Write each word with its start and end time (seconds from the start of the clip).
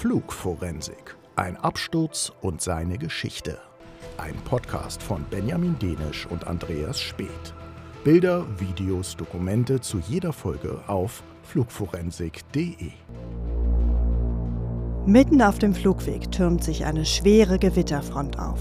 Flugforensik. 0.00 1.16
Ein 1.34 1.56
Absturz 1.56 2.30
und 2.40 2.62
seine 2.62 2.98
Geschichte. 2.98 3.58
Ein 4.16 4.36
Podcast 4.44 5.02
von 5.02 5.24
Benjamin 5.28 5.76
Denisch 5.80 6.24
und 6.26 6.46
Andreas 6.46 7.00
Speth. 7.00 7.52
Bilder, 8.04 8.46
Videos, 8.60 9.16
Dokumente 9.16 9.80
zu 9.80 9.98
jeder 9.98 10.32
Folge 10.32 10.78
auf 10.86 11.24
flugforensik.de. 11.42 12.92
Mitten 15.04 15.42
auf 15.42 15.58
dem 15.58 15.74
Flugweg 15.74 16.30
türmt 16.30 16.62
sich 16.62 16.84
eine 16.84 17.04
schwere 17.04 17.58
Gewitterfront 17.58 18.38
auf. 18.38 18.60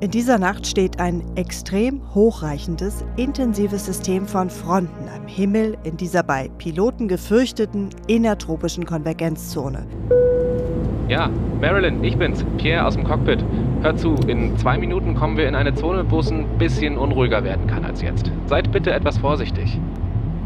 In 0.00 0.10
dieser 0.10 0.38
Nacht 0.38 0.66
steht 0.66 1.00
ein 1.00 1.24
extrem 1.34 2.14
hochreichendes, 2.14 3.06
intensives 3.16 3.86
System 3.86 4.28
von 4.28 4.50
Fronten 4.50 5.08
am 5.16 5.26
Himmel 5.26 5.78
in 5.84 5.96
dieser 5.96 6.22
bei 6.22 6.50
Piloten 6.58 7.08
gefürchteten 7.08 7.88
innertropischen 8.06 8.84
Konvergenzzone. 8.84 10.27
Ja, 11.08 11.30
Marilyn, 11.58 12.04
ich 12.04 12.18
bin's, 12.18 12.44
Pierre 12.58 12.84
aus 12.86 12.94
dem 12.94 13.04
Cockpit. 13.04 13.42
Hör 13.80 13.96
zu, 13.96 14.14
in 14.26 14.54
zwei 14.58 14.76
Minuten 14.76 15.14
kommen 15.14 15.38
wir 15.38 15.48
in 15.48 15.54
eine 15.54 15.72
Zone, 15.74 16.04
wo 16.10 16.18
es 16.18 16.30
ein 16.30 16.44
bisschen 16.58 16.98
unruhiger 16.98 17.42
werden 17.44 17.66
kann 17.66 17.82
als 17.82 18.02
jetzt. 18.02 18.30
Seid 18.44 18.70
bitte 18.72 18.92
etwas 18.92 19.16
vorsichtig. 19.16 19.80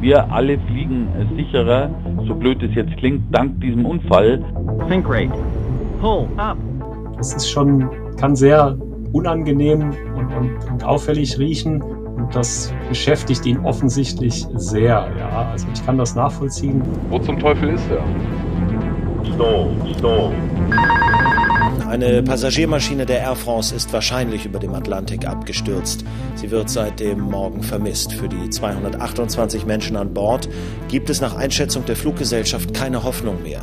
Wir 0.01 0.33
alle 0.33 0.59
fliegen 0.59 1.09
sicherer, 1.37 1.91
so 2.29 2.37
blöd 2.37 2.62
es 2.62 2.75
jetzt 2.77 2.97
klingt, 2.97 3.23
dank 3.34 3.61
diesem 3.61 3.84
Unfall. 3.84 4.45
Think 4.89 5.09
rate. 5.09 5.33
Pull 6.01 6.29
up. 6.37 6.56
Es 7.19 7.34
ist 7.34 7.51
schon, 7.51 7.89
kann 8.20 8.37
sehr 8.37 8.77
unangenehm 9.12 9.91
und, 10.17 10.33
und, 10.33 10.70
und 10.70 10.84
auffällig 10.84 11.39
riechen. 11.41 11.83
Und 11.83 12.34
das 12.37 12.73
beschäftigt 12.89 13.45
ihn 13.47 13.59
offensichtlich 13.65 14.47
sehr. 14.55 15.09
Ja, 15.19 15.48
also 15.51 15.67
ich 15.75 15.84
kann 15.84 15.98
das 15.98 16.15
nachvollziehen. 16.15 16.83
Wo 17.11 17.19
zum 17.19 17.39
Teufel 17.41 17.70
ist 17.70 17.91
er? 17.91 18.05
Stall, 19.25 19.95
stall. 19.98 20.34
Eine 21.89 22.23
Passagiermaschine 22.23 23.06
der 23.06 23.20
Air 23.20 23.37
France 23.37 23.75
ist 23.75 23.92
wahrscheinlich 23.92 24.47
über 24.47 24.59
dem 24.59 24.75
Atlantik 24.75 25.27
abgestürzt. 25.27 26.05
Sie 26.34 26.51
wird 26.51 26.70
seit 26.70 27.01
dem 27.01 27.20
Morgen 27.20 27.62
vermisst. 27.62 28.14
Für 28.14 28.29
die 28.29 28.51
228 28.51 29.67
Menschen 29.67 29.97
an 29.97 30.14
Bord 30.14 30.48
gibt 30.89 31.11
es 31.11 31.20
nach 31.20 31.37
Einschätzung 31.37 31.84
der 31.84 31.97
Fluggesellschaft 31.97 32.75
keine 32.75 33.05
Hoffnung 33.05 33.42
mehr. 33.42 33.62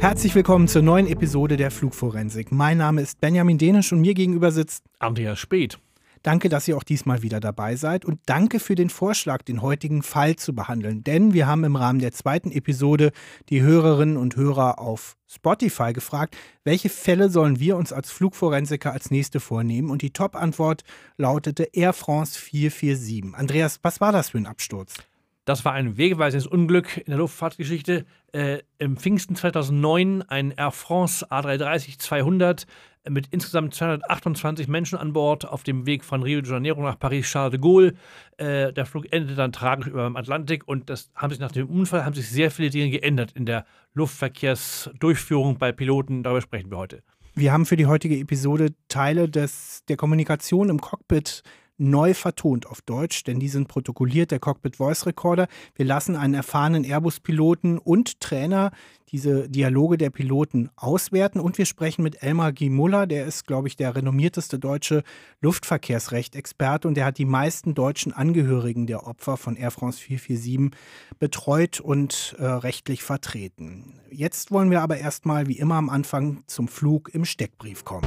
Herzlich 0.00 0.34
willkommen 0.34 0.66
zur 0.66 0.82
neuen 0.82 1.06
Episode 1.06 1.56
der 1.56 1.70
Flugforensik. 1.70 2.50
Mein 2.52 2.78
Name 2.78 3.02
ist 3.02 3.20
Benjamin 3.20 3.58
Denisch 3.58 3.92
und 3.92 4.00
mir 4.00 4.14
gegenüber 4.14 4.50
sitzt 4.50 4.84
Andreas 4.98 5.38
Speth. 5.38 5.78
Danke, 6.22 6.50
dass 6.50 6.68
ihr 6.68 6.76
auch 6.76 6.82
diesmal 6.82 7.22
wieder 7.22 7.40
dabei 7.40 7.76
seid 7.76 8.04
und 8.04 8.20
danke 8.26 8.60
für 8.60 8.74
den 8.74 8.90
Vorschlag, 8.90 9.42
den 9.42 9.62
heutigen 9.62 10.02
Fall 10.02 10.36
zu 10.36 10.54
behandeln. 10.54 11.02
Denn 11.02 11.32
wir 11.32 11.46
haben 11.46 11.64
im 11.64 11.76
Rahmen 11.76 11.98
der 11.98 12.12
zweiten 12.12 12.52
Episode 12.52 13.12
die 13.48 13.62
Hörerinnen 13.62 14.18
und 14.18 14.36
Hörer 14.36 14.78
auf 14.78 15.16
Spotify 15.26 15.94
gefragt, 15.94 16.36
welche 16.62 16.90
Fälle 16.90 17.30
sollen 17.30 17.58
wir 17.58 17.76
uns 17.76 17.92
als 17.92 18.10
Flugforensiker 18.10 18.92
als 18.92 19.10
nächste 19.10 19.40
vornehmen? 19.40 19.88
Und 19.88 20.02
die 20.02 20.12
Top-Antwort 20.12 20.82
lautete 21.16 21.68
Air 21.72 21.94
France 21.94 22.38
447. 22.38 23.34
Andreas, 23.34 23.78
was 23.82 24.02
war 24.02 24.12
das 24.12 24.30
für 24.30 24.38
ein 24.38 24.46
Absturz? 24.46 24.96
Das 25.46 25.64
war 25.64 25.72
ein 25.72 25.96
wegweisendes 25.96 26.46
Unglück 26.46 26.98
in 26.98 27.06
der 27.06 27.16
Luftfahrtgeschichte. 27.16 28.04
Äh, 28.32 28.58
Im 28.78 28.96
Pfingsten 28.96 29.36
2009 29.36 30.22
ein 30.22 30.50
Air 30.52 30.70
France 30.70 31.26
A330-200 31.30 32.66
mit 33.08 33.28
insgesamt 33.30 33.74
228 33.74 34.68
Menschen 34.68 34.98
an 34.98 35.12
Bord 35.12 35.46
auf 35.46 35.62
dem 35.62 35.86
Weg 35.86 36.04
von 36.04 36.22
Rio 36.22 36.40
de 36.40 36.52
Janeiro 36.52 36.82
nach 36.82 36.98
Paris-Charles 36.98 37.52
de 37.52 37.60
Gaulle. 37.60 37.94
Äh, 38.36 38.72
der 38.72 38.86
Flug 38.86 39.10
endete 39.12 39.34
dann 39.34 39.52
tragisch 39.52 39.86
über 39.86 40.04
dem 40.04 40.16
Atlantik 40.16 40.68
und 40.68 40.90
das 40.90 41.10
haben 41.14 41.30
sich 41.30 41.40
nach 41.40 41.52
dem 41.52 41.68
Unfall 41.68 42.04
haben 42.04 42.14
sich 42.14 42.28
sehr 42.28 42.50
viele 42.50 42.70
Dinge 42.70 42.90
geändert 42.90 43.32
in 43.32 43.46
der 43.46 43.64
Luftverkehrsdurchführung 43.94 45.58
bei 45.58 45.72
Piloten. 45.72 46.22
Darüber 46.22 46.42
sprechen 46.42 46.70
wir 46.70 46.78
heute. 46.78 47.02
Wir 47.34 47.52
haben 47.52 47.64
für 47.64 47.76
die 47.76 47.86
heutige 47.86 48.18
Episode 48.18 48.74
Teile 48.88 49.28
des, 49.28 49.84
der 49.88 49.96
Kommunikation 49.96 50.68
im 50.68 50.80
Cockpit 50.80 51.42
neu 51.80 52.14
vertont 52.14 52.66
auf 52.66 52.82
Deutsch, 52.82 53.24
denn 53.24 53.40
die 53.40 53.48
sind 53.48 53.68
protokolliert, 53.68 54.30
der 54.30 54.38
Cockpit 54.38 54.76
Voice 54.76 55.06
Recorder. 55.06 55.48
Wir 55.74 55.86
lassen 55.86 56.14
einen 56.14 56.34
erfahrenen 56.34 56.84
Airbus-Piloten 56.84 57.78
und 57.78 58.20
Trainer 58.20 58.70
diese 59.10 59.48
Dialoge 59.48 59.98
der 59.98 60.10
Piloten 60.10 60.70
auswerten 60.76 61.40
und 61.40 61.58
wir 61.58 61.66
sprechen 61.66 62.02
mit 62.02 62.22
Elmar 62.22 62.52
G. 62.52 62.70
Muller, 62.70 63.06
der 63.06 63.26
ist, 63.26 63.46
glaube 63.46 63.68
ich, 63.68 63.76
der 63.76 63.96
renommierteste 63.96 64.58
deutsche 64.58 65.02
Luftverkehrsrecht-Experte 65.40 66.86
und 66.86 66.94
der 66.94 67.06
hat 67.06 67.18
die 67.18 67.24
meisten 67.24 67.74
deutschen 67.74 68.12
Angehörigen 68.12 68.86
der 68.86 69.06
Opfer 69.06 69.36
von 69.36 69.56
Air 69.56 69.70
France 69.70 70.00
447 70.00 70.78
betreut 71.18 71.80
und 71.80 72.36
äh, 72.38 72.44
rechtlich 72.44 73.02
vertreten. 73.02 74.00
Jetzt 74.10 74.50
wollen 74.50 74.70
wir 74.70 74.82
aber 74.82 74.98
erstmal 74.98 75.48
wie 75.48 75.58
immer 75.58 75.76
am 75.76 75.90
Anfang 75.90 76.44
zum 76.46 76.68
Flug 76.68 77.12
im 77.12 77.24
Steckbrief 77.24 77.84
kommen. 77.84 78.06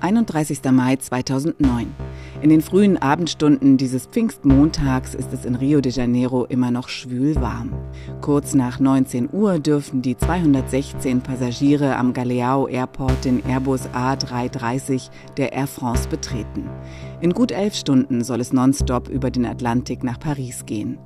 31. 0.00 0.60
Mai 0.72 0.96
2009. 0.96 1.86
In 2.42 2.50
den 2.50 2.60
frühen 2.60 2.98
Abendstunden 2.98 3.76
dieses 3.76 4.06
Pfingstmontags 4.06 5.14
ist 5.14 5.32
es 5.32 5.44
in 5.44 5.54
Rio 5.54 5.80
de 5.80 5.92
Janeiro 5.92 6.44
immer 6.44 6.70
noch 6.70 6.88
schwül 6.88 7.36
warm. 7.36 7.72
Kurz 8.20 8.54
nach 8.54 8.80
19 8.80 9.30
Uhr 9.32 9.58
dürfen 9.58 10.02
die 10.02 10.16
216 10.16 11.20
Passagiere 11.22 11.96
am 11.96 12.12
Galeao 12.12 12.68
Airport 12.68 13.24
den 13.24 13.44
Airbus 13.46 13.88
A330 13.94 15.10
der 15.36 15.52
Air 15.52 15.66
France 15.66 16.08
betreten. 16.08 16.68
In 17.20 17.32
gut 17.32 17.50
elf 17.50 17.74
Stunden 17.74 18.24
soll 18.24 18.40
es 18.40 18.52
nonstop 18.52 19.08
über 19.08 19.30
den 19.30 19.46
Atlantik 19.46 20.04
nach 20.04 20.20
Paris 20.20 20.66
gehen. 20.66 20.98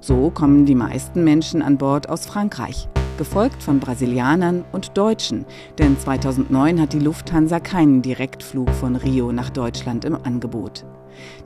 So 0.00 0.30
kommen 0.30 0.64
die 0.64 0.76
meisten 0.76 1.24
Menschen 1.24 1.60
an 1.60 1.76
Bord 1.76 2.08
aus 2.08 2.26
Frankreich 2.26 2.88
gefolgt 3.18 3.62
von 3.62 3.80
Brasilianern 3.80 4.64
und 4.72 4.96
Deutschen, 4.96 5.44
denn 5.78 5.98
2009 5.98 6.80
hat 6.80 6.94
die 6.94 7.00
Lufthansa 7.00 7.60
keinen 7.60 8.00
Direktflug 8.00 8.70
von 8.70 8.96
Rio 8.96 9.32
nach 9.32 9.50
Deutschland 9.50 10.06
im 10.06 10.14
Angebot. 10.14 10.86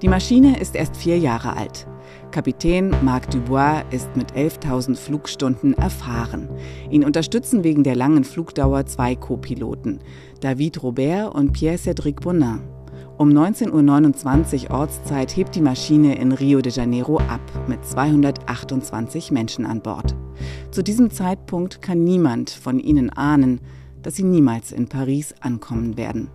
Die 0.03 0.09
Maschine 0.09 0.61
ist 0.61 0.77
erst 0.77 0.97
vier 0.97 1.19
Jahre 1.19 1.57
alt. 1.57 1.89
Kapitän 2.31 2.95
Marc 3.03 3.31
Dubois 3.31 3.83
ist 3.91 4.15
mit 4.17 4.33
11.000 4.33 4.97
Flugstunden 4.97 5.75
erfahren. 5.75 6.49
Ihn 6.91 7.05
unterstützen 7.05 7.65
wegen 7.65 7.83
der 7.83 7.97
langen 7.97 8.25
Flugdauer 8.25 8.87
zwei 8.87 9.17
Co-Piloten, 9.17 10.01
David 10.41 10.83
Robert 10.83 11.35
und 11.35 11.53
Pierre-Cédric 11.53 12.21
Bonin. 12.21 12.61
Um 13.23 13.29
19.29 13.29 14.65
Uhr 14.65 14.79
Ortszeit 14.81 15.37
hebt 15.37 15.55
die 15.55 15.61
Maschine 15.61 16.19
in 16.19 16.33
Rio 16.33 16.61
de 16.61 16.73
Janeiro 16.73 17.19
ab 17.19 17.41
mit 17.69 17.87
228 17.87 19.31
Menschen 19.31 19.65
an 19.65 19.81
Bord. 19.81 20.17
Zu 20.73 20.83
diesem 20.83 21.09
Zeitpunkt 21.09 21.81
kann 21.81 22.03
niemand 22.03 22.51
von 22.51 22.81
ihnen 22.81 23.11
ahnen, 23.11 23.61
dass 24.03 24.17
sie 24.17 24.25
niemals 24.25 24.73
in 24.73 24.89
Paris 24.89 25.37
ankommen 25.39 25.97
werden. 25.97 26.31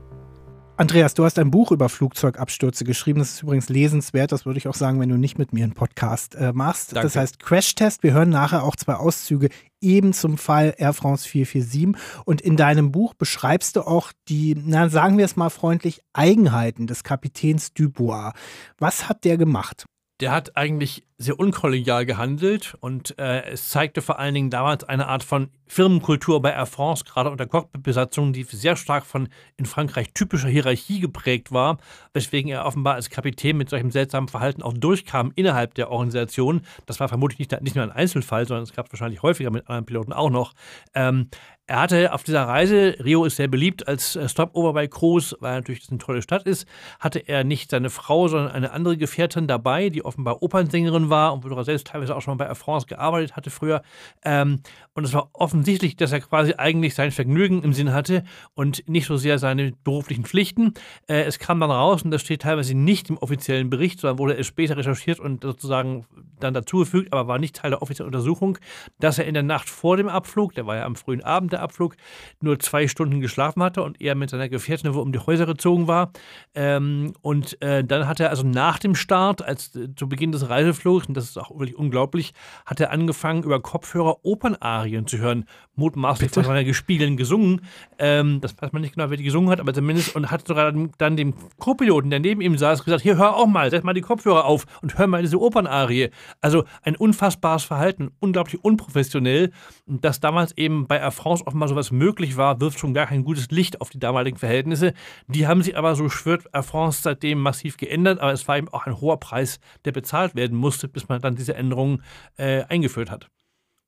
Andreas, 0.79 1.15
du 1.15 1.25
hast 1.25 1.39
ein 1.39 1.49
Buch 1.49 1.71
über 1.71 1.89
Flugzeugabstürze 1.89 2.83
geschrieben. 2.83 3.17
Das 3.17 3.31
ist 3.31 3.41
übrigens 3.41 3.67
lesenswert. 3.67 4.31
Das 4.31 4.45
würde 4.45 4.59
ich 4.59 4.67
auch 4.67 4.75
sagen, 4.75 4.99
wenn 4.99 5.09
du 5.09 5.17
nicht 5.17 5.39
mit 5.39 5.51
mir 5.51 5.63
einen 5.63 5.73
Podcast 5.73 6.35
äh, 6.35 6.53
machst. 6.53 6.95
Danke. 6.95 7.07
Das 7.07 7.15
heißt 7.15 7.39
Crash 7.39 7.73
Test. 7.73 8.03
Wir 8.03 8.13
hören 8.13 8.29
nachher 8.29 8.63
auch 8.63 8.75
zwei 8.75 8.93
Auszüge 8.93 9.49
eben 9.81 10.13
zum 10.13 10.37
Fall 10.37 10.75
Air 10.77 10.93
France 10.93 11.27
447. 11.27 11.99
Und 12.25 12.41
in 12.41 12.57
deinem 12.57 12.91
Buch 12.91 13.15
beschreibst 13.15 13.75
du 13.75 13.81
auch 13.81 14.11
die, 14.27 14.55
na, 14.55 14.87
sagen 14.89 15.17
wir 15.17 15.25
es 15.25 15.35
mal 15.35 15.49
freundlich, 15.49 16.03
Eigenheiten 16.13 16.85
des 16.85 17.03
Kapitäns 17.03 17.73
Dubois. 17.73 18.33
Was 18.77 19.09
hat 19.09 19.23
der 19.25 19.37
gemacht? 19.37 19.85
Der 20.19 20.31
hat 20.31 20.57
eigentlich 20.57 21.07
sehr 21.19 21.39
unkollegial 21.39 22.05
gehandelt 22.05 22.77
und 22.79 23.17
äh, 23.17 23.43
es 23.49 23.69
zeigte 23.69 24.03
vor 24.03 24.19
allen 24.19 24.35
Dingen 24.35 24.49
damals 24.51 24.83
eine 24.83 25.07
Art 25.07 25.23
von 25.23 25.49
Firmenkultur 25.65 26.41
bei 26.41 26.51
Air 26.51 26.67
France, 26.67 27.03
gerade 27.05 27.31
unter 27.31 27.47
Cockpitbesatzungen, 27.47 28.33
die 28.33 28.43
sehr 28.43 28.75
stark 28.75 29.05
von 29.05 29.29
in 29.57 29.65
Frankreich 29.65 30.13
typischer 30.13 30.47
Hierarchie 30.47 30.99
geprägt 30.99 31.51
war, 31.51 31.79
weswegen 32.13 32.51
er 32.51 32.65
offenbar 32.65 32.95
als 32.95 33.09
Kapitän 33.09 33.57
mit 33.57 33.69
solchem 33.69 33.89
seltsamen 33.89 34.29
Verhalten 34.29 34.61
auch 34.61 34.73
durchkam 34.73 35.31
innerhalb 35.35 35.73
der 35.73 35.89
Organisation. 35.89 36.61
Das 36.85 36.99
war 36.99 37.09
vermutlich 37.09 37.39
nicht, 37.39 37.61
nicht 37.61 37.75
nur 37.75 37.83
ein 37.83 37.91
Einzelfall, 37.91 38.47
sondern 38.47 38.63
es 38.63 38.73
gab 38.73 38.85
es 38.85 38.93
wahrscheinlich 38.93 39.23
häufiger 39.23 39.49
mit 39.49 39.67
anderen 39.67 39.85
Piloten 39.85 40.13
auch 40.13 40.29
noch. 40.29 40.53
Ähm, 40.93 41.29
er 41.69 41.81
hatte 41.81 42.13
auf 42.13 42.23
dieser 42.23 42.43
Reise, 42.47 42.95
Rio 43.03 43.25
ist 43.25 43.35
sehr 43.35 43.49
beliebt 43.49 43.89
als 43.89 44.15
äh, 44.15 44.29
Stopover 44.29 44.71
bei 44.71 44.87
Cruz, 44.87 45.35
weil 45.41 45.55
natürlich 45.55 45.81
das 45.81 45.89
eine 45.89 45.97
tolle 45.97 46.21
Stadt 46.21 46.43
ist, 46.43 46.65
hatte 46.97 47.19
er 47.19 47.43
nicht 47.43 47.71
seine 47.71 47.89
Frau, 47.89 48.29
sondern 48.29 48.53
eine 48.53 48.71
andere 48.71 48.95
Gefährtin 48.95 49.47
dabei, 49.47 49.89
die 49.89 50.05
offenbar 50.05 50.41
Opernsängerin 50.41 51.06
war 51.09 51.33
und 51.33 51.43
wohl 51.43 51.63
selbst 51.63 51.87
teilweise 51.87 52.15
auch 52.15 52.21
schon 52.21 52.37
mal 52.37 52.43
bei 52.43 52.49
Air 52.49 52.55
France 52.55 52.87
gearbeitet 52.87 53.35
hatte 53.35 53.49
früher. 53.49 53.81
Ähm, 54.23 54.61
und 54.93 55.03
es 55.03 55.13
war 55.13 55.29
offensichtlich, 55.33 55.95
dass 55.95 56.11
er 56.11 56.21
quasi 56.21 56.55
eigentlich 56.57 56.95
sein 56.95 57.11
Vergnügen 57.11 57.61
im 57.63 57.73
Sinn 57.73 57.93
hatte 57.93 58.23
und 58.55 58.87
nicht 58.89 59.05
so 59.05 59.17
sehr 59.17 59.37
seine 59.37 59.73
beruflichen 59.83 60.25
Pflichten. 60.25 60.73
Äh, 61.07 61.23
es 61.23 61.37
kam 61.37 61.59
dann 61.59 61.71
raus, 61.71 62.01
und 62.03 62.11
das 62.11 62.21
steht 62.21 62.41
teilweise 62.41 62.75
nicht 62.75 63.09
im 63.09 63.17
offiziellen 63.17 63.69
Bericht, 63.69 63.99
sondern 63.99 64.17
wurde 64.17 64.37
es 64.37 64.47
später 64.47 64.77
recherchiert 64.77 65.19
und 65.19 65.43
sozusagen 65.43 66.05
dann 66.39 66.53
dazugefügt, 66.53 67.13
aber 67.13 67.27
war 67.27 67.39
nicht 67.39 67.57
Teil 67.57 67.71
der 67.71 67.81
offiziellen 67.81 68.07
Untersuchung, 68.13 68.57
dass 68.99 69.19
er 69.19 69.25
in 69.25 69.33
der 69.33 69.43
Nacht 69.43 69.69
vor 69.69 69.97
dem 69.97 70.07
Abflug, 70.07 70.53
der 70.55 70.65
war 70.65 70.75
ja 70.75 70.85
am 70.85 70.95
frühen 70.95 71.23
Abend 71.23 71.53
der 71.53 71.61
Abflug, 71.61 71.95
nur 72.41 72.59
zwei 72.59 72.87
Stunden 72.87 73.21
geschlafen 73.21 73.61
hatte 73.61 73.83
und 73.83 74.01
er 74.01 74.15
mit 74.15 74.29
seiner 74.29 74.49
Gefährtin 74.49 74.89
um 74.89 75.11
die 75.11 75.19
Häuser 75.19 75.45
gezogen 75.45 75.87
war. 75.87 76.11
Ähm, 76.55 77.13
und 77.21 77.61
äh, 77.61 77.83
dann 77.83 78.07
hat 78.07 78.19
er 78.19 78.31
also 78.31 78.43
nach 78.43 78.79
dem 78.79 78.95
Start, 78.95 79.43
als 79.43 79.75
äh, 79.75 79.93
zu 79.95 80.09
Beginn 80.09 80.31
des 80.31 80.49
Reiseflugs, 80.49 80.96
und 81.05 81.15
das 81.15 81.25
ist 81.25 81.37
auch 81.37 81.51
wirklich 81.51 81.77
unglaublich, 81.77 82.33
hat 82.65 82.79
er 82.79 82.91
angefangen, 82.91 83.43
über 83.43 83.61
Kopfhörer 83.61 84.17
Opernarien 84.23 85.07
zu 85.07 85.17
hören, 85.17 85.45
mutmaßlich 85.75 86.31
von 86.31 86.43
seiner 86.43 86.63
Gespiegeln 86.63 87.17
gesungen. 87.17 87.61
Ähm, 87.99 88.41
das 88.41 88.55
weiß 88.59 88.73
man 88.73 88.81
nicht 88.81 88.95
genau, 88.95 89.09
wer 89.09 89.17
die 89.17 89.23
gesungen 89.23 89.49
hat, 89.49 89.59
aber 89.59 89.73
zumindest 89.73 90.15
und 90.15 90.31
hat 90.31 90.47
sogar 90.47 90.73
dann 90.97 91.17
dem 91.17 91.33
Co-Piloten, 91.59 92.09
der 92.09 92.19
neben 92.19 92.41
ihm 92.41 92.57
saß, 92.57 92.83
gesagt: 92.83 93.03
Hier, 93.03 93.17
hör 93.17 93.35
auch 93.35 93.47
mal, 93.47 93.69
setz 93.69 93.83
mal 93.83 93.93
die 93.93 94.01
Kopfhörer 94.01 94.45
auf 94.45 94.65
und 94.81 94.97
hör 94.97 95.07
mal 95.07 95.21
diese 95.21 95.39
Opernarie. 95.39 96.09
Also 96.41 96.65
ein 96.81 96.95
unfassbares 96.95 97.63
Verhalten, 97.63 98.11
unglaublich 98.19 98.63
unprofessionell. 98.63 99.51
Und 99.85 100.03
dass 100.03 100.19
damals 100.19 100.57
eben 100.57 100.87
bei 100.87 100.97
Air 100.97 101.11
France 101.11 101.45
offenbar 101.45 101.69
sowas 101.69 101.91
möglich 101.91 102.37
war, 102.37 102.59
wirft 102.59 102.79
schon 102.79 102.93
gar 102.93 103.07
kein 103.07 103.23
gutes 103.23 103.49
Licht 103.51 103.81
auf 103.81 103.89
die 103.89 103.99
damaligen 103.99 104.37
Verhältnisse. 104.37 104.93
Die 105.27 105.47
haben 105.47 105.61
sich 105.61 105.77
aber, 105.77 105.95
so 105.95 106.09
schwört 106.09 106.45
Air 106.53 106.63
France, 106.63 107.01
seitdem 107.01 107.39
massiv 107.39 107.77
geändert, 107.77 108.19
aber 108.19 108.33
es 108.33 108.47
war 108.47 108.57
eben 108.57 108.69
auch 108.69 108.85
ein 108.85 108.99
hoher 108.99 109.19
Preis, 109.19 109.59
der 109.85 109.91
bezahlt 109.91 110.35
werden 110.35 110.57
musste, 110.57 110.86
bis 110.93 111.09
man 111.09 111.21
dann 111.21 111.35
diese 111.35 111.55
Änderungen 111.55 112.03
äh, 112.37 112.63
eingeführt 112.63 113.11
hat 113.11 113.29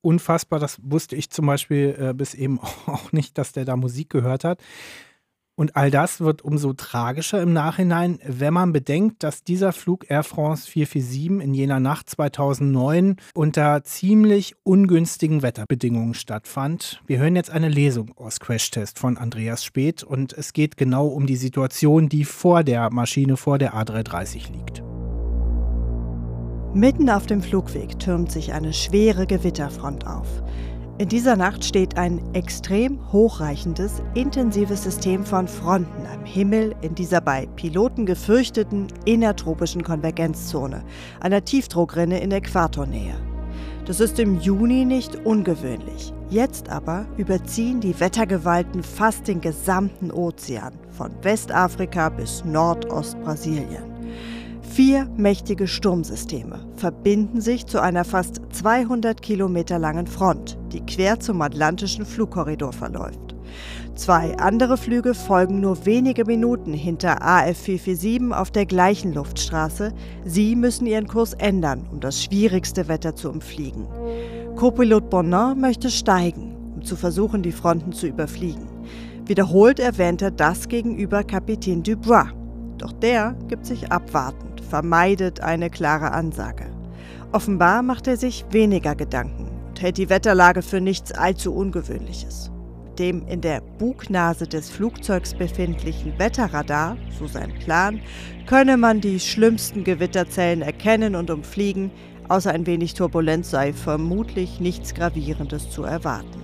unfassbar. 0.02 0.60
Das 0.60 0.80
wusste 0.82 1.16
ich 1.16 1.30
zum 1.30 1.46
Beispiel 1.46 1.96
äh, 2.00 2.14
bis 2.14 2.34
eben 2.34 2.60
auch 2.86 3.12
nicht, 3.12 3.38
dass 3.38 3.52
der 3.52 3.66
da 3.66 3.76
Musik 3.76 4.10
gehört 4.10 4.44
hat. 4.44 4.62
Und 5.56 5.76
all 5.76 5.92
das 5.92 6.22
wird 6.22 6.42
umso 6.42 6.72
tragischer 6.72 7.42
im 7.42 7.52
Nachhinein, 7.52 8.20
wenn 8.26 8.54
man 8.54 8.72
bedenkt, 8.72 9.24
dass 9.24 9.44
dieser 9.44 9.74
Flug 9.74 10.10
Air 10.10 10.24
France 10.24 10.72
447 10.72 11.46
in 11.46 11.54
jener 11.54 11.82
Nacht 11.82 12.10
2009 12.10 13.18
unter 13.34 13.84
ziemlich 13.84 14.56
ungünstigen 14.64 15.42
Wetterbedingungen 15.42 16.14
stattfand. 16.14 17.02
Wir 17.08 17.20
hören 17.20 17.36
jetzt 17.36 17.50
eine 17.50 17.68
Lesung 17.68 18.14
aus 18.16 18.40
Crashtest 18.40 19.00
von 19.00 19.18
Andreas 19.18 19.66
Speth 19.66 20.02
und 20.02 20.32
es 20.32 20.54
geht 20.54 20.78
genau 20.78 21.08
um 21.08 21.28
die 21.28 21.36
Situation, 21.36 22.08
die 22.08 22.24
vor 22.24 22.64
der 22.64 22.90
Maschine, 22.90 23.36
vor 23.36 23.58
der 23.58 23.74
A330 23.74 24.54
liegt. 24.54 24.89
Mitten 26.74 27.10
auf 27.10 27.26
dem 27.26 27.42
Flugweg 27.42 27.98
türmt 27.98 28.32
sich 28.32 28.54
eine 28.54 28.74
schwere 28.74 29.26
Gewitterfront 29.26 30.06
auf. 30.06 30.28
In 31.00 31.10
dieser 31.10 31.36
Nacht 31.36 31.66
steht 31.66 31.98
ein 31.98 32.22
extrem 32.36 33.00
hochreichendes, 33.12 34.04
intensives 34.14 34.84
System 34.84 35.26
von 35.26 35.48
Fronten 35.48 36.06
am 36.14 36.26
Himmel 36.26 36.76
in 36.82 36.94
dieser 36.94 37.22
bei 37.22 37.48
Piloten 37.56 38.06
gefürchteten 38.06 38.86
innertropischen 39.06 39.82
Konvergenzzone, 39.82 40.84
einer 41.22 41.44
Tiefdruckrinne 41.44 42.20
in 42.20 42.32
Äquatornähe. 42.32 43.16
Das 43.86 44.00
ist 44.00 44.20
im 44.20 44.40
Juni 44.40 44.86
nicht 44.86 45.16
ungewöhnlich. 45.26 46.14
Jetzt 46.30 46.70
aber 46.70 47.08
überziehen 47.18 47.80
die 47.80 48.00
Wettergewalten 48.00 48.84
fast 48.84 49.28
den 49.28 49.42
gesamten 49.42 50.12
Ozean, 50.12 50.74
von 50.92 51.10
Westafrika 51.24 52.10
bis 52.10 52.46
Nordostbrasilien. 52.46 53.89
Vier 54.70 55.10
mächtige 55.18 55.68
Sturmsysteme 55.68 56.60
verbinden 56.76 57.42
sich 57.42 57.66
zu 57.66 57.82
einer 57.82 58.06
fast 58.06 58.40
200 58.52 59.20
Kilometer 59.22 59.80
langen 59.80 60.06
Front, 60.06 60.60
die 60.72 60.82
quer 60.82 61.20
zum 61.20 61.42
atlantischen 61.42 62.06
Flugkorridor 62.06 62.72
verläuft. 62.72 63.36
Zwei 63.96 64.38
andere 64.38 64.78
Flüge 64.78 65.16
folgen 65.16 65.60
nur 65.60 65.86
wenige 65.88 66.24
Minuten 66.24 66.74
hinter 66.74 67.24
AF447 67.24 68.32
auf 68.32 68.52
der 68.52 68.68
gleichen 68.68 69.14
Luftstraße. 69.14 69.92
Sie 70.24 70.56
müssen 70.56 70.86
ihren 70.86 71.08
Kurs 71.08 71.34
ändern, 71.34 71.88
um 71.92 72.00
das 72.00 72.24
schwierigste 72.24 72.88
Wetter 72.88 73.16
zu 73.16 73.32
umfliegen. 73.32 73.88
Copilot 74.56 75.10
Bonin 75.10 75.60
möchte 75.60 75.90
steigen, 75.90 76.56
um 76.76 76.84
zu 76.84 76.96
versuchen, 76.96 77.42
die 77.42 77.52
Fronten 77.52 77.92
zu 77.92 78.06
überfliegen. 78.06 78.68
Wiederholt 79.26 79.80
erwähnt 79.80 80.22
er 80.22 80.32
das 80.32 80.68
gegenüber 80.68 81.24
Kapitän 81.24 81.82
Dubois. 81.82 82.28
Doch 82.80 82.92
der 82.94 83.36
gibt 83.48 83.66
sich 83.68 83.92
abwarten 83.92 84.50
vermeidet 84.70 85.42
eine 85.42 85.70
klare 85.70 86.12
Ansage. 86.12 86.66
Offenbar 87.32 87.82
macht 87.82 88.08
er 88.08 88.18
sich 88.18 88.46
weniger 88.52 88.96
Gedanken 88.96 89.50
und 89.68 89.82
hält 89.82 89.98
die 89.98 90.10
Wetterlage 90.10 90.62
für 90.62 90.80
nichts 90.80 91.12
allzu 91.12 91.54
Ungewöhnliches. 91.54 92.52
Mit 92.86 93.00
dem 93.00 93.28
in 93.28 93.42
der 93.42 93.62
Bugnase 93.62 94.48
des 94.48 94.70
Flugzeugs 94.70 95.34
befindlichen 95.34 96.18
Wetterradar, 96.18 96.98
so 97.18 97.28
sein 97.28 97.54
Plan, 97.60 98.02
könne 98.46 98.78
man 98.78 99.02
die 99.02 99.20
schlimmsten 99.20 99.84
Gewitterzellen 99.84 100.62
erkennen 100.62 101.16
und 101.16 101.30
umfliegen, 101.30 101.92
außer 102.30 102.52
ein 102.52 102.66
wenig 102.66 102.94
Turbulenz 102.94 103.50
sei 103.52 103.74
vermutlich 103.74 104.60
nichts 104.60 104.94
Gravierendes 104.94 105.70
zu 105.70 105.84
erwarten. 105.84 106.40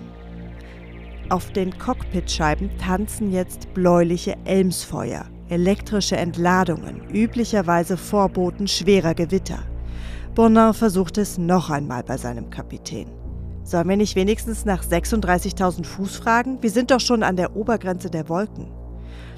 Auf 1.30 1.52
den 1.52 1.78
Cockpitscheiben 1.78 2.70
tanzen 2.78 3.32
jetzt 3.32 3.74
bläuliche 3.74 4.36
Elmsfeuer, 4.46 5.26
elektrische 5.50 6.18
Entladungen, 6.18 7.02
üblicherweise 7.14 7.98
Vorboten 7.98 8.68
schwerer 8.68 9.14
Gewitter. 9.14 9.60
Bonin 10.34 10.74
versucht 10.74 11.18
es 11.18 11.38
noch 11.38 11.70
einmal 11.70 12.04
bei 12.04 12.18
seinem 12.18 12.50
Kapitän. 12.50 13.08
Sollen 13.64 13.90
wir 13.90 13.98
nicht 13.98 14.16
wenigstens 14.16 14.66
nach 14.66 14.84
36.000 14.84 15.86
Fuß 15.86 16.18
fragen? 16.18 16.58
Wir 16.62 16.70
sind 16.70 16.92
doch 16.92 17.00
schon 17.00 17.24
an 17.24 17.36
der 17.36 17.56
Obergrenze 17.56 18.10
der 18.10 18.28
Wolken. 18.30 18.68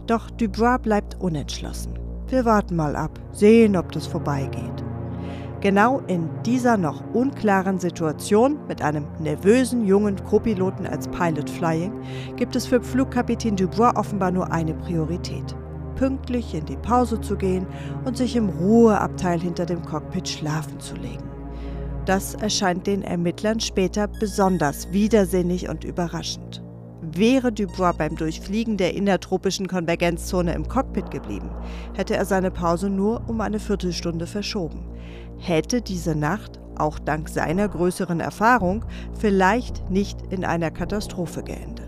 Doch 0.06 0.30
Dubois 0.32 0.80
bleibt 0.80 1.20
unentschlossen. 1.20 2.00
Wir 2.28 2.46
warten 2.46 2.76
mal 2.76 2.96
ab, 2.96 3.20
sehen, 3.32 3.78
ob 3.78 3.92
das 3.92 4.08
vorbeigeht. 4.08 4.84
Genau 5.62 6.02
in 6.08 6.30
dieser 6.46 6.78
noch 6.78 7.04
unklaren 7.14 7.80
Situation 7.80 8.58
mit 8.68 8.82
einem 8.82 9.08
nervösen 9.20 9.86
jungen 9.86 10.24
Co-Piloten 10.24 10.86
als 10.86 11.08
Pilot 11.08 11.50
Flying 11.50 11.94
gibt 12.36 12.56
es 12.56 12.68
für 12.68 12.82
Flugkapitän 12.82 13.56
Dubois 13.56 13.96
offenbar 13.96 14.32
nur 14.32 14.52
eine 14.52 14.74
Priorität 14.74 15.56
pünktlich 15.98 16.54
in 16.54 16.66
die 16.66 16.78
Pause 16.78 17.20
zu 17.20 17.36
gehen 17.36 17.68
und 18.06 18.18
sich 18.18 18.36
im 18.36 18.50
Ruheabteil 18.50 19.40
hinter 19.40 19.66
dem 19.66 19.84
Cockpit 19.84 20.28
schlafen 20.28 20.80
zu 20.80 20.96
legen. 20.96 21.24
Das 22.06 22.36
erscheint 22.36 22.88
den 22.88 23.02
Ermittlern 23.02 23.60
später 23.60 24.08
besonders 24.08 24.92
widersinnig 24.94 25.68
und 25.68 25.84
überraschend. 25.84 26.64
Wäre 27.02 27.52
Dubois 27.52 27.94
beim 27.94 28.16
Durchfliegen 28.16 28.78
der 28.78 28.94
innertropischen 28.94 29.68
Konvergenzzone 29.68 30.54
im 30.54 30.68
Cockpit 30.68 31.12
geblieben, 31.12 31.50
hätte 31.96 32.16
er 32.16 32.26
seine 32.26 32.52
Pause 32.52 32.90
nur 32.90 33.28
um 33.28 33.42
eine 33.42 33.60
Viertelstunde 33.60 34.28
verschoben. 34.28 34.86
Hätte 35.38 35.82
diese 35.82 36.16
Nacht, 36.16 36.60
auch 36.78 37.00
dank 37.00 37.30
seiner 37.30 37.68
größeren 37.68 38.20
Erfahrung, 38.20 38.86
vielleicht 39.20 39.90
nicht 39.90 40.18
in 40.32 40.46
einer 40.46 40.72
Katastrophe 40.72 41.44
geendet. 41.44 41.87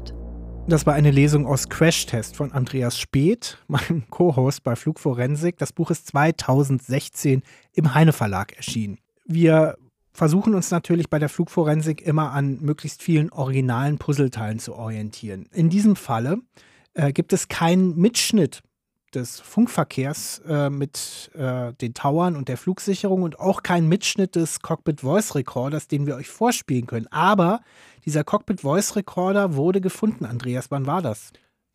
Das 0.70 0.86
war 0.86 0.94
eine 0.94 1.10
Lesung 1.10 1.48
aus 1.48 1.68
Crashtest 1.68 2.36
von 2.36 2.52
Andreas 2.52 3.00
Speth, 3.00 3.58
meinem 3.68 4.08
Co-Host 4.12 4.64
bei 4.64 4.76
Flugforensik. 4.76 5.58
Das 5.58 5.74
Buch 5.74 5.90
ist 5.90 6.06
2016 6.06 7.42
im 7.74 7.96
Heine 7.96 8.14
Verlag 8.14 8.56
erschienen. 8.56 9.00
Wir 9.26 9.80
versuchen 10.14 10.54
uns 10.54 10.70
natürlich 10.70 11.10
bei 11.10 11.18
der 11.18 11.30
Flugforensik 11.30 12.04
immer 12.04 12.34
an 12.34 12.60
möglichst 12.62 13.02
vielen 13.02 13.32
originalen 13.32 13.98
Puzzleteilen 13.98 14.60
zu 14.60 14.76
orientieren. 14.76 15.48
In 15.52 15.72
diesem 15.72 15.96
Falle 15.96 16.38
äh, 16.94 17.14
gibt 17.14 17.34
es 17.34 17.48
keinen 17.48 17.98
Mitschnitt 17.98 18.62
des 19.16 19.40
Funkverkehrs 19.40 20.40
äh, 20.48 20.70
mit 20.70 21.32
äh, 21.36 21.74
den 21.74 21.94
Towern 21.94 22.36
und 22.36 22.48
der 22.48 22.58
Flugsicherung 22.58 23.24
und 23.24 23.40
auch 23.40 23.64
kein 23.64 23.88
Mitschnitt 23.88 24.36
des 24.36 24.62
Cockpit 24.62 25.02
Voice 25.02 25.36
Recorders, 25.36 25.88
den 25.88 26.06
wir 26.06 26.16
euch 26.16 26.28
vorspielen 26.28 26.88
können. 26.88 27.08
Aber 27.12 27.62
dieser 28.06 28.24
Cockpit 28.24 28.62
Voice 28.62 28.96
Recorder 28.96 29.56
wurde 29.56 29.82
gefunden. 29.82 30.26
Andreas, 30.26 30.72
wann 30.72 30.86
war 30.86 31.02
das? 31.02 31.32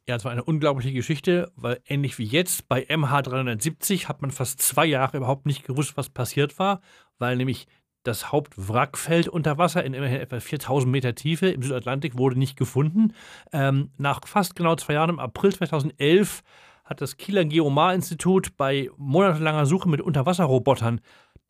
Ja, 0.06 0.16
es 0.16 0.24
war 0.24 0.32
eine 0.32 0.44
unglaubliche 0.44 0.92
Geschichte, 0.92 1.50
weil 1.56 1.80
ähnlich 1.86 2.18
wie 2.18 2.24
jetzt 2.24 2.68
bei 2.68 2.86
MH370 2.86 4.06
hat 4.06 4.20
man 4.20 4.30
fast 4.30 4.60
zwei 4.60 4.84
Jahre 4.84 5.16
überhaupt 5.16 5.46
nicht 5.46 5.64
gewusst, 5.64 5.96
was 5.96 6.10
passiert 6.10 6.58
war, 6.58 6.82
weil 7.18 7.36
nämlich 7.36 7.66
das 8.04 8.30
Hauptwrackfeld 8.30 9.28
unter 9.28 9.56
Wasser 9.58 9.82
in 9.82 9.94
immerhin 9.94 10.20
etwa 10.20 10.38
4000 10.38 10.92
Meter 10.92 11.14
Tiefe 11.14 11.48
im 11.48 11.62
Südatlantik 11.62 12.18
wurde 12.18 12.38
nicht 12.38 12.56
gefunden. 12.56 13.14
Ähm, 13.50 13.90
nach 13.96 14.20
fast 14.26 14.54
genau 14.54 14.76
zwei 14.76 14.92
Jahren, 14.92 15.10
im 15.10 15.18
April 15.18 15.54
2011, 15.54 16.42
hat 16.84 17.00
das 17.00 17.16
Kieler 17.16 17.44
Geomar-Institut 17.44 18.56
bei 18.56 18.90
monatelanger 18.96 19.66
Suche 19.66 19.88
mit 19.88 20.00
Unterwasserrobotern 20.00 21.00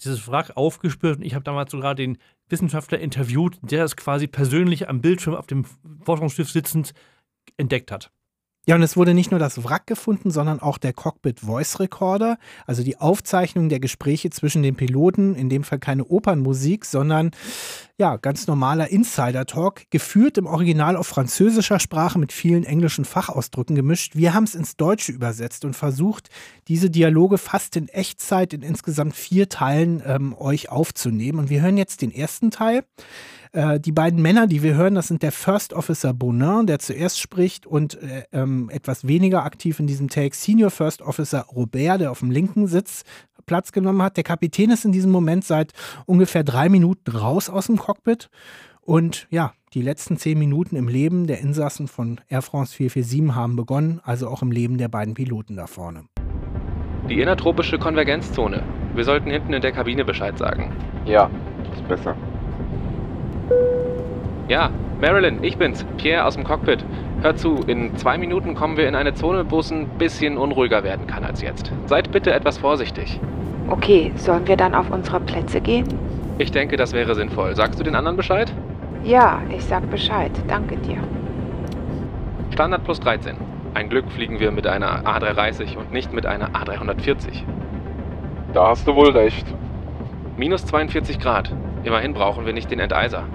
dieses 0.00 0.28
Wrack 0.28 0.56
aufgespürt. 0.56 1.18
Und 1.18 1.24
ich 1.24 1.34
habe 1.34 1.44
damals 1.44 1.70
sogar 1.70 1.94
den 1.94 2.18
Wissenschaftler 2.48 2.98
interviewt, 2.98 3.58
der 3.62 3.84
es 3.84 3.96
quasi 3.96 4.26
persönlich 4.26 4.88
am 4.88 5.00
Bildschirm 5.00 5.34
auf 5.34 5.46
dem 5.46 5.64
Forschungsschiff 6.04 6.50
sitzend 6.50 6.92
entdeckt 7.56 7.90
hat. 7.90 8.10
Ja, 8.66 8.76
und 8.76 8.82
es 8.82 8.96
wurde 8.96 9.12
nicht 9.12 9.30
nur 9.30 9.38
das 9.38 9.62
Wrack 9.62 9.86
gefunden, 9.86 10.30
sondern 10.30 10.58
auch 10.58 10.78
der 10.78 10.94
Cockpit 10.94 11.40
Voice 11.40 11.80
Recorder, 11.80 12.38
also 12.66 12.82
die 12.82 12.98
Aufzeichnung 12.98 13.68
der 13.68 13.78
Gespräche 13.78 14.30
zwischen 14.30 14.62
den 14.62 14.74
Piloten, 14.74 15.34
in 15.34 15.50
dem 15.50 15.64
Fall 15.64 15.78
keine 15.78 16.06
Opernmusik, 16.06 16.86
sondern 16.86 17.32
ja, 17.98 18.16
ganz 18.16 18.46
normaler 18.46 18.88
Insider-Talk, 18.88 19.90
geführt 19.90 20.38
im 20.38 20.46
Original 20.46 20.96
auf 20.96 21.06
französischer 21.06 21.78
Sprache 21.78 22.18
mit 22.18 22.32
vielen 22.32 22.64
englischen 22.64 23.04
Fachausdrücken 23.04 23.76
gemischt. 23.76 24.16
Wir 24.16 24.32
haben 24.32 24.44
es 24.44 24.54
ins 24.54 24.76
Deutsche 24.76 25.12
übersetzt 25.12 25.64
und 25.66 25.74
versucht, 25.74 26.30
diese 26.66 26.88
Dialoge 26.90 27.36
fast 27.36 27.76
in 27.76 27.88
Echtzeit 27.88 28.54
in 28.54 28.62
insgesamt 28.62 29.14
vier 29.14 29.48
Teilen 29.50 30.02
ähm, 30.06 30.34
euch 30.36 30.70
aufzunehmen. 30.70 31.38
Und 31.38 31.50
wir 31.50 31.60
hören 31.60 31.76
jetzt 31.76 32.00
den 32.02 32.10
ersten 32.10 32.50
Teil. 32.50 32.82
Äh, 33.54 33.78
die 33.78 33.92
beiden 33.92 34.20
Männer, 34.20 34.46
die 34.48 34.62
wir 34.62 34.74
hören, 34.74 34.96
das 34.96 35.08
sind 35.08 35.22
der 35.22 35.32
First 35.32 35.72
Officer 35.72 36.12
Bonin, 36.12 36.66
der 36.66 36.80
zuerst 36.80 37.20
spricht, 37.20 37.66
und 37.66 38.02
äh, 38.02 38.24
ähm, 38.32 38.68
etwas 38.70 39.06
weniger 39.06 39.44
aktiv 39.44 39.78
in 39.78 39.86
diesem 39.86 40.08
Take 40.08 40.34
Senior 40.34 40.70
First 40.70 41.02
Officer 41.02 41.46
Robert, 41.54 42.00
der 42.00 42.10
auf 42.10 42.18
dem 42.18 42.32
linken 42.32 42.66
Sitz 42.66 43.04
Platz 43.46 43.72
genommen 43.72 44.02
hat. 44.02 44.16
Der 44.16 44.24
Kapitän 44.24 44.70
ist 44.70 44.84
in 44.84 44.92
diesem 44.92 45.12
Moment 45.12 45.44
seit 45.44 45.72
ungefähr 46.06 46.42
drei 46.42 46.68
Minuten 46.68 47.12
raus 47.12 47.48
aus 47.48 47.66
dem 47.66 47.76
Cockpit. 47.76 48.28
Und 48.80 49.28
ja, 49.30 49.52
die 49.72 49.82
letzten 49.82 50.16
zehn 50.16 50.38
Minuten 50.38 50.76
im 50.76 50.88
Leben 50.88 51.26
der 51.26 51.40
Insassen 51.40 51.86
von 51.86 52.20
Air 52.28 52.42
France 52.42 52.74
447 52.74 53.36
haben 53.36 53.54
begonnen, 53.54 54.00
also 54.02 54.28
auch 54.28 54.42
im 54.42 54.50
Leben 54.50 54.78
der 54.78 54.88
beiden 54.88 55.14
Piloten 55.14 55.56
da 55.56 55.66
vorne. 55.66 56.04
Die 57.08 57.20
innertropische 57.20 57.78
Konvergenzzone. 57.78 58.62
Wir 58.94 59.04
sollten 59.04 59.30
hinten 59.30 59.52
in 59.52 59.62
der 59.62 59.72
Kabine 59.72 60.04
Bescheid 60.04 60.38
sagen. 60.38 60.72
Ja, 61.04 61.30
ist 61.74 61.86
besser. 61.86 62.16
Ja, 64.48 64.70
Marilyn, 65.00 65.42
ich 65.42 65.56
bin's, 65.56 65.84
Pierre 65.96 66.24
aus 66.24 66.34
dem 66.34 66.44
Cockpit. 66.44 66.84
Hör 67.22 67.36
zu, 67.36 67.60
in 67.66 67.96
zwei 67.96 68.18
Minuten 68.18 68.54
kommen 68.54 68.76
wir 68.76 68.86
in 68.86 68.94
eine 68.94 69.14
Zone, 69.14 69.44
wo 69.50 69.60
es 69.60 69.70
ein 69.70 69.88
bisschen 69.98 70.36
unruhiger 70.36 70.84
werden 70.84 71.06
kann 71.06 71.24
als 71.24 71.40
jetzt. 71.40 71.72
Seid 71.86 72.12
bitte 72.12 72.32
etwas 72.32 72.58
vorsichtig. 72.58 73.18
Okay, 73.68 74.12
sollen 74.16 74.46
wir 74.46 74.56
dann 74.56 74.74
auf 74.74 74.90
unsere 74.90 75.20
Plätze 75.20 75.60
gehen? 75.60 75.86
Ich 76.38 76.52
denke, 76.52 76.76
das 76.76 76.92
wäre 76.92 77.14
sinnvoll. 77.14 77.56
Sagst 77.56 77.80
du 77.80 77.84
den 77.84 77.94
anderen 77.94 78.16
Bescheid? 78.16 78.52
Ja, 79.04 79.40
ich 79.50 79.64
sag 79.64 79.88
Bescheid. 79.90 80.32
Danke 80.48 80.76
dir. 80.76 80.98
Standard 82.52 82.84
plus 82.84 83.00
13. 83.00 83.36
Ein 83.74 83.88
Glück 83.88 84.10
fliegen 84.10 84.38
wir 84.38 84.50
mit 84.50 84.66
einer 84.66 85.04
A330 85.04 85.76
und 85.76 85.92
nicht 85.92 86.12
mit 86.12 86.26
einer 86.26 86.50
A340. 86.50 87.42
Da 88.52 88.68
hast 88.68 88.86
du 88.86 88.94
wohl 88.94 89.10
recht. 89.10 89.46
Minus 90.36 90.64
42 90.66 91.18
Grad. 91.18 91.50
Immerhin 91.84 92.14
brauchen 92.14 92.46
wir 92.46 92.54
nicht 92.54 92.70
den 92.70 92.80
Enteiser. 92.80 93.28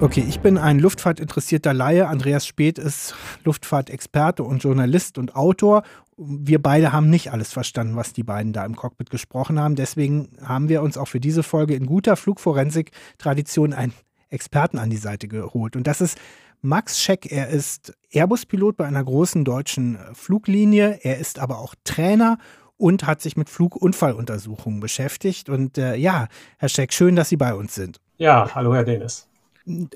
Okay, 0.00 0.24
ich 0.28 0.40
bin 0.40 0.58
ein 0.58 0.78
luftfahrtinteressierter 0.78 1.72
Laie. 1.72 2.08
Andreas 2.08 2.46
Speth 2.46 2.78
ist 2.78 3.14
Luftfahrtexperte 3.44 4.42
und 4.42 4.62
Journalist 4.62 5.18
und 5.18 5.36
Autor. 5.36 5.82
Wir 6.16 6.60
beide 6.60 6.92
haben 6.92 7.10
nicht 7.10 7.32
alles 7.32 7.52
verstanden, 7.52 7.96
was 7.96 8.12
die 8.12 8.22
beiden 8.24 8.52
da 8.52 8.64
im 8.64 8.74
Cockpit 8.74 9.10
gesprochen 9.10 9.60
haben. 9.60 9.76
Deswegen 9.76 10.30
haben 10.42 10.68
wir 10.68 10.82
uns 10.82 10.98
auch 10.98 11.06
für 11.06 11.20
diese 11.20 11.42
Folge 11.42 11.74
in 11.74 11.86
guter 11.86 12.16
Flugforensik-Tradition 12.16 13.72
einen 13.72 13.92
Experten 14.30 14.78
an 14.78 14.90
die 14.90 14.96
Seite 14.96 15.28
geholt. 15.28 15.76
Und 15.76 15.86
das 15.86 16.00
ist 16.00 16.18
Max 16.62 17.00
Scheck. 17.00 17.30
Er 17.30 17.48
ist 17.48 17.92
Airbus-Pilot 18.10 18.76
bei 18.76 18.86
einer 18.86 19.04
großen 19.04 19.44
deutschen 19.44 19.98
Fluglinie. 20.14 20.98
Er 21.02 21.18
ist 21.18 21.38
aber 21.38 21.58
auch 21.58 21.74
Trainer 21.84 22.38
und 22.80 23.06
hat 23.06 23.20
sich 23.20 23.36
mit 23.36 23.50
Flugunfalluntersuchungen 23.50 24.80
beschäftigt. 24.80 25.48
Und 25.48 25.78
äh, 25.78 25.96
ja, 25.96 26.28
Herr 26.58 26.68
Scheck, 26.68 26.92
schön, 26.92 27.14
dass 27.14 27.28
Sie 27.28 27.36
bei 27.36 27.54
uns 27.54 27.74
sind. 27.74 28.00
Ja, 28.16 28.50
hallo, 28.54 28.74
Herr 28.74 28.84
Dennis. 28.84 29.28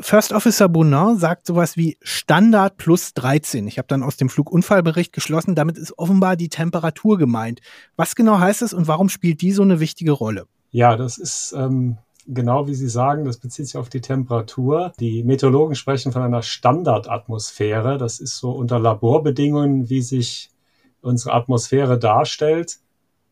First 0.01 0.33
Officer 0.33 0.69
Bonin 0.69 1.17
sagt 1.17 1.47
sowas 1.47 1.77
wie 1.77 1.97
Standard 2.03 2.77
plus 2.77 3.15
13. 3.15 3.67
Ich 3.67 3.79
habe 3.79 3.89
dann 3.89 4.03
aus 4.03 4.17
dem 4.17 4.29
Flugunfallbericht 4.29 5.13
geschlossen, 5.13 5.55
damit 5.55 5.79
ist 5.79 5.99
offenbar 5.99 6.37
die 6.37 6.51
Temperatur 6.51 7.19
gemeint. 7.19 7.61
Was 7.97 8.15
genau 8.15 8.39
heißt 8.39 8.63
es 8.63 8.75
und 8.75 8.87
warum 8.87 9.09
spielt 9.09 9.41
die 9.41 9.53
so 9.53 9.63
eine 9.63 9.81
wichtige 9.81 10.13
Rolle? 10.13 10.45
Ja, 10.71 10.97
das 10.97 11.19
ist 11.19 11.55
ähm, 11.57 11.97
genau 12.27 12.67
wie 12.67 12.75
Sie 12.75 12.89
sagen, 12.89 13.25
das 13.25 13.39
bezieht 13.39 13.67
sich 13.67 13.77
auf 13.77 13.89
die 13.89 14.01
Temperatur. 14.03 14.93
Die 15.01 15.25
Meteorologen 15.25 15.75
sprechen 15.75 16.13
von 16.13 16.23
einer 16.23 16.43
Standardatmosphäre. 16.43 17.97
Das 17.97 18.21
ist 18.21 18.37
so 18.37 18.51
unter 18.51 18.79
Laborbedingungen, 18.79 19.89
wie 19.89 20.03
sich 20.03 20.51
unsere 21.05 21.35
Atmosphäre 21.35 21.99
darstellt. 21.99 22.79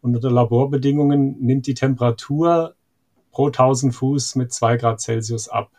Und 0.01 0.17
unter 0.17 0.31
Laborbedingungen 0.31 1.37
nimmt 1.41 1.67
die 1.67 1.75
Temperatur 1.75 2.75
pro 3.31 3.47
1000 3.47 3.95
Fuß 3.95 4.37
mit 4.37 4.53
2 4.53 4.77
Grad 4.77 5.01
Celsius 5.01 5.49
ab. 5.49 5.71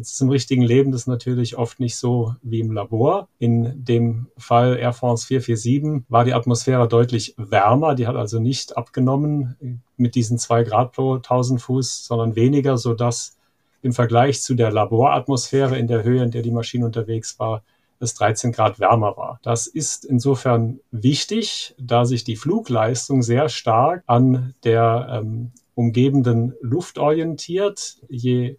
Jetzt 0.00 0.14
ist 0.14 0.22
im 0.22 0.30
richtigen 0.30 0.62
Leben 0.62 0.92
das 0.92 1.06
natürlich 1.06 1.58
oft 1.58 1.78
nicht 1.78 1.94
so 1.96 2.34
wie 2.40 2.60
im 2.60 2.72
Labor. 2.72 3.28
In 3.38 3.84
dem 3.84 4.28
Fall 4.38 4.78
Air 4.78 4.94
France 4.94 5.26
447 5.26 6.06
war 6.08 6.24
die 6.24 6.32
Atmosphäre 6.32 6.88
deutlich 6.88 7.34
wärmer. 7.36 7.94
Die 7.94 8.06
hat 8.06 8.16
also 8.16 8.40
nicht 8.40 8.78
abgenommen 8.78 9.82
mit 9.98 10.14
diesen 10.14 10.38
zwei 10.38 10.62
Grad 10.64 10.92
pro 10.92 11.16
1000 11.16 11.60
Fuß, 11.60 12.06
sondern 12.06 12.34
weniger, 12.34 12.78
sodass 12.78 13.36
im 13.82 13.92
Vergleich 13.92 14.40
zu 14.40 14.54
der 14.54 14.72
Laboratmosphäre 14.72 15.78
in 15.78 15.86
der 15.86 16.02
Höhe, 16.02 16.22
in 16.22 16.30
der 16.30 16.40
die 16.40 16.50
Maschine 16.50 16.86
unterwegs 16.86 17.38
war, 17.38 17.62
es 18.00 18.14
13 18.14 18.52
Grad 18.52 18.80
wärmer 18.80 19.16
war. 19.16 19.38
Das 19.42 19.66
ist 19.66 20.04
insofern 20.04 20.80
wichtig, 20.90 21.74
da 21.78 22.04
sich 22.04 22.24
die 22.24 22.36
Flugleistung 22.36 23.22
sehr 23.22 23.48
stark 23.48 24.02
an 24.06 24.54
der 24.64 25.08
ähm, 25.22 25.52
umgebenden 25.74 26.54
Luft 26.60 26.98
orientiert. 26.98 27.98
Je 28.08 28.56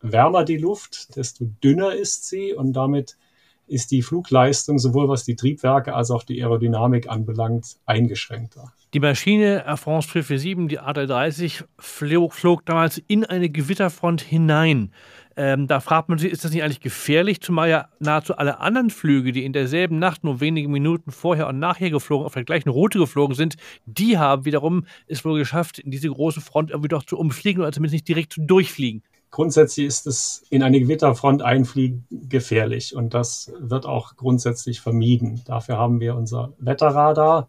wärmer 0.00 0.44
die 0.44 0.58
Luft, 0.58 1.16
desto 1.16 1.46
dünner 1.62 1.94
ist 1.94 2.28
sie 2.28 2.52
und 2.52 2.74
damit 2.74 3.16
ist 3.66 3.90
die 3.90 4.02
Flugleistung 4.02 4.78
sowohl 4.78 5.08
was 5.08 5.24
die 5.24 5.36
Triebwerke 5.36 5.94
als 5.94 6.10
auch 6.10 6.22
die 6.22 6.42
Aerodynamik 6.42 7.08
anbelangt 7.08 7.76
eingeschränkter. 7.86 8.72
Die 8.94 9.00
Maschine 9.00 9.64
Air 9.66 9.78
France 9.78 10.08
447, 10.08 10.68
die 10.68 10.80
A330, 10.80 11.64
flog, 11.78 12.66
damals 12.66 12.98
in 13.06 13.24
eine 13.24 13.48
Gewitterfront 13.48 14.20
hinein. 14.20 14.92
Ähm, 15.34 15.66
da 15.66 15.80
fragt 15.80 16.10
man 16.10 16.18
sich, 16.18 16.30
ist 16.30 16.44
das 16.44 16.52
nicht 16.52 16.62
eigentlich 16.62 16.80
gefährlich, 16.80 17.40
zumal 17.40 17.70
ja 17.70 17.88
nahezu 18.00 18.36
alle 18.36 18.60
anderen 18.60 18.90
Flüge, 18.90 19.32
die 19.32 19.44
in 19.44 19.54
derselben 19.54 19.98
Nacht 19.98 20.24
nur 20.24 20.40
wenige 20.40 20.68
Minuten 20.68 21.10
vorher 21.10 21.48
und 21.48 21.58
nachher 21.58 21.90
geflogen, 21.90 22.26
auf 22.26 22.34
der 22.34 22.44
gleichen 22.44 22.68
Route 22.68 22.98
geflogen 22.98 23.34
sind, 23.34 23.56
die 23.86 24.18
haben 24.18 24.44
wiederum 24.44 24.84
es 25.06 25.24
wohl 25.24 25.38
geschafft, 25.38 25.78
in 25.78 25.90
diese 25.90 26.08
große 26.08 26.42
Front 26.42 26.70
irgendwie 26.70 26.88
doch 26.88 27.04
zu 27.04 27.16
umfliegen 27.16 27.62
oder 27.62 27.72
zumindest 27.72 27.94
nicht 27.94 28.08
direkt 28.08 28.34
zu 28.34 28.42
durchfliegen. 28.42 29.02
Grundsätzlich 29.32 29.86
ist 29.86 30.06
es 30.06 30.44
in 30.50 30.62
eine 30.62 30.78
Gewitterfront 30.78 31.40
einfliegen 31.40 32.06
gefährlich 32.10 32.94
und 32.94 33.14
das 33.14 33.50
wird 33.58 33.86
auch 33.86 34.14
grundsätzlich 34.16 34.82
vermieden. 34.82 35.40
Dafür 35.46 35.78
haben 35.78 36.00
wir 36.00 36.14
unser 36.16 36.52
Wetterradar 36.58 37.48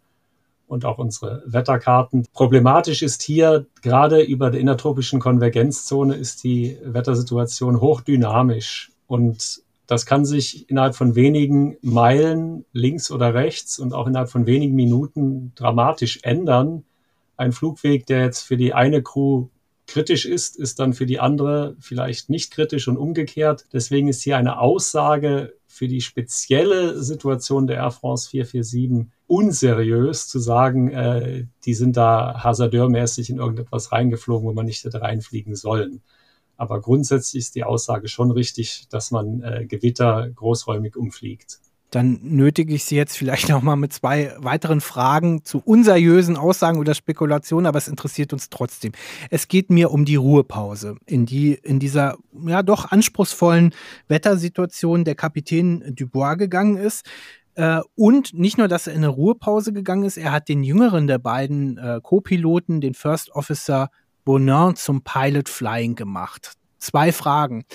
und 0.65 0.85
auch 0.85 0.97
unsere 0.97 1.43
Wetterkarten. 1.45 2.25
Problematisch 2.31 3.01
ist 3.01 3.21
hier, 3.21 3.65
gerade 3.81 4.21
über 4.21 4.49
der 4.49 4.61
innertropischen 4.61 5.19
Konvergenzzone 5.19 6.15
ist 6.15 6.45
die 6.45 6.77
Wettersituation 6.85 7.81
hochdynamisch 7.81 8.93
und 9.07 9.61
das 9.85 10.05
kann 10.05 10.23
sich 10.23 10.69
innerhalb 10.69 10.95
von 10.95 11.15
wenigen 11.15 11.75
Meilen 11.81 12.63
links 12.71 13.11
oder 13.11 13.33
rechts 13.33 13.77
und 13.77 13.93
auch 13.93 14.07
innerhalb 14.07 14.29
von 14.29 14.45
wenigen 14.45 14.75
Minuten 14.75 15.51
dramatisch 15.55 16.19
ändern. 16.23 16.85
Ein 17.35 17.51
Flugweg, 17.51 18.05
der 18.05 18.21
jetzt 18.21 18.43
für 18.43 18.55
die 18.55 18.73
eine 18.73 19.03
Crew 19.03 19.47
kritisch 19.87 20.25
ist, 20.25 20.57
ist 20.57 20.79
dann 20.79 20.93
für 20.93 21.05
die 21.05 21.19
andere 21.19 21.75
vielleicht 21.79 22.29
nicht 22.29 22.51
kritisch 22.51 22.87
und 22.87 22.97
umgekehrt. 22.97 23.65
Deswegen 23.73 24.07
ist 24.07 24.21
hier 24.21 24.37
eine 24.37 24.59
Aussage 24.59 25.53
für 25.67 25.87
die 25.87 26.01
spezielle 26.01 27.01
Situation 27.01 27.67
der 27.67 27.77
Air 27.77 27.91
France 27.91 28.29
447 28.29 29.11
unseriös 29.27 30.27
zu 30.27 30.39
sagen, 30.39 30.91
äh, 30.91 31.45
die 31.65 31.73
sind 31.73 31.97
da 31.97 32.43
hasardeurmäßig 32.43 33.29
in 33.29 33.37
irgendetwas 33.37 33.91
reingeflogen, 33.91 34.47
wo 34.47 34.53
man 34.53 34.65
nicht 34.65 34.83
hätte 34.83 35.01
reinfliegen 35.01 35.55
sollen. 35.55 36.01
Aber 36.55 36.79
grundsätzlich 36.79 37.41
ist 37.41 37.55
die 37.55 37.63
Aussage 37.63 38.07
schon 38.07 38.29
richtig, 38.31 38.87
dass 38.89 39.11
man 39.11 39.41
äh, 39.41 39.65
Gewitter 39.65 40.29
großräumig 40.29 40.95
umfliegt 40.95 41.59
dann 41.93 42.19
nötige 42.23 42.73
ich 42.73 42.85
Sie 42.85 42.95
jetzt 42.95 43.17
vielleicht 43.17 43.49
noch 43.49 43.61
mal 43.61 43.75
mit 43.75 43.93
zwei 43.93 44.33
weiteren 44.37 44.81
Fragen 44.81 45.45
zu 45.45 45.61
unseriösen 45.63 46.37
Aussagen 46.37 46.79
oder 46.79 46.95
Spekulationen, 46.95 47.67
aber 47.67 47.77
es 47.77 47.87
interessiert 47.87 48.33
uns 48.33 48.49
trotzdem. 48.49 48.93
Es 49.29 49.47
geht 49.47 49.69
mir 49.69 49.91
um 49.91 50.05
die 50.05 50.15
Ruhepause, 50.15 50.97
in 51.05 51.25
die 51.25 51.53
in 51.53 51.79
dieser 51.79 52.17
ja 52.45 52.63
doch 52.63 52.91
anspruchsvollen 52.91 53.73
Wettersituation 54.07 55.03
der 55.05 55.15
Kapitän 55.15 55.83
Dubois 55.95 56.35
gegangen 56.35 56.77
ist. 56.77 57.05
Äh, 57.55 57.81
und 57.95 58.33
nicht 58.33 58.57
nur, 58.57 58.67
dass 58.67 58.87
er 58.87 58.93
in 58.93 58.99
eine 58.99 59.09
Ruhepause 59.09 59.73
gegangen 59.73 60.03
ist, 60.03 60.17
er 60.17 60.31
hat 60.31 60.49
den 60.49 60.63
jüngeren 60.63 61.05
der 61.05 61.19
beiden 61.19 61.77
äh, 61.77 61.99
Co-Piloten, 62.01 62.81
den 62.81 62.95
First 62.95 63.29
Officer 63.31 63.89
Bonin, 64.25 64.75
zum 64.75 65.03
Pilot 65.03 65.49
Flying 65.49 65.95
gemacht. 65.95 66.53
Zwei 66.79 67.11
Fragen. 67.11 67.65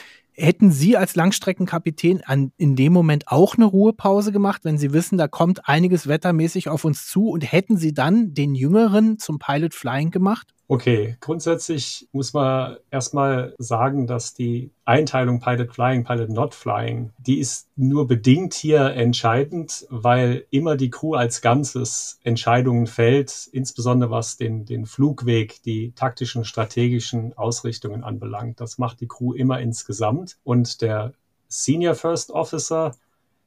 Hätten 0.41 0.71
Sie 0.71 0.97
als 0.97 1.17
Langstreckenkapitän 1.17 2.23
an, 2.23 2.53
in 2.59 2.77
dem 2.77 2.93
Moment 2.93 3.27
auch 3.27 3.57
eine 3.57 3.65
Ruhepause 3.65 4.31
gemacht, 4.31 4.65
wenn 4.65 4.79
Sie 4.79 4.93
wissen, 4.93 5.19
da 5.19 5.27
kommt 5.27 5.69
einiges 5.69 6.07
wettermäßig 6.07 6.69
auf 6.69 6.85
uns 6.85 7.09
zu 7.09 7.31
und 7.31 7.51
hätten 7.51 7.77
Sie 7.77 7.93
dann 7.93 8.35
den 8.35 8.55
Jüngeren 8.55 9.19
zum 9.19 9.41
Pilot 9.41 9.75
Flying 9.75 10.13
gemacht? 10.13 10.55
Okay, 10.71 11.17
grundsätzlich 11.21 12.07
muss 12.13 12.35
man 12.35 12.77
erstmal 12.91 13.55
sagen, 13.57 14.07
dass 14.07 14.35
die 14.35 14.71
Einteilung 14.85 15.41
Pilot 15.41 15.73
Flying, 15.73 16.05
Pilot 16.05 16.29
Not 16.29 16.55
Flying, 16.55 17.11
die 17.17 17.39
ist 17.39 17.71
nur 17.77 18.07
bedingt 18.07 18.53
hier 18.53 18.81
entscheidend, 18.93 19.87
weil 19.89 20.45
immer 20.51 20.77
die 20.77 20.91
Crew 20.91 21.15
als 21.15 21.41
Ganzes 21.41 22.21
Entscheidungen 22.23 22.87
fällt, 22.87 23.49
insbesondere 23.51 24.11
was 24.11 24.37
den, 24.37 24.67
den 24.67 24.85
Flugweg, 24.85 25.63
die 25.63 25.93
taktischen, 25.93 26.45
strategischen 26.45 27.33
Ausrichtungen 27.39 28.05
anbelangt. 28.05 28.61
Das 28.61 28.77
macht 28.77 29.01
die 29.01 29.09
Crew 29.09 29.33
immer 29.33 29.61
insgesamt 29.61 30.37
und 30.45 30.83
der 30.83 31.15
Senior 31.49 31.95
First 31.95 32.31
Officer, 32.31 32.95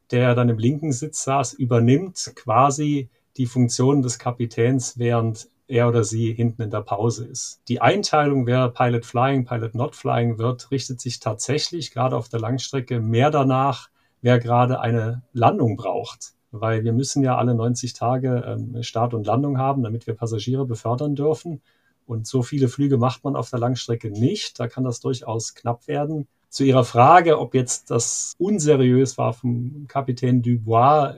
der 0.10 0.34
dann 0.34 0.50
im 0.50 0.58
linken 0.58 0.92
Sitz 0.92 1.24
saß, 1.24 1.54
übernimmt 1.54 2.32
quasi 2.34 3.10
die 3.38 3.46
Funktion 3.46 4.02
des 4.02 4.18
Kapitäns, 4.18 4.98
während 4.98 5.51
er 5.72 5.88
oder 5.88 6.04
sie 6.04 6.34
hinten 6.34 6.62
in 6.62 6.70
der 6.70 6.82
Pause 6.82 7.26
ist. 7.26 7.62
Die 7.68 7.82
Einteilung, 7.82 8.46
wer 8.46 8.70
Pilot 8.70 9.06
Flying, 9.06 9.46
Pilot 9.46 9.74
Not 9.74 9.96
Flying 9.96 10.38
wird, 10.38 10.70
richtet 10.70 11.00
sich 11.00 11.20
tatsächlich 11.20 11.92
gerade 11.92 12.16
auf 12.16 12.30
der 12.30 12.40
Langstrecke 12.40 13.00
mehr 13.00 13.32
danach, 13.32 13.90
wer 14.22 14.38
gerade 14.38 14.80
eine 14.80 15.24
Landung 15.34 15.78
braucht. 15.78 16.34
Weil 16.52 16.84
wir 16.84 16.92
müssen 16.92 17.24
ja 17.24 17.38
alle 17.38 17.56
90 17.56 17.94
Tage 17.94 18.44
ähm, 18.46 18.84
Start 18.84 19.14
und 19.14 19.26
Landung 19.26 19.58
haben, 19.58 19.84
damit 19.84 20.06
wir 20.06 20.14
Passagiere 20.14 20.66
befördern 20.66 21.16
dürfen. 21.16 21.62
Und 22.06 22.28
so 22.28 22.44
viele 22.44 22.68
Flüge 22.68 22.98
macht 22.98 23.24
man 23.24 23.38
auf 23.38 23.50
der 23.50 23.60
Langstrecke 23.60 24.12
nicht. 24.12 24.60
Da 24.60 24.68
kann 24.68 24.84
das 24.84 25.00
durchaus 25.00 25.56
knapp 25.56 25.88
werden. 25.88 26.28
Zu 26.50 26.66
Ihrer 26.66 26.84
Frage, 26.84 27.40
ob 27.40 27.56
jetzt 27.56 27.90
das 27.90 28.34
unseriös 28.38 29.18
war 29.18 29.32
vom 29.32 29.86
Kapitän 29.88 30.42
Dubois 30.42 31.16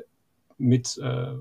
mit 0.60 1.00
äh, 1.00 1.34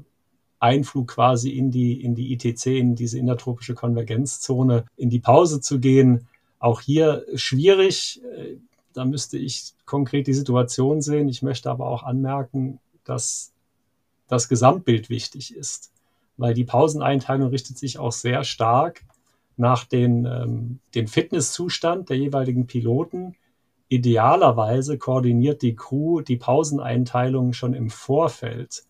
Einflug 0.63 1.09
quasi 1.09 1.51
in 1.51 1.71
die, 1.71 2.03
in 2.03 2.15
die 2.15 2.33
ITC, 2.33 2.67
in 2.67 2.95
diese 2.95 3.19
intertropische 3.19 3.75
Konvergenzzone, 3.75 4.85
in 4.97 5.11
die 5.11 5.19
Pause 5.19 5.61
zu 5.61 5.81
gehen. 5.81 6.29
Auch 6.61 6.81
hier 6.81 7.27
schwierig. 7.35 8.23
Äh, 8.37 8.57
da 8.93 9.05
müsste 9.05 9.39
ich 9.39 9.75
konkret 9.87 10.27
die 10.27 10.35
Situation 10.35 11.01
sehen. 11.01 11.29
Ich 11.29 11.43
möchte 11.43 11.71
aber 11.71 11.87
auch 11.87 12.05
anmerken, 12.05 12.79
dass 13.05 13.53
das 14.29 14.49
Gesamtbild 14.49 15.11
wichtig 15.11 15.55
ist, 15.55 15.91
weil 16.37 16.55
die 16.55 16.65
Pauseneinteilung 16.65 17.49
richtet 17.49 17.77
sich 17.77 17.99
auch 17.99 18.13
sehr 18.13 18.45
stark 18.45 19.03
nach 19.57 19.85
den, 19.85 20.25
ähm, 20.27 20.79
den 20.95 21.09
Fitnesszustand 21.09 22.09
der 22.09 22.19
jeweiligen 22.19 22.67
Piloten. 22.67 23.35
Idealerweise 23.89 24.97
koordiniert 24.97 25.61
die 25.63 25.75
Crew 25.75 26.21
die 26.21 26.37
Pauseneinteilung 26.37 27.53
schon 27.53 27.75
im 27.75 27.91
Vorfeld. 27.91 28.85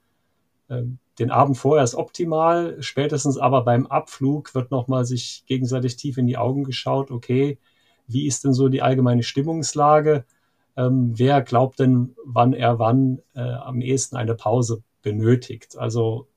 Ähm, 0.69 0.99
den 1.19 1.31
Abend 1.31 1.59
vorher 1.59 1.85
ist 1.85 1.95
optimal, 1.95 2.77
spätestens 2.83 3.37
aber 3.37 3.65
beim 3.65 3.87
Abflug 3.87 4.55
wird 4.55 4.71
nochmal 4.71 5.05
sich 5.05 5.45
gegenseitig 5.47 5.97
tief 5.97 6.17
in 6.17 6.27
die 6.27 6.39
Augen 6.39 6.65
geschaut, 6.65 7.11
okay, 7.11 7.59
wie 8.07 8.27
ist 8.27 8.45
denn 8.45 8.55
so 8.55 8.69
die 8.69 8.83
allgemeine 8.83 9.23
Stimmungslage? 9.23 10.25
Ähm, 10.77 11.13
wer 11.17 11.43
glaubt 11.43 11.79
denn, 11.81 12.17
wann 12.25 12.55
er 12.55 12.79
wann 12.79 13.21
äh, 13.35 13.41
am 13.41 13.81
ehesten 13.81 14.17
eine 14.17 14.35
Pause 14.35 14.83
benötigt? 15.03 15.77
Also 15.77 16.29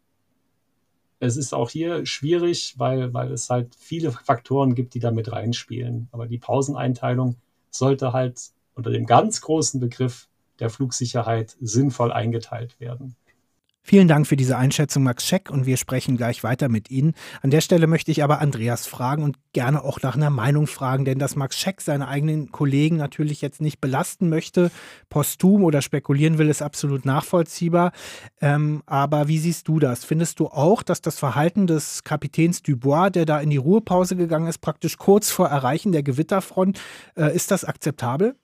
es 1.19 1.37
ist 1.37 1.53
auch 1.53 1.69
hier 1.69 2.05
schwierig, 2.05 2.75
weil, 2.77 3.13
weil 3.13 3.31
es 3.31 3.49
halt 3.49 3.75
viele 3.75 4.11
Faktoren 4.11 4.75
gibt, 4.75 4.93
die 4.93 4.99
da 4.99 5.11
mit 5.11 5.31
reinspielen. 5.31 6.09
Aber 6.11 6.27
die 6.27 6.37
Pauseneinteilung 6.37 7.37
sollte 7.69 8.13
halt 8.13 8.41
unter 8.73 8.91
dem 8.91 9.05
ganz 9.05 9.41
großen 9.41 9.79
Begriff 9.79 10.27
der 10.59 10.69
Flugsicherheit 10.69 11.55
sinnvoll 11.61 12.11
eingeteilt 12.11 12.79
werden. 12.79 13.15
Vielen 13.87 14.07
Dank 14.07 14.25
für 14.25 14.35
diese 14.35 14.57
Einschätzung, 14.57 15.03
Max 15.03 15.27
Scheck, 15.27 15.51
und 15.51 15.67
wir 15.67 15.77
sprechen 15.77 16.17
gleich 16.17 16.43
weiter 16.43 16.69
mit 16.69 16.89
Ihnen. 16.89 17.13
An 17.43 17.51
der 17.51 17.61
Stelle 17.61 17.85
möchte 17.85 18.09
ich 18.09 18.23
aber 18.23 18.41
Andreas 18.41 18.87
fragen 18.87 19.21
und 19.21 19.37
gerne 19.53 19.83
auch 19.83 20.01
nach 20.01 20.15
einer 20.15 20.31
Meinung 20.31 20.65
fragen, 20.65 21.05
denn 21.05 21.19
dass 21.19 21.35
Max 21.35 21.55
Scheck 21.55 21.81
seine 21.81 22.07
eigenen 22.07 22.51
Kollegen 22.51 22.95
natürlich 22.97 23.43
jetzt 23.43 23.61
nicht 23.61 23.81
belasten 23.81 24.27
möchte, 24.27 24.71
posthum 25.09 25.63
oder 25.63 25.83
spekulieren 25.83 26.39
will, 26.39 26.49
ist 26.49 26.63
absolut 26.63 27.05
nachvollziehbar. 27.05 27.91
Ähm, 28.41 28.81
aber 28.87 29.27
wie 29.27 29.37
siehst 29.37 29.67
du 29.67 29.77
das? 29.77 30.03
Findest 30.03 30.39
du 30.39 30.47
auch, 30.47 30.81
dass 30.81 31.01
das 31.01 31.19
Verhalten 31.19 31.67
des 31.67 32.03
Kapitäns 32.03 32.63
Dubois, 32.63 33.11
der 33.11 33.27
da 33.27 33.39
in 33.39 33.51
die 33.51 33.57
Ruhepause 33.57 34.15
gegangen 34.15 34.47
ist, 34.47 34.61
praktisch 34.61 34.97
kurz 34.97 35.29
vor 35.29 35.49
Erreichen 35.49 35.91
der 35.91 36.01
Gewitterfront, 36.01 36.81
äh, 37.15 37.35
ist 37.35 37.51
das 37.51 37.63
akzeptabel? 37.63 38.35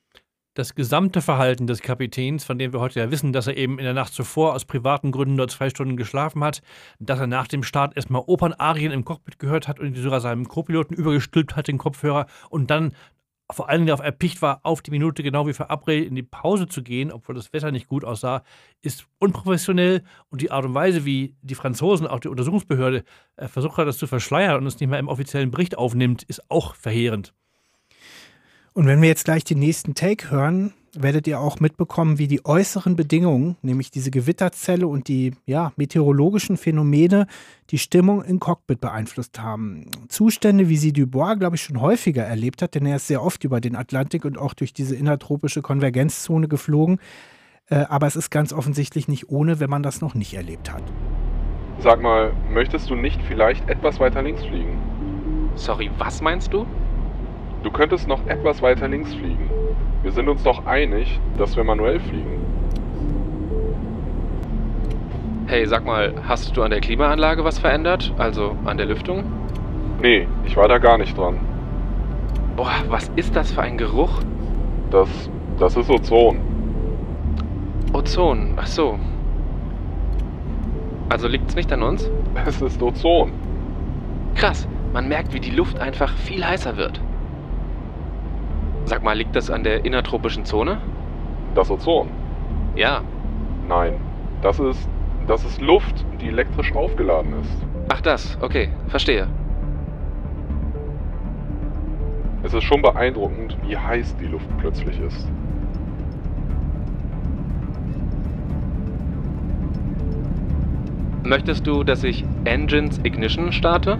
Das 0.53 0.75
gesamte 0.75 1.21
Verhalten 1.21 1.65
des 1.65 1.81
Kapitäns, 1.81 2.43
von 2.43 2.59
dem 2.59 2.73
wir 2.73 2.81
heute 2.81 2.99
ja 2.99 3.11
wissen, 3.11 3.31
dass 3.31 3.47
er 3.47 3.55
eben 3.55 3.79
in 3.79 3.85
der 3.85 3.93
Nacht 3.93 4.13
zuvor 4.13 4.53
aus 4.53 4.65
privaten 4.65 5.11
Gründen 5.11 5.35
nur 5.35 5.47
zwei 5.47 5.69
Stunden 5.69 5.95
geschlafen 5.95 6.43
hat, 6.43 6.61
dass 6.99 7.19
er 7.19 7.27
nach 7.27 7.47
dem 7.47 7.63
Start 7.63 7.95
erstmal 7.95 8.23
Opernarien 8.25 8.91
im 8.91 9.05
Cockpit 9.05 9.39
gehört 9.39 9.67
hat 9.67 9.79
und 9.79 9.95
sogar 9.95 10.19
seinem 10.19 10.47
Co-Piloten 10.47 10.93
übergestülpt 10.93 11.55
hat, 11.55 11.67
den 11.67 11.77
Kopfhörer, 11.77 12.25
und 12.49 12.69
dann 12.69 12.93
vor 13.49 13.69
allem 13.69 13.85
darauf 13.85 14.03
erpicht 14.03 14.41
war, 14.41 14.61
auf 14.63 14.81
die 14.81 14.91
Minute 14.91 15.23
genau 15.23 15.47
wie 15.47 15.53
verabredet 15.53 16.07
in 16.07 16.15
die 16.15 16.23
Pause 16.23 16.67
zu 16.67 16.83
gehen, 16.83 17.11
obwohl 17.11 17.35
das 17.35 17.53
Wetter 17.53 17.71
nicht 17.71 17.87
gut 17.87 18.03
aussah, 18.03 18.43
ist 18.81 19.07
unprofessionell 19.19 20.03
und 20.29 20.41
die 20.41 20.51
Art 20.51 20.65
und 20.65 20.73
Weise, 20.73 21.05
wie 21.05 21.35
die 21.41 21.55
Franzosen, 21.55 22.07
auch 22.07 22.19
die 22.19 22.29
Untersuchungsbehörde, 22.29 23.03
äh, 23.35 23.47
versucht 23.47 23.77
hat, 23.77 23.87
das 23.87 23.97
zu 23.97 24.07
verschleiern 24.07 24.57
und 24.57 24.67
es 24.67 24.79
nicht 24.79 24.89
mehr 24.89 24.99
im 24.99 25.09
offiziellen 25.09 25.51
Bericht 25.51 25.77
aufnimmt, 25.77 26.23
ist 26.23 26.49
auch 26.49 26.75
verheerend. 26.75 27.33
Und 28.73 28.85
wenn 28.87 29.01
wir 29.01 29.09
jetzt 29.09 29.25
gleich 29.25 29.43
den 29.43 29.59
nächsten 29.59 29.95
Take 29.95 30.31
hören, 30.31 30.73
werdet 30.93 31.27
ihr 31.27 31.39
auch 31.39 31.59
mitbekommen, 31.59 32.19
wie 32.19 32.27
die 32.27 32.45
äußeren 32.45 32.95
Bedingungen, 32.95 33.57
nämlich 33.61 33.91
diese 33.91 34.11
Gewitterzelle 34.11 34.87
und 34.87 35.07
die 35.07 35.33
ja, 35.45 35.73
meteorologischen 35.75 36.57
Phänomene, 36.57 37.27
die 37.69 37.77
Stimmung 37.77 38.23
im 38.23 38.39
Cockpit 38.39 38.79
beeinflusst 38.79 39.41
haben. 39.41 39.87
Zustände, 40.07 40.69
wie 40.69 40.77
sie 40.77 40.93
Dubois, 40.93 41.35
glaube 41.35 41.57
ich, 41.57 41.63
schon 41.63 41.81
häufiger 41.81 42.23
erlebt 42.23 42.61
hat, 42.61 42.75
denn 42.75 42.85
er 42.85 42.97
ist 42.97 43.07
sehr 43.07 43.23
oft 43.23 43.43
über 43.43 43.59
den 43.59 43.75
Atlantik 43.75 44.25
und 44.25 44.37
auch 44.37 44.53
durch 44.53 44.73
diese 44.73 44.95
innertropische 44.95 45.61
Konvergenzzone 45.61 46.47
geflogen. 46.47 46.99
Äh, 47.69 47.85
aber 47.89 48.07
es 48.07 48.15
ist 48.15 48.29
ganz 48.29 48.53
offensichtlich 48.53 49.07
nicht 49.07 49.29
ohne, 49.29 49.59
wenn 49.59 49.69
man 49.69 49.83
das 49.83 50.01
noch 50.01 50.13
nicht 50.13 50.33
erlebt 50.33 50.71
hat. 50.71 50.83
Sag 51.79 52.01
mal, 52.01 52.33
möchtest 52.49 52.89
du 52.89 52.95
nicht 52.95 53.19
vielleicht 53.27 53.67
etwas 53.69 53.99
weiter 53.99 54.21
links 54.21 54.43
fliegen? 54.43 54.77
Sorry, 55.55 55.89
was 55.97 56.21
meinst 56.21 56.53
du? 56.53 56.65
Du 57.63 57.69
könntest 57.69 58.07
noch 58.07 58.25
etwas 58.27 58.61
weiter 58.61 58.87
links 58.87 59.13
fliegen. 59.13 59.49
Wir 60.01 60.11
sind 60.11 60.27
uns 60.27 60.41
doch 60.41 60.65
einig, 60.65 61.19
dass 61.37 61.55
wir 61.55 61.63
manuell 61.63 61.99
fliegen. 61.99 62.41
Hey, 65.45 65.67
sag 65.67 65.85
mal, 65.85 66.13
hast 66.27 66.57
du 66.57 66.63
an 66.63 66.71
der 66.71 66.81
Klimaanlage 66.81 67.43
was 67.43 67.59
verändert? 67.59 68.13
Also 68.17 68.55
an 68.65 68.77
der 68.77 68.87
Lüftung? 68.87 69.25
Nee, 70.01 70.27
ich 70.45 70.57
war 70.57 70.67
da 70.67 70.79
gar 70.79 70.97
nicht 70.97 71.15
dran. 71.15 71.39
Boah, 72.55 72.71
was 72.89 73.11
ist 73.15 73.35
das 73.35 73.51
für 73.51 73.61
ein 73.61 73.77
Geruch? 73.77 74.21
Das, 74.89 75.29
das 75.59 75.75
ist 75.77 75.89
Ozon. 75.89 76.39
Ozon, 77.93 78.53
ach 78.55 78.67
so. 78.67 78.97
Also 81.09 81.27
liegt's 81.27 81.55
nicht 81.55 81.71
an 81.71 81.83
uns? 81.83 82.09
Es 82.45 82.61
ist 82.61 82.81
Ozon. 82.81 83.31
Krass, 84.33 84.67
man 84.93 85.07
merkt, 85.07 85.33
wie 85.33 85.39
die 85.39 85.51
Luft 85.51 85.79
einfach 85.79 86.13
viel 86.15 86.45
heißer 86.45 86.77
wird. 86.77 86.99
Sag 88.85 89.03
mal, 89.03 89.13
liegt 89.13 89.35
das 89.35 89.49
an 89.49 89.63
der 89.63 89.85
innertropischen 89.85 90.45
Zone? 90.45 90.79
Das 91.55 91.69
Ozon? 91.69 92.09
Ja. 92.75 93.01
Nein. 93.67 93.93
Das 94.41 94.59
ist. 94.59 94.89
Das 95.27 95.45
ist 95.45 95.61
Luft, 95.61 96.03
die 96.19 96.27
elektrisch 96.27 96.73
aufgeladen 96.73 97.33
ist. 97.41 97.65
Ach 97.89 98.01
das, 98.01 98.37
okay, 98.41 98.69
verstehe. 98.87 99.27
Es 102.43 102.53
ist 102.53 102.63
schon 102.63 102.81
beeindruckend, 102.81 103.55
wie 103.67 103.77
heiß 103.77 104.15
die 104.17 104.25
Luft 104.25 104.47
plötzlich 104.57 104.99
ist. 104.99 105.29
Möchtest 111.23 111.67
du, 111.67 111.83
dass 111.83 112.03
ich 112.03 112.25
Engines 112.45 112.99
Ignition 113.03 113.51
starte? 113.51 113.99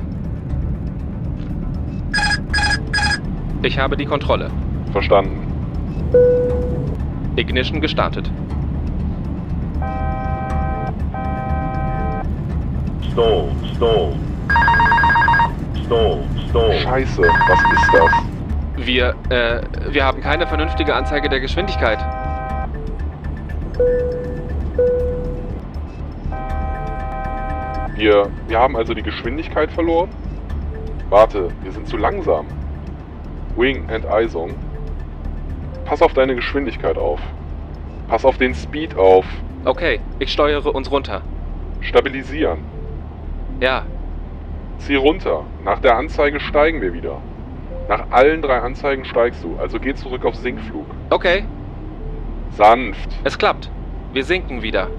Ich 3.62 3.78
habe 3.78 3.96
die 3.96 4.06
Kontrolle. 4.06 4.50
Verstanden. 4.92 5.48
Ignition 7.36 7.80
gestartet. 7.80 8.30
Stall, 13.12 13.50
stall. 13.76 14.14
Stall, 15.86 16.24
stall. 16.50 16.74
Scheiße, 16.74 17.22
was 17.22 17.60
ist 17.74 17.94
das? 17.94 18.86
Wir, 18.86 19.16
äh, 19.30 19.62
wir 19.94 20.06
haben 20.06 20.22
keine 20.22 20.48
vernünftige 20.48 20.94
Anzeige 20.94 21.30
der 21.30 21.40
Geschwindigkeit. 21.40 22.00
Wir, 27.96 28.30
wir 28.48 28.60
haben 28.60 28.76
also 28.76 28.94
die 28.94 29.04
Geschwindigkeit 29.04 29.72
verloren? 29.72 30.10
Warte, 31.10 31.50
wir 31.62 31.72
sind 31.72 31.88
zu 31.88 31.98
langsam. 31.98 32.46
Wing 33.56 33.88
Enteisung. 33.90 34.56
Pass 35.92 36.02
auf 36.02 36.14
deine 36.14 36.36
Geschwindigkeit 36.36 36.98
auf. 36.98 37.20
Pass 38.08 38.24
auf 38.24 38.38
den 38.38 38.56
Speed 38.56 38.96
auf. 38.96 39.26
Okay, 39.66 40.00
ich 40.20 40.32
steuere 40.32 40.74
uns 40.74 40.90
runter. 40.90 41.22
Stabilisieren. 41.82 42.60
Ja. 43.60 43.86
Zieh 44.78 44.96
runter. 44.96 45.44
Nach 45.66 45.80
der 45.80 45.98
Anzeige 45.98 46.40
steigen 46.40 46.80
wir 46.80 46.94
wieder. 46.94 47.22
Nach 47.90 48.10
allen 48.10 48.42
drei 48.42 48.60
Anzeigen 48.60 49.04
steigst 49.04 49.44
du, 49.44 49.58
also 49.58 49.82
geh 49.82 49.94
zurück 49.94 50.24
auf 50.24 50.36
Sinkflug. 50.36 50.86
Okay. 51.10 51.44
Sanft. 52.56 53.10
Es 53.26 53.38
klappt. 53.38 53.70
Wir 54.14 54.24
sinken 54.24 54.62
wieder. 54.62 54.90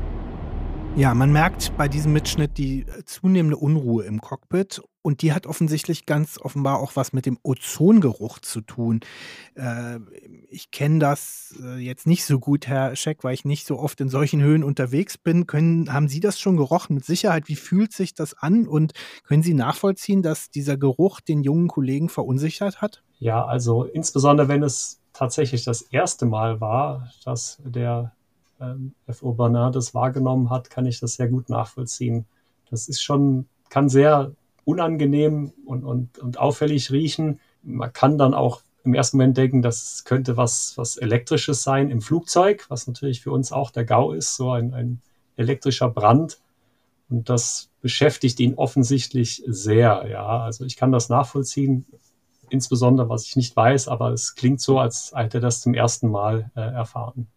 Ja, 0.95 1.15
man 1.15 1.33
merkt 1.33 1.75
bei 1.79 1.89
diesem 1.89 2.13
Mitschnitt 2.13 2.59
die 2.59 2.85
zunehmende 3.07 3.57
Unruhe 3.57 4.05
im 4.05 4.21
Cockpit 4.21 4.83
und 5.03 5.23
die 5.23 5.33
hat 5.33 5.47
offensichtlich 5.47 6.07
ganz 6.07 6.38
offenbar 6.41 6.79
auch 6.79 6.97
was 6.97 7.12
mit 7.12 7.27
dem 7.27 7.38
Ozongeruch 7.43 8.38
zu 8.38 8.61
tun. 8.61 9.01
Äh, 9.55 9.99
ich 10.49 10.71
kenne 10.71 11.01
das 11.01 11.55
äh, 11.62 11.79
jetzt 11.79 12.07
nicht 12.07 12.25
so 12.25 12.38
gut, 12.38 12.67
Herr 12.69 12.95
Scheck, 12.97 13.25
weil 13.25 13.35
ich 13.35 13.45
nicht 13.45 13.67
so 13.67 13.79
oft 13.79 14.01
in 14.01 14.09
solchen 14.09 14.41
Höhen 14.41 14.62
unterwegs 14.62 15.19
bin. 15.19 15.47
Können, 15.47 15.93
haben 15.93 16.09
Sie 16.09 16.21
das 16.21 16.38
schon 16.38 16.57
gerochen? 16.57 16.95
Mit 16.95 17.05
Sicherheit, 17.05 17.49
wie 17.49 17.57
fühlt 17.57 17.93
sich 17.93 18.15
das 18.15 18.35
an? 18.35 18.67
Und 18.67 18.93
können 19.25 19.43
Sie 19.43 19.55
nachvollziehen, 19.55 20.23
dass 20.23 20.51
dieser 20.51 20.77
Geruch 20.77 21.21
den 21.21 21.43
jungen 21.43 21.69
Kollegen 21.69 22.09
verunsichert 22.09 22.81
hat? 22.81 23.03
Ja, 23.19 23.45
also 23.45 23.85
insbesondere 23.85 24.49
wenn 24.49 24.62
es 24.62 25.01
tatsächlich 25.12 25.65
das 25.65 25.83
erste 25.83 26.27
Mal 26.27 26.61
war, 26.61 27.11
dass 27.25 27.59
der 27.65 28.12
ähm, 28.61 28.95
F.O. 29.07 29.33
Bernard 29.33 29.75
das 29.75 29.95
wahrgenommen 29.95 30.51
hat, 30.51 30.71
kann 30.71 30.87
ich 30.87 31.01
das 31.01 31.15
sehr 31.15 31.29
gut 31.29 31.49
nachvollziehen. 31.49 32.25
Das 32.71 32.88
ist 32.88 33.03
schon, 33.03 33.47
kann 33.69 33.88
sehr 33.88 34.33
unangenehm 34.64 35.53
und, 35.64 35.85
und, 35.85 36.18
und 36.18 36.38
auffällig 36.38 36.90
riechen. 36.90 37.40
Man 37.62 37.92
kann 37.92 38.18
dann 38.18 38.35
auch 38.35 38.62
im 38.85 38.94
ersten 38.94 39.16
Moment 39.16 39.37
denken, 39.37 39.62
das 39.62 40.05
könnte 40.05 40.37
was, 40.37 40.77
was 40.77 40.96
Elektrisches 40.96 41.62
sein 41.62 41.90
im 41.90 42.01
Flugzeug, 42.01 42.66
was 42.68 42.87
natürlich 42.87 43.20
für 43.20 43.31
uns 43.31 43.53
auch 43.53 43.70
der 43.70 43.85
GAU 43.85 44.12
ist, 44.12 44.37
so 44.37 44.51
ein, 44.51 44.75
ein 44.75 45.01
elektrischer 45.37 45.88
Brand. 45.88 46.38
Und 47.09 47.29
das 47.29 47.68
beschäftigt 47.81 48.40
ihn 48.40 48.55
offensichtlich 48.55 49.42
sehr. 49.46 50.07
Ja, 50.09 50.40
also 50.40 50.64
ich 50.64 50.77
kann 50.77 50.92
das 50.92 51.09
nachvollziehen, 51.09 51.87
insbesondere 52.51 53.09
was 53.09 53.27
ich 53.27 53.37
nicht 53.37 53.55
weiß, 53.55 53.88
aber 53.88 54.11
es 54.11 54.35
klingt 54.35 54.61
so, 54.61 54.79
als 54.79 55.12
hätte 55.14 55.38
er 55.38 55.42
das 55.42 55.61
zum 55.61 55.75
ersten 55.75 56.09
Mal 56.09 56.51
äh, 56.55 56.61
erfahren. 56.61 57.29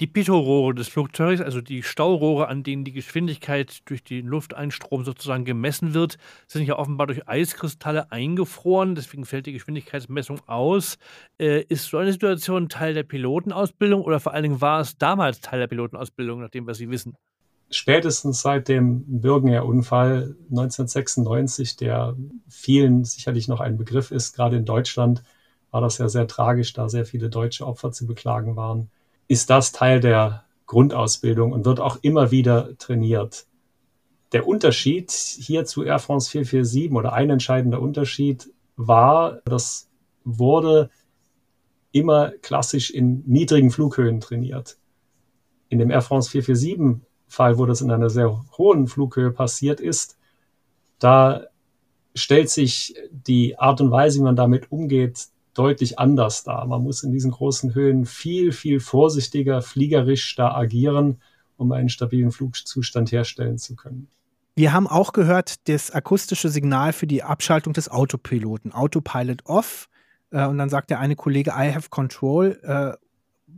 Die 0.00 0.06
Pitot-Rohre 0.06 0.74
des 0.74 0.86
Flugzeugs, 0.86 1.40
also 1.40 1.60
die 1.60 1.82
Staurohre, 1.82 2.46
an 2.46 2.62
denen 2.62 2.84
die 2.84 2.92
Geschwindigkeit 2.92 3.80
durch 3.86 4.04
den 4.04 4.28
Lufteinstrom 4.28 5.04
sozusagen 5.04 5.44
gemessen 5.44 5.92
wird, 5.92 6.18
sind 6.46 6.64
ja 6.66 6.78
offenbar 6.78 7.08
durch 7.08 7.26
Eiskristalle 7.26 8.12
eingefroren. 8.12 8.94
Deswegen 8.94 9.24
fällt 9.24 9.46
die 9.46 9.52
Geschwindigkeitsmessung 9.52 10.40
aus. 10.46 10.98
Äh, 11.40 11.62
ist 11.64 11.86
so 11.88 11.96
eine 11.96 12.12
Situation 12.12 12.68
Teil 12.68 12.94
der 12.94 13.02
Pilotenausbildung 13.02 14.02
oder 14.02 14.20
vor 14.20 14.34
allen 14.34 14.44
Dingen 14.44 14.60
war 14.60 14.78
es 14.78 14.96
damals 14.98 15.40
Teil 15.40 15.58
der 15.58 15.66
Pilotenausbildung, 15.66 16.42
nach 16.42 16.50
dem, 16.50 16.68
was 16.68 16.78
Sie 16.78 16.88
wissen? 16.88 17.16
Spätestens 17.68 18.40
seit 18.40 18.68
dem 18.68 19.02
Bürgener-Unfall 19.20 20.36
1996, 20.50 21.74
der 21.74 22.14
vielen 22.48 23.04
sicherlich 23.04 23.48
noch 23.48 23.58
ein 23.58 23.76
Begriff 23.76 24.12
ist, 24.12 24.36
gerade 24.36 24.58
in 24.58 24.64
Deutschland, 24.64 25.24
war 25.72 25.80
das 25.80 25.98
ja 25.98 26.08
sehr 26.08 26.28
tragisch, 26.28 26.72
da 26.72 26.88
sehr 26.88 27.04
viele 27.04 27.28
deutsche 27.28 27.66
Opfer 27.66 27.90
zu 27.90 28.06
beklagen 28.06 28.54
waren 28.54 28.90
ist 29.28 29.50
das 29.50 29.72
Teil 29.72 30.00
der 30.00 30.44
Grundausbildung 30.66 31.52
und 31.52 31.64
wird 31.64 31.80
auch 31.80 31.98
immer 32.02 32.30
wieder 32.30 32.76
trainiert. 32.78 33.46
Der 34.32 34.46
Unterschied 34.46 35.10
hier 35.10 35.64
zu 35.64 35.84
Air 35.84 35.98
France 35.98 36.30
447 36.30 36.92
oder 36.92 37.12
ein 37.12 37.30
entscheidender 37.30 37.80
Unterschied 37.80 38.50
war, 38.76 39.40
das 39.44 39.88
wurde 40.24 40.90
immer 41.92 42.32
klassisch 42.42 42.90
in 42.90 43.22
niedrigen 43.26 43.70
Flughöhen 43.70 44.20
trainiert. 44.20 44.78
In 45.68 45.78
dem 45.78 45.90
Air 45.90 46.02
France 46.02 46.30
447 46.30 47.06
Fall, 47.26 47.58
wo 47.58 47.66
das 47.66 47.80
in 47.80 47.90
einer 47.90 48.10
sehr 48.10 48.44
hohen 48.56 48.86
Flughöhe 48.86 49.30
passiert 49.30 49.80
ist, 49.80 50.18
da 50.98 51.44
stellt 52.14 52.50
sich 52.50 52.94
die 53.10 53.58
Art 53.58 53.80
und 53.80 53.90
Weise, 53.90 54.18
wie 54.18 54.24
man 54.24 54.36
damit 54.36 54.72
umgeht, 54.72 55.28
deutlich 55.58 55.98
anders 55.98 56.44
dar. 56.44 56.66
Man 56.66 56.82
muss 56.82 57.02
in 57.02 57.12
diesen 57.12 57.32
großen 57.32 57.74
Höhen 57.74 58.06
viel, 58.06 58.52
viel 58.52 58.80
vorsichtiger, 58.80 59.60
fliegerisch 59.62 60.36
da 60.36 60.54
agieren, 60.54 61.20
um 61.56 61.72
einen 61.72 61.88
stabilen 61.88 62.30
Flugzustand 62.30 63.10
herstellen 63.10 63.58
zu 63.58 63.74
können. 63.74 64.08
Wir 64.54 64.72
haben 64.72 64.86
auch 64.86 65.12
gehört, 65.12 65.68
das 65.68 65.90
akustische 65.90 66.48
Signal 66.48 66.92
für 66.92 67.06
die 67.06 67.22
Abschaltung 67.22 67.72
des 67.72 67.88
Autopiloten, 67.88 68.72
Autopilot 68.72 69.46
off. 69.46 69.88
Äh, 70.30 70.46
und 70.46 70.58
dann 70.58 70.68
sagt 70.68 70.90
der 70.90 71.00
eine 71.00 71.16
Kollege, 71.16 71.50
I 71.50 71.72
have 71.72 71.90
control. 71.90 72.58
Äh, 72.62 72.96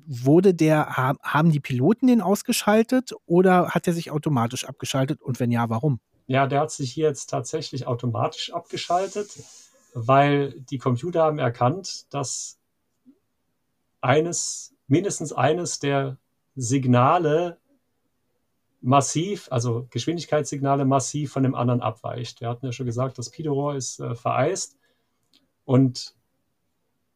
wurde 0.06 0.54
der, 0.54 0.96
haben 0.96 1.52
die 1.52 1.60
Piloten 1.60 2.06
den 2.06 2.20
ausgeschaltet 2.20 3.12
oder 3.26 3.70
hat 3.70 3.86
er 3.86 3.92
sich 3.92 4.10
automatisch 4.10 4.64
abgeschaltet? 4.64 5.20
Und 5.20 5.40
wenn 5.40 5.50
ja, 5.50 5.68
warum? 5.68 6.00
Ja, 6.26 6.46
der 6.46 6.60
hat 6.60 6.70
sich 6.70 6.92
hier 6.92 7.08
jetzt 7.08 7.26
tatsächlich 7.26 7.86
automatisch 7.86 8.52
abgeschaltet 8.52 9.30
weil 9.94 10.60
die 10.60 10.78
Computer 10.78 11.22
haben 11.22 11.38
erkannt, 11.38 12.06
dass 12.12 12.58
eines, 14.00 14.74
mindestens 14.86 15.32
eines 15.32 15.78
der 15.78 16.18
Signale 16.56 17.58
massiv, 18.80 19.48
also 19.50 19.86
Geschwindigkeitssignale 19.90 20.84
massiv 20.84 21.32
von 21.32 21.42
dem 21.42 21.54
anderen 21.54 21.80
abweicht. 21.80 22.40
Wir 22.40 22.48
hatten 22.48 22.66
ja 22.66 22.72
schon 22.72 22.86
gesagt, 22.86 23.18
das 23.18 23.30
Pidorohr 23.30 23.76
ist 23.76 24.00
äh, 24.00 24.14
vereist 24.14 24.78
und 25.64 26.14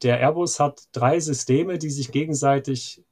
der 0.03 0.21
Airbus 0.21 0.61
hat 0.61 0.89
drei 0.93 1.19
Systeme, 1.21 1.79
die 1.79 1.91
sich 1.91 2.13
gegenseitig 2.13 3.03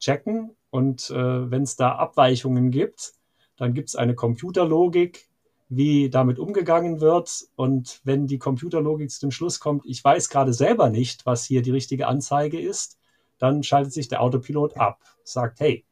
checken 0.00 0.56
und 0.70 1.10
äh, 1.10 1.50
wenn 1.50 1.62
es 1.62 1.76
da 1.76 1.96
Abweichungen 1.96 2.70
gibt, 2.70 3.12
dann 3.56 3.74
gibt 3.74 3.90
es 3.90 3.96
eine 3.96 4.14
Computerlogik, 4.14 5.28
wie 5.74 6.10
damit 6.10 6.38
umgegangen 6.38 7.00
wird. 7.00 7.46
Und 7.56 8.00
wenn 8.04 8.26
die 8.26 8.38
Computerlogik 8.38 9.10
zu 9.10 9.20
dem 9.20 9.30
Schluss 9.30 9.58
kommt, 9.58 9.86
ich 9.86 10.04
weiß 10.04 10.28
gerade 10.28 10.52
selber 10.52 10.90
nicht, 10.90 11.24
was 11.24 11.44
hier 11.44 11.62
die 11.62 11.70
richtige 11.70 12.06
Anzeige 12.06 12.60
ist, 12.60 12.98
dann 13.38 13.62
schaltet 13.62 13.92
sich 13.92 14.08
der 14.08 14.20
Autopilot 14.20 14.76
ab, 14.76 15.00
sagt, 15.24 15.60
hey, 15.60 15.84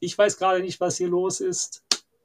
ich 0.00 0.16
weiß 0.16 0.36
gerade 0.36 0.60
nicht, 0.60 0.80
was 0.80 0.96
hier 0.96 1.08
los 1.08 1.40
ist 1.40 1.84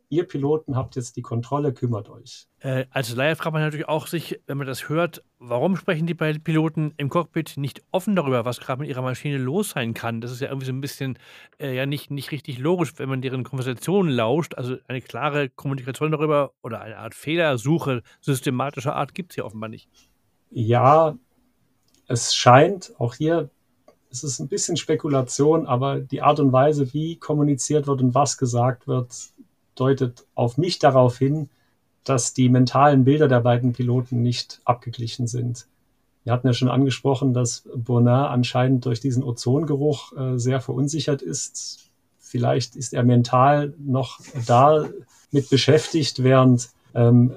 ihr 0.10 0.28
Piloten 0.28 0.76
habt 0.76 0.96
jetzt 0.96 1.16
die 1.16 1.22
Kontrolle, 1.22 1.74
kümmert 1.74 2.10
euch. 2.10 2.48
Äh, 2.60 2.86
als 2.90 3.14
Laie 3.16 3.36
fragt 3.36 3.54
man 3.54 3.62
natürlich 3.62 3.88
auch 3.88 4.08
sich, 4.08 4.40
wenn 4.48 4.58
man 4.58 4.68
das 4.68 4.90
hört, 4.90 5.24
warum 5.40 5.76
sprechen 5.76 6.08
die 6.08 6.14
Piloten 6.14 6.94
im 6.98 7.10
Cockpit 7.10 7.58
nicht 7.58 7.84
offen 7.92 8.16
darüber, 8.16 8.46
was 8.46 8.60
gerade 8.60 8.82
mit 8.82 8.90
ihrer 8.90 9.02
Maschine 9.02 9.38
los 9.38 9.72
sein 9.72 9.94
kann? 9.94 10.22
Das 10.22 10.32
ist 10.32 10.42
ja 10.42 10.48
irgendwie 10.48 10.68
so 10.68 10.74
ein 10.74 10.82
bisschen 10.82 11.20
äh, 11.60 11.76
ja 11.76 11.86
nicht, 11.86 12.12
nicht 12.12 12.32
richtig 12.32 12.58
logisch, 12.58 12.94
wenn 12.98 13.10
man 13.10 13.22
deren 13.22 13.44
Konversationen 13.44 14.12
lauscht. 14.12 14.56
Also 14.56 14.78
eine 14.88 15.02
klare 15.02 15.50
Kommunikation 15.50 16.12
darüber 16.12 16.54
oder 16.64 16.82
eine 16.82 16.98
Art 16.98 17.16
Fehlersuche 17.16 18.02
systematischer 18.22 18.96
Art 18.96 19.14
gibt 19.14 19.32
es 19.32 19.36
ja 19.38 19.44
offenbar 19.44 19.70
nicht. 19.70 19.90
Ja, 20.52 21.18
es 22.08 22.36
scheint, 22.36 22.94
auch 22.98 23.16
hier 23.16 23.50
es 24.16 24.24
ist 24.24 24.40
ein 24.40 24.48
bisschen 24.48 24.78
Spekulation, 24.78 25.66
aber 25.66 26.00
die 26.00 26.22
Art 26.22 26.40
und 26.40 26.54
Weise, 26.54 26.94
wie 26.94 27.18
kommuniziert 27.18 27.88
wird 27.88 28.02
und 28.02 28.16
was 28.16 28.38
gesagt 28.38 28.88
wird, 28.88 29.14
deutet 29.76 30.26
auf 30.36 30.58
mich 30.58 30.80
darauf 30.80 31.18
hin, 31.18 31.50
dass 32.04 32.34
die 32.34 32.50
mentalen 32.50 33.04
Bilder 33.04 33.28
der 33.28 33.42
beiden 33.42 33.74
Piloten 33.74 34.22
nicht 34.22 34.62
abgeglichen 34.64 35.28
sind. 35.28 35.68
Wir 36.24 36.34
hatten 36.34 36.48
ja 36.48 36.54
schon 36.54 36.70
angesprochen, 36.70 37.34
dass 37.34 37.68
Bonin 37.76 38.08
anscheinend 38.08 38.86
durch 38.86 39.00
diesen 39.00 39.24
Ozongeruch 39.24 40.14
äh, 40.18 40.40
sehr 40.40 40.60
verunsichert 40.60 41.22
ist. 41.22 41.90
Vielleicht 42.20 42.76
ist 42.76 42.94
er 42.94 43.04
mental 43.04 43.74
noch 43.78 44.20
da 44.48 44.88
mit 45.32 45.50
beschäftigt, 45.50 46.24
während 46.24 46.70
ähm, 46.96 47.34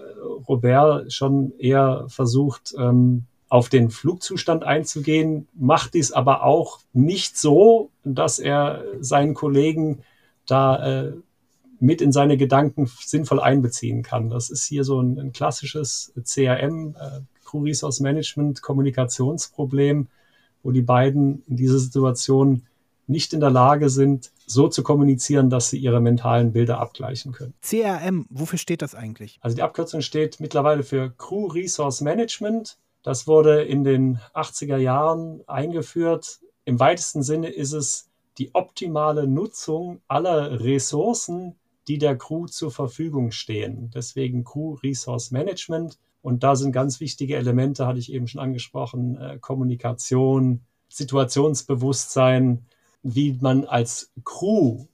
Robert 0.48 1.12
schon 1.12 1.52
eher 1.58 2.06
versucht, 2.08 2.74
ähm, 2.78 3.24
auf 3.50 3.68
den 3.68 3.90
Flugzustand 3.90 4.64
einzugehen, 4.64 5.48
macht 5.54 5.94
dies 5.94 6.12
aber 6.12 6.44
auch 6.44 6.80
nicht 6.92 7.36
so, 7.38 7.90
dass 8.04 8.38
er 8.38 8.84
seinen 9.00 9.34
Kollegen 9.34 10.02
da 10.46 11.02
äh, 11.02 11.12
mit 11.80 12.00
in 12.00 12.12
seine 12.12 12.36
Gedanken 12.36 12.90
sinnvoll 13.00 13.40
einbeziehen 13.40 14.02
kann. 14.02 14.30
Das 14.30 14.50
ist 14.50 14.64
hier 14.64 14.84
so 14.84 15.00
ein, 15.00 15.18
ein 15.18 15.32
klassisches 15.32 16.12
CRM, 16.24 16.96
äh, 16.98 17.20
Crew 17.44 17.62
Resource 17.62 18.00
Management, 18.00 18.62
Kommunikationsproblem, 18.62 20.08
wo 20.62 20.72
die 20.72 20.82
beiden 20.82 21.42
in 21.46 21.56
dieser 21.56 21.78
Situation 21.78 22.62
nicht 23.06 23.32
in 23.32 23.40
der 23.40 23.50
Lage 23.50 23.88
sind, 23.88 24.32
so 24.46 24.68
zu 24.68 24.82
kommunizieren, 24.82 25.48
dass 25.50 25.70
sie 25.70 25.78
ihre 25.78 26.00
mentalen 26.00 26.52
Bilder 26.52 26.78
abgleichen 26.78 27.32
können. 27.32 27.54
CRM, 27.62 28.26
wofür 28.28 28.58
steht 28.58 28.82
das 28.82 28.94
eigentlich? 28.94 29.38
Also 29.40 29.56
die 29.56 29.62
Abkürzung 29.62 30.02
steht 30.02 30.40
mittlerweile 30.40 30.82
für 30.82 31.10
Crew 31.16 31.46
Resource 31.46 32.02
Management. 32.02 32.76
Das 33.02 33.26
wurde 33.26 33.62
in 33.62 33.84
den 33.84 34.18
80er 34.34 34.76
Jahren 34.76 35.40
eingeführt. 35.46 36.40
Im 36.66 36.78
weitesten 36.78 37.22
Sinne 37.22 37.48
ist 37.48 37.72
es 37.72 38.08
die 38.36 38.54
optimale 38.54 39.26
Nutzung 39.26 40.00
aller 40.06 40.60
Ressourcen, 40.60 41.54
die 41.88 41.98
der 41.98 42.16
Crew 42.16 42.46
zur 42.46 42.70
Verfügung 42.70 43.30
stehen. 43.30 43.90
Deswegen 43.94 44.44
Crew 44.44 44.74
Resource 44.82 45.30
Management. 45.30 45.98
Und 46.20 46.42
da 46.42 46.54
sind 46.54 46.72
ganz 46.72 47.00
wichtige 47.00 47.36
Elemente, 47.36 47.86
hatte 47.86 47.98
ich 47.98 48.12
eben 48.12 48.28
schon 48.28 48.40
angesprochen, 48.40 49.16
äh, 49.16 49.38
Kommunikation, 49.40 50.60
Situationsbewusstsein, 50.88 52.66
wie 53.02 53.38
man 53.40 53.64
als 53.64 54.12
Crew 54.24 54.86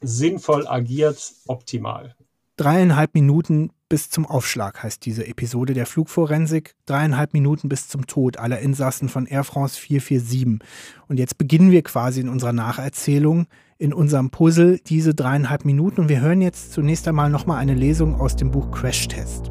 sinnvoll 0.00 0.66
agiert, 0.66 1.34
optimal. 1.46 2.16
Dreieinhalb 2.56 3.14
Minuten 3.14 3.70
bis 3.88 4.10
zum 4.10 4.26
Aufschlag 4.26 4.84
heißt 4.84 5.04
diese 5.04 5.26
Episode 5.26 5.74
der 5.74 5.86
Flugforensik. 5.86 6.76
Dreieinhalb 6.86 7.32
Minuten 7.32 7.68
bis 7.68 7.88
zum 7.88 8.06
Tod 8.06 8.38
aller 8.38 8.60
Insassen 8.60 9.08
von 9.08 9.26
Air 9.26 9.42
France 9.42 9.76
447. 9.80 10.60
Und 11.08 11.18
jetzt 11.18 11.36
beginnen 11.36 11.72
wir 11.72 11.82
quasi 11.82 12.20
in 12.20 12.28
unserer 12.28 12.52
Nacherzählung, 12.52 13.46
in 13.76 13.92
unserem 13.92 14.30
Puzzle 14.30 14.78
diese 14.86 15.16
dreieinhalb 15.16 15.64
Minuten. 15.64 16.02
Und 16.02 16.08
wir 16.08 16.20
hören 16.20 16.42
jetzt 16.42 16.72
zunächst 16.72 17.08
einmal 17.08 17.28
nochmal 17.28 17.58
eine 17.58 17.74
Lesung 17.74 18.20
aus 18.20 18.36
dem 18.36 18.52
Buch 18.52 18.70
Crash 18.70 19.08
Test. 19.08 19.50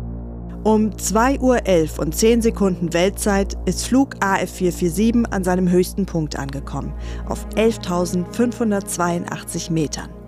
Um 0.64 0.92
2.11 0.92 1.42
Uhr 1.42 1.60
und 2.00 2.16
10 2.16 2.42
Sekunden 2.42 2.94
Weltzeit 2.94 3.58
ist 3.66 3.86
Flug 3.86 4.16
AF447 4.24 5.26
an 5.26 5.44
seinem 5.44 5.70
höchsten 5.70 6.06
Punkt 6.06 6.40
angekommen, 6.40 6.94
auf 7.26 7.46
11.582 7.50 9.74
Metern. 9.74 10.23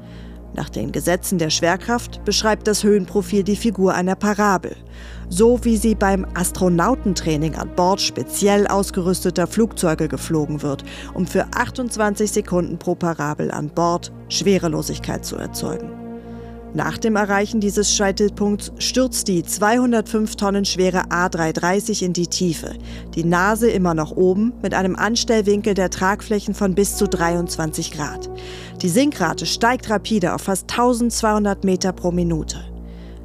Nach 0.56 0.70
den 0.70 0.94
Gesetzen 0.94 1.38
der 1.38 1.50
Schwerkraft 1.50 2.24
beschreibt 2.24 2.68
das 2.68 2.84
Höhenprofil 2.84 3.44
die 3.44 3.58
Figur 3.58 3.94
einer 3.94 4.16
Parabel, 4.16 4.78
so 5.28 5.60
wie 5.66 5.76
sie 5.76 5.96
beim 5.96 6.26
Astronautentraining 6.34 7.56
an 7.56 7.76
Bord 7.76 8.00
speziell 8.00 8.66
ausgerüsteter 8.66 9.48
Flugzeuge 9.48 10.08
geflogen 10.08 10.62
wird, 10.62 10.86
um 11.14 11.28
für 11.28 11.46
28 11.54 12.32
Sekunden 12.32 12.80
pro 12.80 12.96
Parabel 12.96 13.52
an 13.52 13.70
Bord 13.70 14.14
Schwerelosigkeit 14.30 15.26
zu 15.26 15.36
erzeugen. 15.36 16.05
Nach 16.76 16.98
dem 16.98 17.16
Erreichen 17.16 17.62
dieses 17.62 17.96
Scheitelpunkts 17.96 18.74
stürzt 18.80 19.30
die 19.30 19.44
205 19.44 20.36
Tonnen 20.36 20.66
schwere 20.66 21.04
A330 21.04 22.04
in 22.04 22.12
die 22.12 22.28
Tiefe, 22.28 22.74
die 23.16 23.24
Nase 23.24 23.70
immer 23.70 23.94
noch 23.94 24.12
oben 24.18 24.52
mit 24.62 24.74
einem 24.74 24.98
Anstellwinkel 24.98 25.74
der 25.74 25.90
Tragflächen 25.90 26.54
von 26.54 26.76
bis 26.76 26.98
zu 26.98 27.08
23 27.08 27.94
Grad. 27.94 28.30
Die 28.82 28.90
Sinkrate 28.90 29.46
steigt 29.46 29.90
rapide 29.90 30.36
auf 30.36 30.42
fast 30.42 30.70
1200 30.70 31.64
Meter 31.64 31.94
pro 31.94 32.12
Minute. 32.12 32.58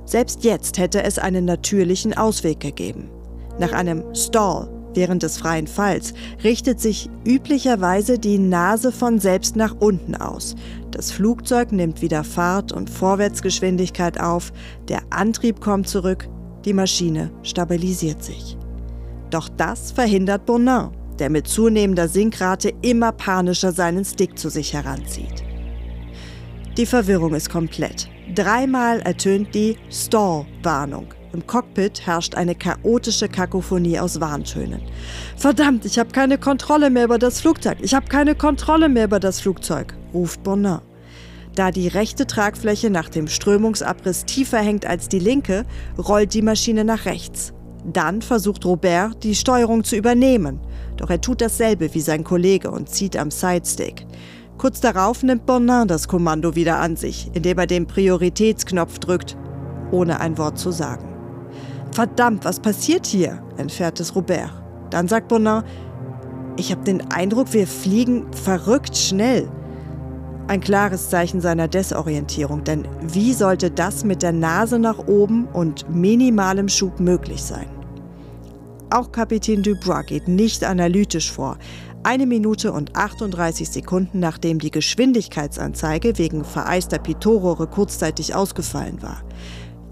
Selbst 0.04 0.44
jetzt 0.44 0.78
hätte 0.78 1.02
es 1.02 1.18
einen 1.18 1.44
natürlichen 1.44 2.16
Ausweg 2.16 2.60
gegeben. 2.60 3.10
Nach 3.58 3.72
einem 3.72 4.14
Stall 4.14 4.68
während 4.94 5.22
des 5.22 5.38
freien 5.38 5.66
Falls 5.66 6.14
richtet 6.42 6.80
sich 6.80 7.10
üblicherweise 7.26 8.18
die 8.18 8.38
Nase 8.38 8.92
von 8.92 9.18
selbst 9.18 9.56
nach 9.56 9.74
unten 9.78 10.14
aus. 10.14 10.54
Das 10.90 11.10
Flugzeug 11.10 11.72
nimmt 11.72 12.02
wieder 12.02 12.24
Fahrt 12.24 12.72
und 12.72 12.90
Vorwärtsgeschwindigkeit 12.90 14.20
auf, 14.20 14.52
der 14.88 15.00
Antrieb 15.10 15.60
kommt 15.60 15.88
zurück, 15.88 16.28
die 16.64 16.72
Maschine 16.72 17.30
stabilisiert 17.42 18.22
sich. 18.22 18.56
Doch 19.30 19.48
das 19.48 19.92
verhindert 19.92 20.46
Bonin, 20.46 20.90
der 21.18 21.30
mit 21.30 21.46
zunehmender 21.46 22.08
Sinkrate 22.08 22.72
immer 22.82 23.12
panischer 23.12 23.72
seinen 23.72 24.04
Stick 24.04 24.38
zu 24.38 24.48
sich 24.48 24.72
heranzieht. 24.72 25.44
Die 26.76 26.86
Verwirrung 26.86 27.34
ist 27.34 27.50
komplett. 27.50 28.08
Dreimal 28.34 29.00
ertönt 29.00 29.54
die 29.54 29.76
Stall-Warnung. 29.90 31.08
Im 31.32 31.46
Cockpit 31.46 32.06
herrscht 32.06 32.34
eine 32.34 32.56
chaotische 32.56 33.28
Kakophonie 33.28 34.00
aus 34.00 34.20
Warntönen. 34.20 34.80
Verdammt, 35.36 35.84
ich 35.84 35.98
habe 35.98 36.10
keine 36.10 36.38
Kontrolle 36.38 36.90
mehr 36.90 37.04
über 37.04 37.18
das 37.18 37.40
Flugzeug. 37.40 37.78
Ich 37.82 37.94
habe 37.94 38.06
keine 38.06 38.34
Kontrolle 38.34 38.88
mehr 38.88 39.04
über 39.04 39.20
das 39.20 39.40
Flugzeug, 39.40 39.94
ruft 40.12 40.42
Bonin. 40.42 40.78
Da 41.54 41.70
die 41.70 41.88
rechte 41.88 42.26
Tragfläche 42.26 42.90
nach 42.90 43.08
dem 43.08 43.28
Strömungsabriss 43.28 44.24
tiefer 44.24 44.58
hängt 44.58 44.86
als 44.86 45.08
die 45.08 45.18
linke, 45.18 45.66
rollt 45.98 46.34
die 46.34 46.42
Maschine 46.42 46.84
nach 46.84 47.04
rechts. 47.04 47.52
Dann 47.84 48.22
versucht 48.22 48.64
Robert, 48.64 49.22
die 49.22 49.34
Steuerung 49.34 49.84
zu 49.84 49.96
übernehmen. 49.96 50.60
Doch 50.96 51.10
er 51.10 51.20
tut 51.20 51.40
dasselbe 51.40 51.94
wie 51.94 52.00
sein 52.00 52.24
Kollege 52.24 52.70
und 52.70 52.88
zieht 52.88 53.16
am 53.16 53.30
Sidestick. 53.30 54.06
Kurz 54.58 54.80
darauf 54.80 55.22
nimmt 55.22 55.46
Bonin 55.46 55.86
das 55.86 56.08
Kommando 56.08 56.56
wieder 56.56 56.78
an 56.80 56.96
sich, 56.96 57.30
indem 57.34 57.58
er 57.58 57.66
den 57.66 57.86
Prioritätsknopf 57.86 58.98
drückt, 58.98 59.36
ohne 59.90 60.20
ein 60.20 60.36
Wort 60.36 60.58
zu 60.58 60.70
sagen. 60.70 61.19
Verdammt, 61.92 62.44
was 62.44 62.60
passiert 62.60 63.06
hier? 63.06 63.42
entfährt 63.56 64.00
es 64.00 64.14
Robert. 64.14 64.50
Dann 64.90 65.08
sagt 65.08 65.28
Bonin, 65.28 65.62
ich 66.56 66.70
habe 66.70 66.84
den 66.84 67.10
Eindruck, 67.10 67.52
wir 67.52 67.66
fliegen 67.66 68.32
verrückt 68.32 68.96
schnell. 68.96 69.48
Ein 70.46 70.60
klares 70.60 71.10
Zeichen 71.10 71.40
seiner 71.40 71.68
Desorientierung, 71.68 72.64
denn 72.64 72.86
wie 73.02 73.32
sollte 73.32 73.70
das 73.70 74.04
mit 74.04 74.22
der 74.22 74.32
Nase 74.32 74.78
nach 74.78 74.98
oben 75.06 75.46
und 75.46 75.88
minimalem 75.88 76.68
Schub 76.68 76.98
möglich 76.98 77.42
sein? 77.42 77.68
Auch 78.90 79.12
Kapitän 79.12 79.62
Dubois 79.62 80.02
geht 80.02 80.26
nicht 80.26 80.64
analytisch 80.64 81.30
vor. 81.30 81.56
Eine 82.02 82.26
Minute 82.26 82.72
und 82.72 82.96
38 82.96 83.68
Sekunden 83.68 84.18
nachdem 84.18 84.58
die 84.58 84.72
Geschwindigkeitsanzeige 84.72 86.18
wegen 86.18 86.44
vereister 86.44 86.98
Pitot-Rohre 86.98 87.68
kurzzeitig 87.68 88.34
ausgefallen 88.34 89.00
war. 89.02 89.22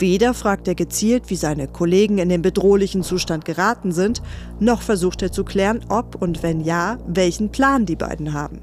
Weder 0.00 0.32
fragt 0.32 0.68
er 0.68 0.76
gezielt, 0.76 1.28
wie 1.28 1.34
seine 1.34 1.66
Kollegen 1.66 2.18
in 2.18 2.28
den 2.28 2.40
bedrohlichen 2.40 3.02
Zustand 3.02 3.44
geraten 3.44 3.90
sind, 3.90 4.22
noch 4.60 4.80
versucht 4.82 5.22
er 5.22 5.32
zu 5.32 5.44
klären, 5.44 5.80
ob 5.88 6.14
und 6.14 6.44
wenn 6.44 6.60
ja, 6.60 6.98
welchen 7.08 7.50
Plan 7.50 7.84
die 7.84 7.96
beiden 7.96 8.32
haben. 8.32 8.60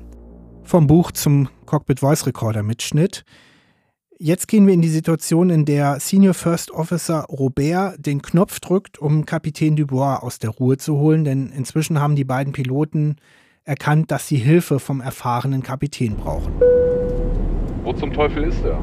Vom 0.64 0.88
Buch 0.88 1.12
zum 1.12 1.50
Cockpit 1.66 2.00
Voice 2.00 2.26
Recorder 2.26 2.64
Mitschnitt. 2.64 3.26
Jetzt 4.18 4.48
gehen 4.48 4.66
wir 4.66 4.74
in 4.74 4.82
die 4.82 4.88
Situation, 4.88 5.50
in 5.50 5.66
der 5.66 6.00
Senior 6.00 6.34
First 6.34 6.72
Officer 6.72 7.26
Robert 7.30 7.98
den 7.98 8.22
Knopf 8.22 8.62
drückt, 8.62 8.98
um 8.98 9.26
Kapitän 9.26 9.76
Dubois 9.76 10.20
aus 10.22 10.40
der 10.40 10.52
Ruhe 10.52 10.78
zu 10.78 10.98
holen, 10.98 11.26
denn 11.26 11.52
inzwischen 11.52 12.00
haben 12.00 12.16
die 12.16 12.24
beiden 12.24 12.54
Piloten 12.54 13.18
erkannt, 13.66 14.10
dass 14.12 14.30
sie 14.30 14.38
Hilfe 14.38 14.80
vom 14.80 15.02
erfahrenen 15.02 15.64
Kapitän 15.64 16.16
brauchen. 16.16 16.54
Wo 17.84 17.92
zum 17.92 18.14
Teufel 18.14 18.46
ist 18.46 18.64
er? 18.64 18.80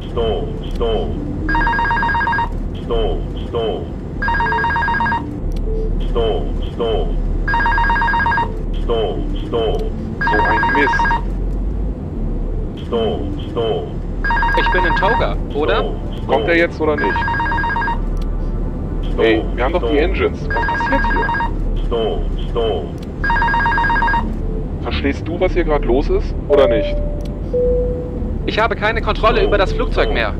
Stall, 0.00 0.48
stall. 0.74 1.10
Stall, 2.84 3.18
stall. 3.48 3.84
Stall, 6.08 6.46
stall. 6.72 7.06
Stall, 8.82 9.18
stall. 9.46 9.78
So 10.20 10.36
ein 10.38 10.62
Mist. 10.74 11.02
Stall, 12.86 13.20
stall. 13.50 13.82
Ich 14.60 14.72
bin 14.72 14.84
in 14.84 14.94
Toga, 14.96 15.36
oder? 15.54 15.84
Kommt 16.26 16.48
er 16.48 16.56
jetzt 16.56 16.80
oder 16.80 16.96
nicht? 16.96 17.18
Ey, 19.18 19.42
wir 19.54 19.64
haben 19.64 19.72
doch 19.72 19.90
die 19.90 19.98
Engines. 19.98 20.48
Was 20.48 20.66
passiert 20.66 21.02
hier? 21.12 21.26
Stall, 21.86 22.20
stall. 22.50 22.84
Verstehst 24.82 25.26
du, 25.26 25.40
was 25.40 25.52
hier 25.52 25.64
gerade 25.64 25.86
los 25.86 26.08
ist? 26.08 26.34
Oder 26.48 26.68
nicht? 26.68 26.96
Ich 28.48 28.58
habe 28.58 28.74
keine 28.74 29.02
Kontrolle 29.02 29.44
über 29.44 29.58
das 29.58 29.74
Flugzeug 29.74 30.10
mehr. 30.10 30.32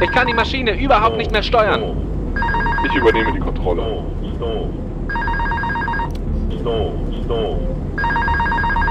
Ich 0.00 0.10
kann 0.10 0.26
die 0.26 0.34
Maschine 0.34 0.76
überhaupt 0.76 1.16
nicht 1.16 1.30
mehr 1.30 1.44
steuern. 1.44 1.96
Ich 2.84 2.92
übernehme 2.92 3.32
die 3.32 3.38
Kontrolle. 3.38 4.02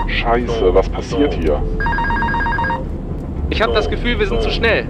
Scheiße, 0.08 0.74
was 0.74 0.88
passiert 0.88 1.34
hier? 1.34 1.62
Ich 3.50 3.62
habe 3.62 3.74
das 3.74 3.90
Gefühl, 3.90 4.18
wir 4.18 4.28
sind 4.28 4.42
zu 4.42 4.50
schnell. 4.50 4.88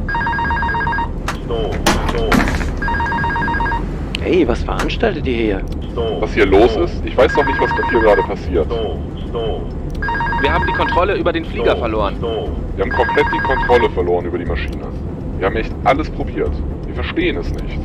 Hey, 4.21 4.47
was 4.47 4.61
veranstaltet 4.61 5.25
ihr 5.25 5.35
hier? 5.35 5.61
Was 6.19 6.35
hier 6.35 6.45
los 6.45 6.75
ist? 6.75 7.03
Ich 7.03 7.17
weiß 7.17 7.33
doch 7.33 7.45
nicht, 7.47 7.59
was 7.59 7.71
hier 7.89 7.99
gerade 7.99 8.21
passiert. 8.21 8.67
Wir 10.41 10.53
haben 10.53 10.65
die 10.67 10.73
Kontrolle 10.73 11.15
über 11.15 11.33
den 11.33 11.45
Flieger 11.45 11.75
verloren. 11.77 12.15
Stall. 12.17 12.49
Wir 12.75 12.85
haben 12.85 12.91
komplett 12.91 13.25
die 13.33 13.39
Kontrolle 13.39 13.89
verloren 13.89 14.25
über 14.25 14.37
die 14.37 14.45
Maschine. 14.45 14.87
Wir 15.37 15.47
haben 15.47 15.55
echt 15.55 15.73
alles 15.83 16.09
probiert. 16.09 16.51
Wir 16.85 16.93
verstehen 16.93 17.37
es 17.37 17.51
nicht. 17.53 17.79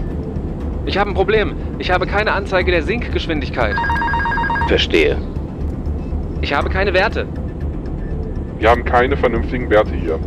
Ich 0.85 0.99
habe 0.99 1.11
ein 1.11 1.15
Problem. 1.15 1.55
Ich 1.79 1.91
habe 1.91 2.07
keine 2.07 2.33
Anzeige 2.33 2.71
der 2.71 2.83
Sinkgeschwindigkeit. 2.83 3.77
Verstehe. 4.69 5.17
Ich 6.41 6.53
habe 6.53 6.69
keine 6.69 6.93
Werte. 6.93 7.27
Wir 8.59 8.71
haben 8.71 8.85
keine 8.85 9.17
vernünftigen 9.17 9.71
Werte 9.71 9.95
hier. 9.95 10.19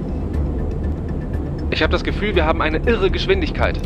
Ich 1.71 1.81
habe 1.81 1.91
das 1.91 2.03
Gefühl, 2.03 2.35
wir 2.35 2.45
haben 2.45 2.61
eine 2.61 2.77
irre 2.77 3.11
Geschwindigkeit. 3.11 3.79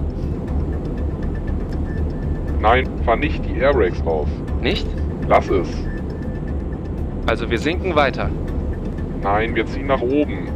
Nein, 2.61 2.87
fahr 3.05 3.15
nicht 3.15 3.43
die 3.45 3.59
Airrakes 3.59 4.05
raus. 4.05 4.27
Nicht? 4.61 4.87
Lass 5.27 5.49
es. 5.49 5.67
Also 7.29 7.47
wir 7.47 7.59
sinken 7.59 7.93
weiter. 7.93 8.27
Nein, 9.21 9.53
wir 9.53 9.63
ziehen 9.67 9.85
nach 9.85 10.01
oben. 10.01 10.49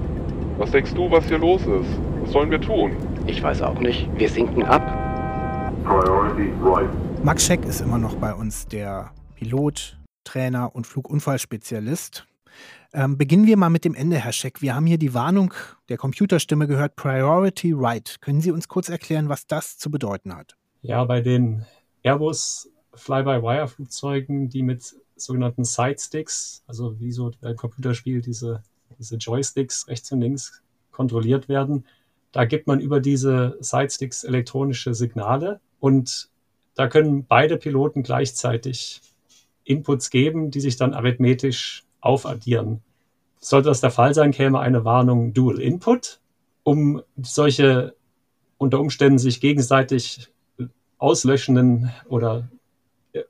Was 0.57 0.71
denkst 0.71 0.95
du, 0.95 1.11
was 1.11 1.23
hier 1.27 1.37
los 1.37 1.61
ist? 1.61 1.99
Was 2.23 2.31
sollen 2.31 2.49
wir 2.49 2.59
tun? 2.59 2.97
Ich 3.27 3.43
weiß 3.43 3.61
auch 3.61 3.77
nicht. 3.77 4.09
Wir 4.17 4.27
sinken 4.27 4.63
ab. 4.63 4.81
Priority 5.83 6.51
right. 6.63 6.89
Max 7.23 7.45
Scheck 7.45 7.63
ist 7.65 7.81
immer 7.81 7.99
noch 7.99 8.15
bei 8.15 8.33
uns, 8.33 8.65
der 8.65 9.11
Pilot, 9.35 9.99
Trainer 10.23 10.73
und 10.73 10.87
Flugunfallspezialist. 10.87 12.25
Ähm, 12.91 13.19
beginnen 13.19 13.45
wir 13.45 13.55
mal 13.55 13.69
mit 13.69 13.85
dem 13.85 13.93
Ende, 13.93 14.17
Herr 14.17 14.33
Scheck. 14.33 14.63
Wir 14.63 14.73
haben 14.73 14.87
hier 14.87 14.97
die 14.97 15.13
Warnung 15.13 15.53
der 15.89 15.97
Computerstimme 15.97 16.65
gehört, 16.65 16.95
Priority 16.95 17.71
Right. 17.75 18.19
Können 18.19 18.41
Sie 18.41 18.49
uns 18.49 18.67
kurz 18.67 18.89
erklären, 18.89 19.29
was 19.29 19.45
das 19.45 19.77
zu 19.77 19.91
bedeuten 19.91 20.35
hat? 20.35 20.57
Ja, 20.81 21.03
bei 21.03 21.21
den 21.21 21.67
Airbus 22.01 22.67
Fly-by-Wire-Flugzeugen, 22.95 24.49
die 24.49 24.63
mit 24.63 24.95
sogenannten 25.25 25.63
Sidesticks, 25.63 26.63
also 26.67 26.99
wie 26.99 27.11
so 27.11 27.31
ein 27.41 27.55
Computerspiel 27.55 28.21
diese 28.21 28.63
diese 28.99 29.17
Joysticks 29.17 29.87
rechts 29.87 30.11
und 30.11 30.21
links 30.21 30.61
kontrolliert 30.91 31.49
werden. 31.49 31.85
Da 32.31 32.45
gibt 32.45 32.67
man 32.67 32.79
über 32.79 32.99
diese 32.99 33.57
Sidesticks 33.59 34.23
elektronische 34.23 34.93
Signale 34.93 35.59
und 35.79 36.29
da 36.75 36.87
können 36.87 37.25
beide 37.25 37.57
Piloten 37.57 38.03
gleichzeitig 38.03 39.01
Inputs 39.63 40.09
geben, 40.09 40.49
die 40.49 40.59
sich 40.59 40.75
dann 40.75 40.93
arithmetisch 40.93 41.83
aufaddieren. 42.01 42.81
Sollte 43.39 43.69
das 43.69 43.81
der 43.81 43.91
Fall 43.91 44.13
sein, 44.13 44.31
käme 44.31 44.59
eine 44.59 44.83
Warnung 44.83 45.33
Dual 45.33 45.59
Input, 45.59 46.19
um 46.63 47.01
solche 47.21 47.95
unter 48.57 48.79
Umständen 48.79 49.19
sich 49.19 49.41
gegenseitig 49.41 50.31
auslöschenden 50.97 51.91
oder 52.07 52.49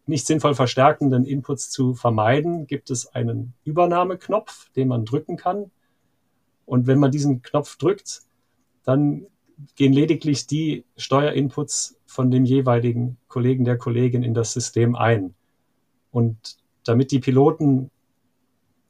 nicht 0.05 0.25
sinnvoll 0.25 0.55
verstärkenden 0.55 1.25
Inputs 1.25 1.69
zu 1.69 1.93
vermeiden, 1.93 2.67
gibt 2.67 2.89
es 2.89 3.07
einen 3.07 3.53
Übernahmeknopf, 3.65 4.69
den 4.71 4.87
man 4.87 5.05
drücken 5.05 5.37
kann. 5.37 5.71
Und 6.65 6.87
wenn 6.87 6.99
man 6.99 7.11
diesen 7.11 7.41
Knopf 7.41 7.77
drückt, 7.77 8.21
dann 8.83 9.27
gehen 9.75 9.93
lediglich 9.93 10.47
die 10.47 10.85
Steuerinputs 10.97 11.97
von 12.05 12.31
dem 12.31 12.45
jeweiligen 12.45 13.17
Kollegen 13.27 13.65
der 13.65 13.77
Kollegin 13.77 14.23
in 14.23 14.33
das 14.33 14.53
System 14.53 14.95
ein. 14.95 15.35
Und 16.11 16.57
damit 16.83 17.11
die 17.11 17.19
Piloten 17.19 17.91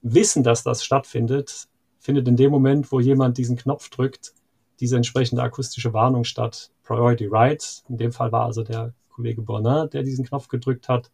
wissen, 0.01 0.43
dass 0.43 0.63
das 0.63 0.83
stattfindet, 0.83 1.67
findet 1.99 2.27
in 2.27 2.35
dem 2.35 2.51
Moment, 2.51 2.91
wo 2.91 2.99
jemand 2.99 3.37
diesen 3.37 3.55
Knopf 3.55 3.89
drückt, 3.89 4.33
diese 4.79 4.97
entsprechende 4.97 5.41
akustische 5.41 5.93
Warnung 5.93 6.23
statt. 6.23 6.71
Priority 6.83 7.27
Right. 7.27 7.83
In 7.87 7.97
dem 7.97 8.11
Fall 8.11 8.31
war 8.31 8.45
also 8.45 8.63
der 8.63 8.93
Kollege 9.13 9.41
Bonin, 9.41 9.89
der 9.91 10.03
diesen 10.03 10.25
Knopf 10.25 10.47
gedrückt 10.47 10.89
hat. 10.89 11.11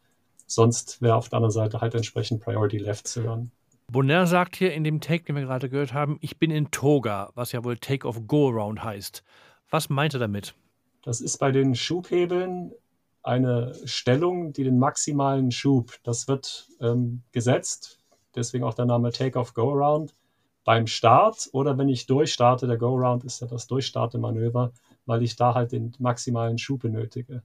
Sonst 0.48 1.02
wäre 1.02 1.16
auf 1.16 1.30
der 1.30 1.38
anderen 1.38 1.52
Seite 1.52 1.82
halt 1.82 1.94
entsprechend 1.94 2.42
Priority 2.42 2.78
Left 2.78 3.08
zu 3.08 3.24
hören. 3.24 3.52
Bonner 3.92 4.28
sagt 4.28 4.56
hier 4.56 4.74
in 4.74 4.84
dem 4.84 5.02
Take, 5.02 5.26
den 5.26 5.36
wir 5.36 5.44
gerade 5.44 5.70
gehört 5.70 5.94
haben, 5.94 6.18
ich 6.22 6.38
bin 6.38 6.52
in 6.52 6.72
Toga, 6.72 7.32
was 7.36 7.52
ja 7.52 7.64
wohl 7.64 7.78
Take 7.78 8.08
of 8.08 8.28
Go 8.28 8.50
Around 8.50 8.84
heißt. 8.84 9.24
Was 9.70 9.90
meint 9.90 10.14
er 10.14 10.20
damit? 10.20 10.54
Das 11.04 11.22
ist 11.22 11.38
bei 11.38 11.52
den 11.52 11.76
Schubhebeln 11.76 12.72
eine 13.24 13.74
Stellung, 13.86 14.54
die 14.54 14.64
den 14.64 14.80
maximalen 14.80 15.52
Schub, 15.52 15.98
das 16.04 16.28
wird 16.28 16.68
ähm, 16.82 17.24
gesetzt, 17.32 18.00
deswegen 18.36 18.64
auch 18.64 18.74
der 18.74 18.86
Name 18.86 19.12
Take 19.12 19.38
of 19.38 19.54
Go 19.54 19.72
Around, 19.74 20.14
beim 20.64 20.88
Start 20.88 21.50
oder 21.52 21.78
wenn 21.78 21.90
ich 21.90 22.06
durchstarte, 22.06 22.68
der 22.68 22.78
Go 22.78 22.96
Around 22.96 23.24
ist 23.24 23.42
ja 23.42 23.48
das 23.48 23.68
Durchstartemanöver, 23.68 24.72
weil 25.06 25.24
ich 25.24 25.36
da 25.36 25.56
halt 25.56 25.72
den 25.72 25.94
maximalen 26.00 26.58
Schub 26.58 26.82
benötige. 26.82 27.42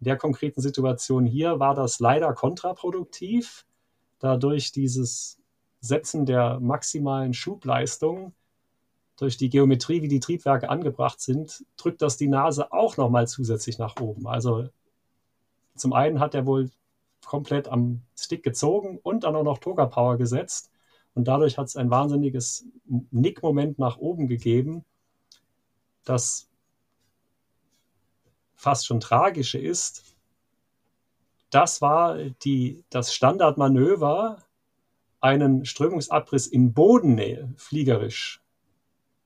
In 0.00 0.04
der 0.04 0.16
konkreten 0.16 0.60
Situation 0.60 1.26
hier 1.26 1.60
war 1.60 1.74
das 1.74 2.00
leider 2.00 2.32
kontraproduktiv, 2.32 3.66
da 4.18 4.36
durch 4.36 4.72
dieses 4.72 5.38
Setzen 5.80 6.26
der 6.26 6.58
maximalen 6.60 7.34
Schubleistung, 7.34 8.34
durch 9.16 9.36
die 9.36 9.50
Geometrie, 9.50 10.00
wie 10.00 10.08
die 10.08 10.20
Triebwerke 10.20 10.70
angebracht 10.70 11.20
sind, 11.20 11.64
drückt 11.76 12.00
das 12.00 12.16
die 12.16 12.28
Nase 12.28 12.72
auch 12.72 12.96
nochmal 12.96 13.28
zusätzlich 13.28 13.78
nach 13.78 14.00
oben. 14.00 14.26
Also 14.26 14.68
zum 15.76 15.92
einen 15.92 16.20
hat 16.20 16.34
er 16.34 16.46
wohl 16.46 16.70
komplett 17.24 17.68
am 17.68 18.02
Stick 18.18 18.42
gezogen 18.42 18.98
und 19.02 19.24
dann 19.24 19.36
auch 19.36 19.44
noch 19.44 19.58
Toga 19.58 19.86
Power 19.86 20.16
gesetzt. 20.16 20.70
Und 21.14 21.28
dadurch 21.28 21.58
hat 21.58 21.66
es 21.66 21.76
ein 21.76 21.90
wahnsinniges 21.90 22.64
Nickmoment 23.10 23.78
nach 23.78 23.98
oben 23.98 24.28
gegeben, 24.28 24.84
das 26.04 26.49
fast 28.60 28.86
schon 28.86 29.00
tragische 29.00 29.58
ist, 29.58 30.04
das 31.48 31.80
war 31.80 32.18
die, 32.44 32.84
das 32.90 33.14
Standardmanöver, 33.14 34.36
einen 35.20 35.64
Strömungsabriss 35.64 36.46
in 36.46 36.72
Bodennähe 36.74 37.52
fliegerisch 37.56 38.40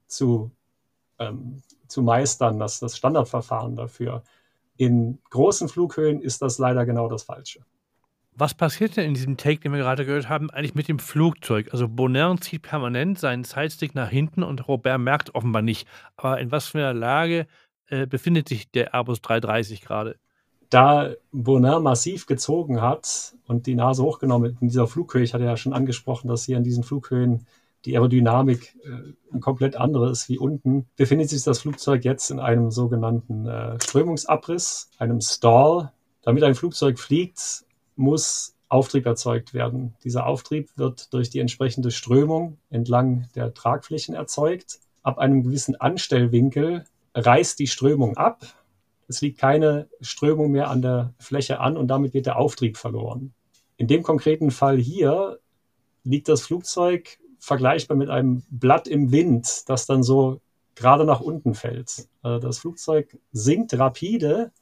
zu, 0.06 0.50
ähm, 1.18 1.62
zu 1.88 2.02
meistern, 2.02 2.58
das 2.58 2.78
das 2.78 2.96
Standardverfahren 2.96 3.74
dafür. 3.76 4.22
In 4.76 5.18
großen 5.30 5.68
Flughöhen 5.68 6.20
ist 6.20 6.40
das 6.40 6.58
leider 6.58 6.86
genau 6.86 7.08
das 7.08 7.24
Falsche. 7.24 7.64
Was 8.36 8.54
passiert 8.54 8.96
denn 8.96 9.06
in 9.06 9.14
diesem 9.14 9.36
Take, 9.36 9.60
den 9.60 9.72
wir 9.72 9.80
gerade 9.80 10.04
gehört 10.04 10.28
haben, 10.28 10.50
eigentlich 10.50 10.74
mit 10.74 10.88
dem 10.88 10.98
Flugzeug? 10.98 11.68
Also 11.72 11.88
Bonner 11.88 12.36
zieht 12.40 12.62
permanent 12.62 13.18
seinen 13.18 13.44
Sidestick 13.44 13.94
nach 13.94 14.08
hinten 14.08 14.42
und 14.42 14.66
Robert 14.66 14.98
merkt 14.98 15.34
offenbar 15.34 15.62
nicht. 15.62 15.86
Aber 16.16 16.40
in 16.40 16.50
was 16.50 16.68
für 16.68 16.78
einer 16.78 16.94
Lage 16.94 17.46
äh, 17.88 18.06
befindet 18.06 18.48
sich 18.48 18.70
der 18.70 18.94
Airbus 18.94 19.20
330 19.22 19.80
gerade? 19.80 20.16
Da 20.70 21.10
Bonner 21.30 21.80
massiv 21.80 22.26
gezogen 22.26 22.80
hat 22.80 23.34
und 23.46 23.66
die 23.66 23.74
Nase 23.74 24.02
hochgenommen 24.02 24.58
in 24.60 24.68
dieser 24.68 24.86
Flughöhe, 24.86 25.22
ich 25.22 25.34
hatte 25.34 25.44
ja 25.44 25.56
schon 25.56 25.72
angesprochen, 25.72 26.28
dass 26.28 26.44
hier 26.44 26.56
in 26.56 26.64
diesen 26.64 26.82
Flughöhen 26.82 27.46
die 27.84 27.96
Aerodynamik 27.96 28.76
äh, 28.84 29.38
komplett 29.40 29.76
andere 29.76 30.10
ist 30.10 30.28
wie 30.28 30.38
unten, 30.38 30.86
befindet 30.96 31.28
sich 31.28 31.42
das 31.44 31.60
Flugzeug 31.60 32.04
jetzt 32.04 32.30
in 32.30 32.40
einem 32.40 32.70
sogenannten 32.70 33.46
äh, 33.46 33.78
Strömungsabriss, 33.80 34.90
einem 34.98 35.20
Stall. 35.20 35.92
Damit 36.22 36.42
ein 36.44 36.54
Flugzeug 36.54 36.98
fliegt, 36.98 37.64
muss 37.96 38.56
Auftrieb 38.68 39.06
erzeugt 39.06 39.52
werden. 39.52 39.94
Dieser 40.02 40.26
Auftrieb 40.26 40.70
wird 40.76 41.12
durch 41.12 41.30
die 41.30 41.40
entsprechende 41.40 41.90
Strömung 41.90 42.58
entlang 42.70 43.28
der 43.34 43.52
Tragflächen 43.52 44.14
erzeugt. 44.14 44.80
Ab 45.02 45.18
einem 45.18 45.42
gewissen 45.42 45.76
Anstellwinkel 45.76 46.84
reißt 47.14 47.58
die 47.58 47.66
Strömung 47.66 48.16
ab. 48.16 48.44
Es 49.08 49.20
liegt 49.20 49.38
keine 49.38 49.88
Strömung 50.00 50.50
mehr 50.50 50.70
an 50.70 50.82
der 50.82 51.14
Fläche 51.18 51.60
an 51.60 51.76
und 51.76 51.88
damit 51.88 52.14
wird 52.14 52.26
der 52.26 52.38
Auftrieb 52.38 52.76
verloren. 52.76 53.34
In 53.76 53.86
dem 53.86 54.02
konkreten 54.02 54.50
Fall 54.50 54.78
hier 54.78 55.38
liegt 56.04 56.28
das 56.28 56.42
Flugzeug 56.42 57.18
vergleichbar 57.38 57.96
mit 57.96 58.10
einem 58.10 58.42
Blatt 58.50 58.88
im 58.88 59.12
Wind, 59.12 59.68
das 59.68 59.86
dann 59.86 60.02
so 60.02 60.40
gerade 60.74 61.04
nach 61.04 61.20
unten 61.20 61.54
fällt. 61.54 62.08
Also 62.22 62.46
das 62.46 62.58
Flugzeug 62.58 63.18
sinkt 63.32 63.78
rapide, 63.78 64.52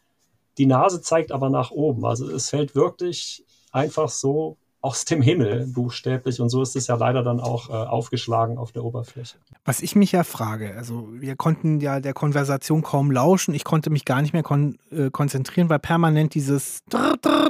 die 0.58 0.66
Nase 0.66 1.00
zeigt 1.00 1.32
aber 1.32 1.48
nach 1.48 1.70
oben. 1.70 2.04
Also 2.04 2.28
es 2.30 2.50
fällt 2.50 2.74
wirklich 2.74 3.44
einfach 3.70 4.08
so 4.08 4.58
aus 4.82 5.04
dem 5.04 5.22
Himmel 5.22 5.68
buchstäblich 5.68 6.40
und 6.40 6.50
so 6.50 6.60
ist 6.60 6.74
es 6.74 6.88
ja 6.88 6.96
leider 6.96 7.22
dann 7.22 7.40
auch 7.40 7.70
äh, 7.70 7.72
aufgeschlagen 7.72 8.58
auf 8.58 8.72
der 8.72 8.84
Oberfläche. 8.84 9.38
Was 9.64 9.80
ich 9.80 9.94
mich 9.94 10.10
ja 10.10 10.24
frage, 10.24 10.74
also 10.76 11.08
wir 11.12 11.36
konnten 11.36 11.80
ja 11.80 12.00
der 12.00 12.12
Konversation 12.14 12.82
kaum 12.82 13.12
lauschen, 13.12 13.54
ich 13.54 13.62
konnte 13.62 13.90
mich 13.90 14.04
gar 14.04 14.20
nicht 14.20 14.32
mehr 14.32 14.42
kon 14.42 14.76
äh, 14.90 15.10
konzentrieren, 15.10 15.70
weil 15.70 15.78
permanent 15.78 16.34
dieses 16.34 16.82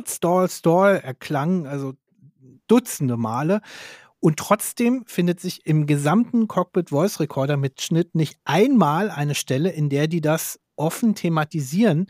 Stall, 0.06 0.48
Stall 0.48 0.96
erklang, 0.98 1.66
also 1.66 1.94
Dutzende 2.68 3.16
Male. 3.16 3.62
Und 4.20 4.36
trotzdem 4.38 5.04
findet 5.06 5.40
sich 5.40 5.66
im 5.66 5.86
gesamten 5.86 6.46
Cockpit 6.46 6.90
Voice 6.90 7.18
Recorder 7.18 7.56
mit 7.56 7.80
Schnitt 7.80 8.14
nicht 8.14 8.38
einmal 8.44 9.10
eine 9.10 9.34
Stelle, 9.34 9.70
in 9.70 9.88
der 9.88 10.06
die 10.06 10.20
das 10.20 10.60
offen 10.76 11.14
thematisieren. 11.14 12.06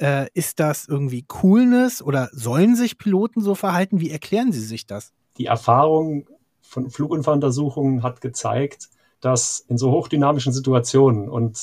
Äh, 0.00 0.28
ist 0.32 0.60
das 0.60 0.88
irgendwie 0.88 1.22
Coolness 1.22 2.00
oder 2.00 2.30
sollen 2.32 2.74
sich 2.74 2.96
Piloten 2.96 3.42
so 3.42 3.54
verhalten? 3.54 4.00
Wie 4.00 4.10
erklären 4.10 4.50
Sie 4.50 4.60
sich 4.60 4.86
das? 4.86 5.12
Die 5.36 5.46
Erfahrung 5.46 6.26
von 6.62 6.90
Flugunfalluntersuchungen 6.90 8.02
hat 8.02 8.20
gezeigt, 8.20 8.88
dass 9.20 9.60
in 9.68 9.76
so 9.76 9.90
hochdynamischen 9.90 10.52
Situationen 10.52 11.28
und 11.28 11.58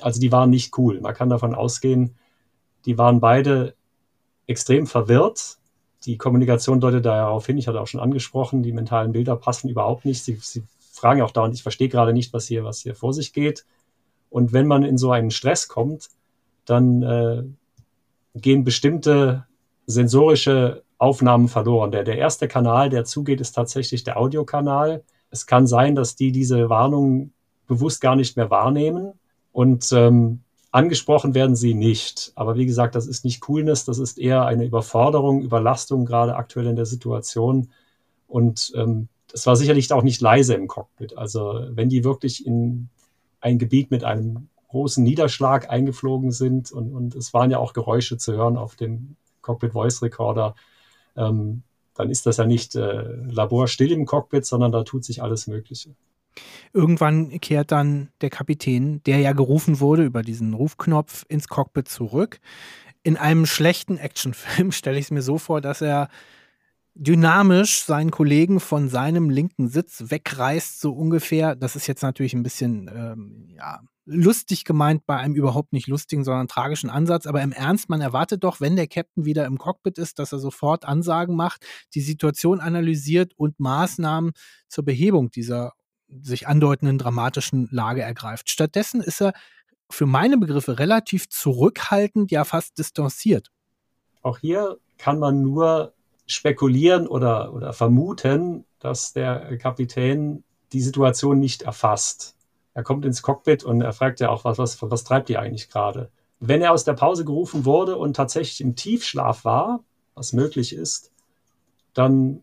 also 0.00 0.20
die 0.20 0.32
waren 0.32 0.50
nicht 0.50 0.76
cool. 0.78 1.00
Man 1.00 1.14
kann 1.14 1.28
davon 1.28 1.54
ausgehen, 1.54 2.16
die 2.84 2.98
waren 2.98 3.20
beide 3.20 3.74
extrem 4.46 4.86
verwirrt. 4.86 5.58
Die 6.06 6.16
Kommunikation 6.16 6.80
deutet 6.80 7.04
darauf 7.04 7.46
hin, 7.46 7.58
ich 7.58 7.68
hatte 7.68 7.80
auch 7.80 7.86
schon 7.86 8.00
angesprochen, 8.00 8.62
die 8.62 8.72
mentalen 8.72 9.12
Bilder 9.12 9.36
passen 9.36 9.68
überhaupt 9.68 10.04
nicht. 10.04 10.24
Sie, 10.24 10.38
sie 10.40 10.64
fragen 10.92 11.22
auch 11.22 11.30
dauernd, 11.30 11.54
ich 11.54 11.62
verstehe 11.62 11.88
gerade 11.88 12.12
nicht, 12.12 12.32
was 12.32 12.46
hier, 12.46 12.64
was 12.64 12.80
hier 12.80 12.94
vor 12.94 13.12
sich 13.12 13.32
geht. 13.32 13.66
Und 14.30 14.52
wenn 14.52 14.66
man 14.66 14.82
in 14.82 14.98
so 14.98 15.12
einen 15.12 15.30
Stress 15.30 15.68
kommt, 15.68 16.08
dann 16.70 17.02
äh, 17.02 17.42
gehen 18.34 18.64
bestimmte 18.64 19.46
sensorische 19.86 20.82
Aufnahmen 20.98 21.48
verloren. 21.48 21.90
Der, 21.90 22.04
der 22.04 22.18
erste 22.18 22.46
Kanal, 22.46 22.90
der 22.90 23.04
zugeht, 23.04 23.40
ist 23.40 23.52
tatsächlich 23.52 24.04
der 24.04 24.18
Audiokanal. 24.18 25.02
Es 25.30 25.46
kann 25.46 25.66
sein, 25.66 25.94
dass 25.94 26.16
die 26.16 26.32
diese 26.32 26.68
Warnung 26.68 27.32
bewusst 27.66 28.00
gar 28.00 28.16
nicht 28.16 28.36
mehr 28.36 28.50
wahrnehmen 28.50 29.12
und 29.52 29.92
ähm, 29.92 30.40
angesprochen 30.72 31.34
werden 31.34 31.56
sie 31.56 31.74
nicht. 31.74 32.32
Aber 32.34 32.56
wie 32.56 32.66
gesagt, 32.66 32.94
das 32.94 33.06
ist 33.06 33.24
nicht 33.24 33.40
Coolness, 33.40 33.84
das 33.84 33.98
ist 33.98 34.18
eher 34.18 34.44
eine 34.44 34.64
Überforderung, 34.64 35.42
Überlastung, 35.42 36.04
gerade 36.04 36.36
aktuell 36.36 36.66
in 36.66 36.76
der 36.76 36.86
Situation. 36.86 37.70
Und 38.28 38.72
ähm, 38.76 39.08
es 39.32 39.46
war 39.46 39.56
sicherlich 39.56 39.92
auch 39.92 40.02
nicht 40.02 40.20
leise 40.20 40.54
im 40.54 40.68
Cockpit. 40.68 41.16
Also 41.16 41.60
wenn 41.70 41.88
die 41.88 42.04
wirklich 42.04 42.46
in 42.46 42.88
ein 43.40 43.58
Gebiet 43.58 43.90
mit 43.90 44.04
einem 44.04 44.48
großen 44.70 45.02
Niederschlag 45.02 45.68
eingeflogen 45.68 46.30
sind 46.30 46.70
und, 46.70 46.92
und 46.92 47.14
es 47.16 47.34
waren 47.34 47.50
ja 47.50 47.58
auch 47.58 47.72
Geräusche 47.72 48.16
zu 48.18 48.32
hören 48.32 48.56
auf 48.56 48.76
dem 48.76 49.16
Cockpit 49.42 49.72
Voice 49.72 50.00
Recorder, 50.02 50.54
ähm, 51.16 51.62
dann 51.94 52.10
ist 52.10 52.26
das 52.26 52.36
ja 52.36 52.46
nicht 52.46 52.76
äh, 52.76 53.16
laborstill 53.28 53.92
im 53.92 54.06
Cockpit, 54.06 54.46
sondern 54.46 54.72
da 54.72 54.84
tut 54.84 55.04
sich 55.04 55.22
alles 55.22 55.46
Mögliche. 55.48 55.94
Irgendwann 56.72 57.40
kehrt 57.40 57.72
dann 57.72 58.10
der 58.20 58.30
Kapitän, 58.30 59.02
der 59.04 59.18
ja 59.18 59.32
gerufen 59.32 59.80
wurde 59.80 60.04
über 60.04 60.22
diesen 60.22 60.54
Rufknopf, 60.54 61.24
ins 61.28 61.48
Cockpit 61.48 61.88
zurück. 61.88 62.40
In 63.02 63.16
einem 63.16 63.44
schlechten 63.44 63.98
Actionfilm 63.98 64.70
stelle 64.72 64.98
ich 64.98 65.06
es 65.06 65.10
mir 65.10 65.22
so 65.22 65.36
vor, 65.36 65.60
dass 65.60 65.80
er 65.80 66.08
dynamisch 66.94 67.82
seinen 67.82 68.10
Kollegen 68.10 68.60
von 68.60 68.88
seinem 68.88 69.30
linken 69.30 69.68
Sitz 69.68 70.04
wegreißt, 70.06 70.80
so 70.80 70.92
ungefähr. 70.92 71.56
Das 71.56 71.74
ist 71.74 71.86
jetzt 71.86 72.02
natürlich 72.02 72.34
ein 72.34 72.42
bisschen 72.42 72.88
ähm, 72.94 73.48
ja, 73.56 73.80
lustig 74.10 74.64
gemeint 74.64 75.06
bei 75.06 75.16
einem 75.16 75.34
überhaupt 75.34 75.72
nicht 75.72 75.86
lustigen, 75.86 76.24
sondern 76.24 76.48
tragischen 76.48 76.90
Ansatz. 76.90 77.26
Aber 77.26 77.42
im 77.42 77.52
Ernst, 77.52 77.88
man 77.88 78.00
erwartet 78.00 78.42
doch, 78.42 78.60
wenn 78.60 78.76
der 78.76 78.88
Captain 78.88 79.24
wieder 79.24 79.46
im 79.46 79.56
Cockpit 79.56 79.98
ist, 79.98 80.18
dass 80.18 80.32
er 80.32 80.40
sofort 80.40 80.84
Ansagen 80.84 81.36
macht, 81.36 81.64
die 81.94 82.00
Situation 82.00 82.60
analysiert 82.60 83.32
und 83.36 83.60
Maßnahmen 83.60 84.32
zur 84.68 84.84
Behebung 84.84 85.30
dieser 85.30 85.72
sich 86.22 86.48
andeutenden 86.48 86.98
dramatischen 86.98 87.68
Lage 87.70 88.02
ergreift. 88.02 88.50
Stattdessen 88.50 89.00
ist 89.00 89.22
er 89.22 89.32
für 89.88 90.06
meine 90.06 90.38
Begriffe 90.38 90.78
relativ 90.78 91.28
zurückhaltend, 91.28 92.32
ja 92.32 92.44
fast 92.44 92.78
distanziert. 92.78 93.50
Auch 94.22 94.38
hier 94.38 94.78
kann 94.98 95.18
man 95.18 95.42
nur 95.42 95.94
spekulieren 96.26 97.06
oder, 97.06 97.54
oder 97.54 97.72
vermuten, 97.72 98.64
dass 98.80 99.12
der 99.12 99.56
Kapitän 99.58 100.44
die 100.72 100.80
Situation 100.80 101.38
nicht 101.38 101.62
erfasst. 101.62 102.36
Er 102.74 102.82
kommt 102.82 103.04
ins 103.04 103.22
Cockpit 103.22 103.64
und 103.64 103.80
er 103.80 103.92
fragt 103.92 104.20
ja 104.20 104.30
auch, 104.30 104.44
was, 104.44 104.58
was, 104.58 104.80
was 104.80 105.04
treibt 105.04 105.30
ihr 105.30 105.40
eigentlich 105.40 105.68
gerade? 105.68 106.10
Wenn 106.38 106.62
er 106.62 106.72
aus 106.72 106.84
der 106.84 106.94
Pause 106.94 107.24
gerufen 107.24 107.64
wurde 107.64 107.96
und 107.96 108.14
tatsächlich 108.14 108.60
im 108.60 108.76
Tiefschlaf 108.76 109.44
war, 109.44 109.84
was 110.14 110.32
möglich 110.32 110.74
ist, 110.74 111.12
dann 111.92 112.42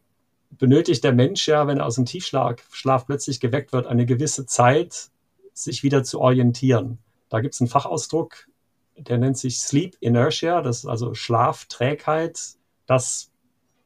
benötigt 0.52 1.04
der 1.04 1.14
Mensch 1.14 1.48
ja, 1.48 1.68
wenn 1.68 1.80
er 1.80 1.86
aus 1.86 1.96
dem 1.96 2.06
Tiefschlaf 2.06 2.56
Schlaf 2.72 3.06
plötzlich 3.06 3.40
geweckt 3.40 3.74
wird, 3.74 3.88
eine 3.88 4.06
gewisse 4.06 4.46
Zeit, 4.46 5.10
sich 5.54 5.84
wieder 5.84 6.04
zu 6.04 6.20
orientieren. 6.20 7.00
Da 7.30 7.40
gibt 7.40 7.56
es 7.56 7.62
einen 7.62 7.70
Fachausdruck, 7.70 8.48
der 8.96 9.18
nennt 9.18 9.38
sich 9.38 9.60
Sleep 9.60 9.96
Inertia, 10.00 10.62
das 10.62 10.80
ist 10.80 10.86
also 10.86 11.14
Schlafträgheit. 11.14 12.40
Das 12.86 13.32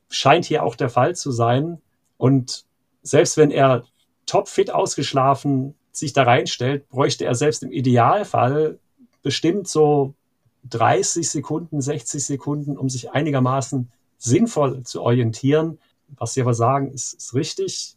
scheint 0.09 0.45
hier 0.45 0.63
auch 0.63 0.75
der 0.75 0.89
Fall 0.89 1.15
zu 1.15 1.31
sein. 1.31 1.81
Und 2.17 2.65
selbst 3.01 3.37
wenn 3.37 3.51
er 3.51 3.83
topfit 4.25 4.71
ausgeschlafen 4.71 5.75
sich 5.91 6.13
da 6.13 6.23
reinstellt, 6.23 6.87
bräuchte 6.89 7.25
er 7.25 7.35
selbst 7.35 7.63
im 7.63 7.71
Idealfall 7.71 8.79
bestimmt 9.23 9.67
so 9.67 10.13
30 10.69 11.29
Sekunden, 11.29 11.81
60 11.81 12.23
Sekunden, 12.23 12.77
um 12.77 12.89
sich 12.89 13.11
einigermaßen 13.11 13.91
sinnvoll 14.17 14.83
zu 14.83 15.01
orientieren. 15.01 15.79
Was 16.17 16.33
Sie 16.33 16.41
aber 16.41 16.53
sagen, 16.53 16.91
ist, 16.91 17.13
ist 17.13 17.33
richtig. 17.33 17.95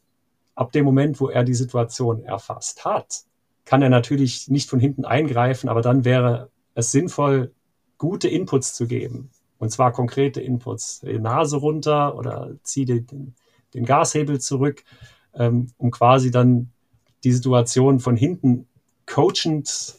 Ab 0.54 0.72
dem 0.72 0.84
Moment, 0.84 1.20
wo 1.20 1.28
er 1.28 1.44
die 1.44 1.54
Situation 1.54 2.24
erfasst 2.24 2.84
hat, 2.84 3.24
kann 3.64 3.82
er 3.82 3.90
natürlich 3.90 4.48
nicht 4.48 4.70
von 4.70 4.78
hinten 4.78 5.04
eingreifen, 5.04 5.68
aber 5.68 5.82
dann 5.82 6.04
wäre 6.04 6.50
es 6.74 6.92
sinnvoll, 6.92 7.52
gute 7.98 8.28
Inputs 8.28 8.74
zu 8.74 8.86
geben. 8.86 9.30
Und 9.58 9.70
zwar 9.70 9.92
konkrete 9.92 10.40
Inputs. 10.40 11.00
Die 11.00 11.18
Nase 11.18 11.56
runter 11.56 12.16
oder 12.16 12.50
zieh 12.62 12.84
den, 12.84 13.34
den 13.72 13.84
Gashebel 13.84 14.40
zurück, 14.40 14.84
ähm, 15.34 15.68
um 15.78 15.90
quasi 15.90 16.30
dann 16.30 16.70
die 17.24 17.32
Situation 17.32 18.00
von 18.00 18.16
hinten 18.16 18.66
coachend, 19.06 19.96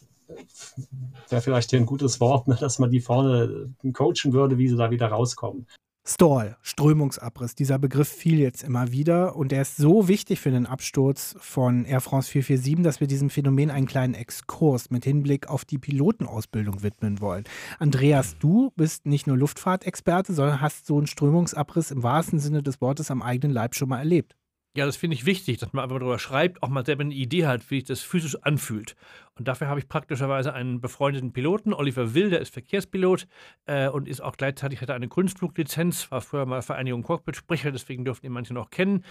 wäre 1.30 1.42
vielleicht 1.42 1.72
hier 1.72 1.80
ein 1.80 1.86
gutes 1.86 2.20
Wort, 2.20 2.48
ne, 2.48 2.56
dass 2.60 2.80
man 2.80 2.92
die 2.92 3.02
vorne 3.02 3.74
coachen 3.94 4.34
würde, 4.34 4.58
wie 4.58 4.68
sie 4.68 4.78
da 4.78 4.92
wieder 4.92 5.08
rauskommen. 5.08 5.68
Stall, 6.08 6.56
Strömungsabriss, 6.62 7.56
dieser 7.56 7.80
Begriff 7.80 8.08
fiel 8.08 8.38
jetzt 8.38 8.64
immer 8.64 8.92
wieder 8.92 9.36
und 9.36 9.52
er 9.52 9.64
ist 9.64 9.78
so 9.78 10.08
wichtig 10.08 10.40
für 10.40 10.52
den 10.52 10.68
Absturz 10.68 11.36
von 11.40 11.84
Air 11.84 12.00
France 12.00 12.30
447, 12.30 12.84
dass 12.84 13.00
wir 13.00 13.08
diesem 13.08 13.32
Phänomen 13.32 13.72
einen 13.72 13.88
kleinen 13.88 14.14
Exkurs 14.14 14.92
mit 14.92 15.04
Hinblick 15.04 15.48
auf 15.48 15.66
die 15.66 15.80
Pilotenausbildung 15.80 16.84
widmen 16.84 17.22
wollen. 17.22 17.46
Andreas, 17.80 18.38
du 18.38 18.72
bist 18.76 19.08
nicht 19.08 19.26
nur 19.26 19.36
Luftfahrtexperte, 19.36 20.34
sondern 20.34 20.62
hast 20.62 20.86
so 20.86 20.96
einen 20.96 21.08
Strömungsabriss 21.08 21.90
im 21.90 22.04
wahrsten 22.04 22.38
Sinne 22.38 22.62
des 22.62 22.82
Wortes 22.82 23.10
am 23.10 23.24
eigenen 23.24 23.52
Leib 23.56 23.74
schon 23.74 23.90
mal 23.90 23.98
erlebt. 23.98 24.36
Ja, 24.76 24.86
das 24.86 24.98
finde 24.98 25.16
ich 25.16 25.26
wichtig, 25.26 25.58
dass 25.58 25.72
man 25.72 25.84
einfach 25.84 26.00
darüber 26.00 26.20
schreibt, 26.20 26.62
auch 26.62 26.68
mal 26.68 26.86
selber 26.86 27.04
eine 27.04 27.14
Idee 27.14 27.46
hat, 27.46 27.72
wie 27.72 27.76
sich 27.78 27.86
das 27.86 28.02
physisch 28.02 28.36
anfühlt. 28.44 28.96
Und 29.38 29.50
dafür 29.50 29.68
habe 29.68 29.80
ich 29.80 29.90
praktischerweise 29.90 30.54
einen 30.54 30.80
befreundeten 30.80 31.34
Piloten, 31.34 31.74
Oliver 31.74 32.14
Will, 32.14 32.30
der 32.30 32.40
ist 32.40 32.54
Verkehrspilot 32.54 33.28
äh, 33.66 33.90
und 33.90 34.08
ist 34.08 34.22
auch 34.22 34.38
gleichzeitig, 34.38 34.82
hat 34.82 34.90
eine 34.90 35.10
Kunstfluglizenz, 35.10 36.10
war 36.10 36.22
früher 36.22 36.46
mal 36.46 36.62
Vereinigung 36.62 37.04
Cockpit-Sprecher, 37.04 37.74
deswegen 37.74 38.06
dürften 38.06 38.28
ihn 38.28 38.32
manche 38.32 38.54
noch 38.54 38.70
kennen. 38.70 39.04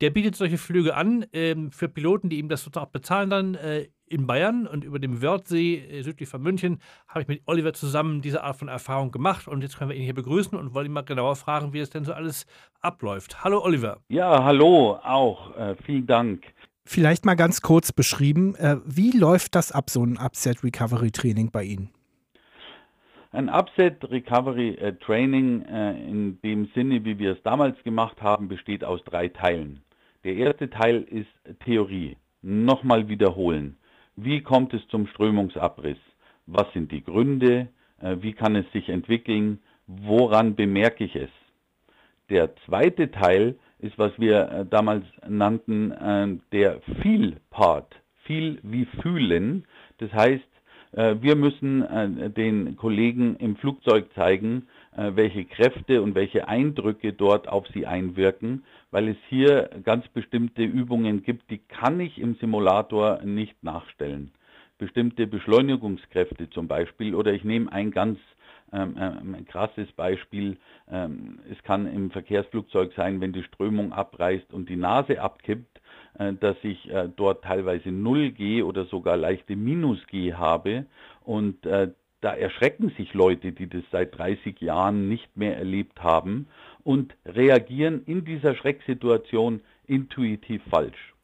Der 0.00 0.10
bietet 0.10 0.36
solche 0.36 0.56
Flüge 0.56 0.94
an 0.94 1.24
äh, 1.32 1.56
für 1.70 1.88
Piloten, 1.88 2.28
die 2.28 2.38
ihm 2.38 2.48
das 2.48 2.62
sozusagen 2.62 2.92
bezahlen 2.92 3.30
dann 3.30 3.54
äh, 3.56 3.88
in 4.06 4.28
Bayern 4.28 4.68
und 4.68 4.84
über 4.84 5.00
dem 5.00 5.20
Wörthsee 5.20 5.78
äh, 5.78 6.02
südlich 6.02 6.28
von 6.28 6.42
München 6.42 6.80
habe 7.08 7.22
ich 7.22 7.28
mit 7.28 7.42
Oliver 7.46 7.72
zusammen 7.72 8.20
diese 8.22 8.44
Art 8.44 8.58
von 8.58 8.68
Erfahrung 8.68 9.10
gemacht 9.10 9.48
und 9.48 9.62
jetzt 9.62 9.78
können 9.78 9.90
wir 9.90 9.96
ihn 9.96 10.04
hier 10.04 10.14
begrüßen 10.14 10.56
und 10.56 10.74
wollen 10.74 10.86
ihn 10.86 10.92
mal 10.92 11.02
genauer 11.02 11.34
fragen, 11.34 11.72
wie 11.72 11.80
es 11.80 11.90
denn 11.90 12.04
so 12.04 12.12
alles 12.12 12.46
abläuft. 12.80 13.42
Hallo 13.42 13.60
Oliver. 13.64 13.98
Ja, 14.08 14.44
hallo 14.44 15.00
auch. 15.02 15.56
Äh, 15.56 15.74
vielen 15.74 16.06
Dank. 16.06 16.54
Vielleicht 16.84 17.24
mal 17.24 17.34
ganz 17.34 17.62
kurz 17.62 17.92
beschrieben, 17.92 18.54
äh, 18.56 18.76
wie 18.84 19.16
läuft 19.16 19.54
das 19.54 19.70
ab, 19.70 19.88
so 19.88 20.04
ein 20.04 20.18
Upset 20.18 20.64
Recovery 20.64 21.12
Training 21.12 21.50
bei 21.50 21.62
Ihnen? 21.64 21.90
Ein 23.30 23.48
Upset 23.48 24.10
Recovery 24.10 24.74
äh, 24.74 24.92
Training 24.94 25.62
äh, 25.62 25.92
in 25.92 26.40
dem 26.42 26.68
Sinne, 26.74 27.04
wie 27.04 27.18
wir 27.18 27.32
es 27.32 27.42
damals 27.44 27.82
gemacht 27.84 28.20
haben, 28.20 28.48
besteht 28.48 28.84
aus 28.84 29.02
drei 29.04 29.28
Teilen. 29.28 29.80
Der 30.24 30.34
erste 30.34 30.68
Teil 30.70 31.02
ist 31.02 31.60
Theorie. 31.64 32.16
Nochmal 32.42 33.08
wiederholen. 33.08 33.76
Wie 34.16 34.42
kommt 34.42 34.74
es 34.74 34.86
zum 34.88 35.06
Strömungsabriss? 35.06 35.98
Was 36.46 36.70
sind 36.74 36.92
die 36.92 37.02
Gründe? 37.02 37.68
Wie 38.00 38.32
kann 38.32 38.56
es 38.56 38.70
sich 38.72 38.88
entwickeln? 38.88 39.60
Woran 39.86 40.54
bemerke 40.54 41.04
ich 41.04 41.16
es? 41.16 41.30
Der 42.30 42.54
zweite 42.66 43.10
Teil 43.10 43.56
ist, 43.82 43.98
was 43.98 44.12
wir 44.18 44.48
äh, 44.48 44.66
damals 44.66 45.04
nannten, 45.28 45.90
äh, 45.92 46.28
der 46.52 46.80
Feel-Part. 47.02 47.94
Feel 48.24 48.58
wie 48.62 48.86
fühlen. 49.02 49.64
Das 49.98 50.12
heißt, 50.12 50.44
wir 50.94 51.36
müssen 51.36 52.34
den 52.36 52.76
Kollegen 52.76 53.36
im 53.36 53.56
Flugzeug 53.56 54.12
zeigen, 54.14 54.68
welche 54.94 55.46
Kräfte 55.46 56.02
und 56.02 56.14
welche 56.14 56.46
Eindrücke 56.46 57.14
dort 57.14 57.48
auf 57.48 57.66
sie 57.68 57.86
einwirken, 57.86 58.62
weil 58.90 59.08
es 59.08 59.16
hier 59.30 59.70
ganz 59.84 60.06
bestimmte 60.08 60.62
Übungen 60.62 61.22
gibt, 61.22 61.50
die 61.50 61.58
kann 61.58 61.98
ich 61.98 62.20
im 62.20 62.34
Simulator 62.36 63.22
nicht 63.24 63.64
nachstellen. 63.64 64.32
Bestimmte 64.76 65.26
Beschleunigungskräfte 65.26 66.50
zum 66.50 66.68
Beispiel 66.68 67.14
oder 67.14 67.32
ich 67.32 67.42
nehme 67.42 67.72
ein 67.72 67.90
ganz 67.90 68.18
ähm, 68.72 68.96
ähm, 68.98 69.34
ein 69.34 69.44
krasses 69.46 69.90
Beispiel. 69.92 70.56
Ähm, 70.90 71.40
es 71.50 71.62
kann 71.62 71.86
im 71.86 72.10
Verkehrsflugzeug 72.10 72.92
sein, 72.96 73.20
wenn 73.20 73.32
die 73.32 73.42
Strömung 73.42 73.92
abreißt 73.92 74.52
und 74.52 74.68
die 74.68 74.76
Nase 74.76 75.20
abkippt, 75.20 75.80
äh, 76.18 76.32
dass 76.34 76.56
ich 76.62 76.90
äh, 76.90 77.08
dort 77.14 77.44
teilweise 77.44 77.90
0 77.90 78.32
G 78.32 78.62
oder 78.62 78.86
sogar 78.86 79.16
leichte 79.16 79.56
Minus 79.56 80.06
G 80.06 80.34
habe 80.34 80.86
und 81.24 81.64
äh, 81.66 81.92
da 82.22 82.34
erschrecken 82.34 82.92
sich 82.96 83.14
Leute, 83.14 83.52
die 83.52 83.68
das 83.68 83.82
seit 83.90 84.16
30 84.16 84.60
Jahren 84.60 85.08
nicht 85.08 85.36
mehr 85.36 85.56
erlebt 85.56 86.02
haben 86.02 86.46
und 86.84 87.14
reagieren 87.26 88.04
in 88.06 88.24
dieser 88.24 88.54
Schrecksituation 88.54 89.60
intuitiv 89.86 90.62
falsch. 90.70 91.14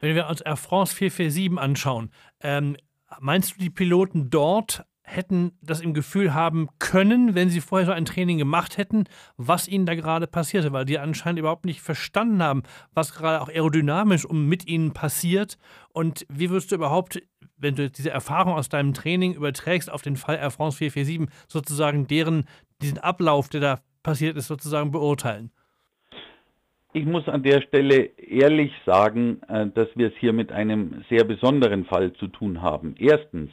Wenn 0.00 0.14
wir 0.14 0.28
uns 0.28 0.40
Air 0.40 0.56
France 0.56 0.94
447 0.94 1.58
anschauen, 1.58 2.10
ähm, 2.42 2.76
meinst 3.20 3.56
du, 3.56 3.60
die 3.60 3.70
Piloten 3.70 4.30
dort 4.30 4.84
hätten 5.08 5.52
das 5.62 5.80
im 5.80 5.94
Gefühl 5.94 6.34
haben 6.34 6.68
können, 6.78 7.34
wenn 7.34 7.48
sie 7.48 7.60
vorher 7.60 7.86
so 7.86 7.92
ein 7.92 8.04
Training 8.04 8.38
gemacht 8.38 8.76
hätten, 8.76 9.04
was 9.36 9.66
ihnen 9.66 9.86
da 9.86 9.94
gerade 9.94 10.26
passierte, 10.26 10.72
weil 10.72 10.84
die 10.84 10.98
anscheinend 10.98 11.38
überhaupt 11.38 11.64
nicht 11.64 11.80
verstanden 11.80 12.42
haben, 12.42 12.62
was 12.94 13.14
gerade 13.14 13.40
auch 13.40 13.48
aerodynamisch 13.48 14.24
um 14.24 14.46
mit 14.46 14.66
ihnen 14.68 14.92
passiert. 14.92 15.58
Und 15.92 16.26
wie 16.28 16.50
würdest 16.50 16.70
du 16.70 16.76
überhaupt, 16.76 17.20
wenn 17.56 17.74
du 17.74 17.90
diese 17.90 18.10
Erfahrung 18.10 18.54
aus 18.54 18.68
deinem 18.68 18.94
Training 18.94 19.34
überträgst 19.34 19.90
auf 19.90 20.02
den 20.02 20.16
Fall 20.16 20.36
Air 20.36 20.50
France 20.50 20.76
447, 20.78 21.34
sozusagen 21.48 22.06
deren, 22.06 22.44
diesen 22.82 22.98
Ablauf, 22.98 23.48
der 23.48 23.60
da 23.60 23.80
passiert 24.02 24.36
ist, 24.36 24.46
sozusagen 24.46 24.90
beurteilen? 24.90 25.50
Ich 26.94 27.04
muss 27.04 27.28
an 27.28 27.42
der 27.42 27.60
Stelle 27.60 28.10
ehrlich 28.16 28.72
sagen, 28.86 29.40
äh, 29.48 29.66
dass 29.68 29.88
wir 29.94 30.08
es 30.08 30.14
hier 30.18 30.32
mit 30.32 30.50
einem 30.52 31.04
sehr 31.10 31.24
besonderen 31.24 31.84
Fall 31.84 32.12
zu 32.14 32.28
tun 32.28 32.62
haben. 32.62 32.94
Erstens 32.98 33.50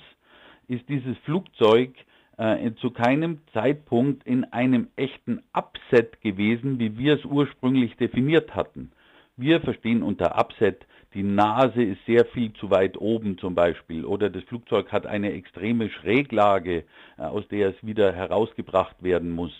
ist 0.68 0.88
dieses 0.90 1.18
Flugzeug 1.20 1.94
äh, 2.38 2.72
zu 2.82 2.92
keinem 2.92 3.40
Zeitpunkt 3.54 4.26
in 4.26 4.44
einem 4.46 4.88
echten 4.96 5.42
Upset 5.54 6.22
gewesen, 6.22 6.80
wie 6.80 6.98
wir 6.98 7.16
es 7.16 7.26
ursprünglich 7.26 7.96
definiert 7.98 8.56
hatten. 8.56 8.92
Wir 9.38 9.62
verstehen 9.62 10.04
unter 10.04 10.38
Upset, 10.40 10.86
die 11.14 11.24
Nase 11.24 11.82
ist 11.82 12.06
sehr 12.06 12.26
viel 12.26 12.52
zu 12.54 12.70
weit 12.70 12.98
oben 12.98 13.38
zum 13.38 13.56
Beispiel 13.56 14.04
oder 14.04 14.30
das 14.30 14.44
Flugzeug 14.44 14.92
hat 14.92 15.06
eine 15.06 15.32
extreme 15.32 15.90
Schräglage, 15.90 16.84
äh, 17.18 17.22
aus 17.22 17.48
der 17.48 17.70
es 17.70 17.76
wieder 17.86 18.12
herausgebracht 18.12 19.02
werden 19.02 19.32
muss. 19.32 19.54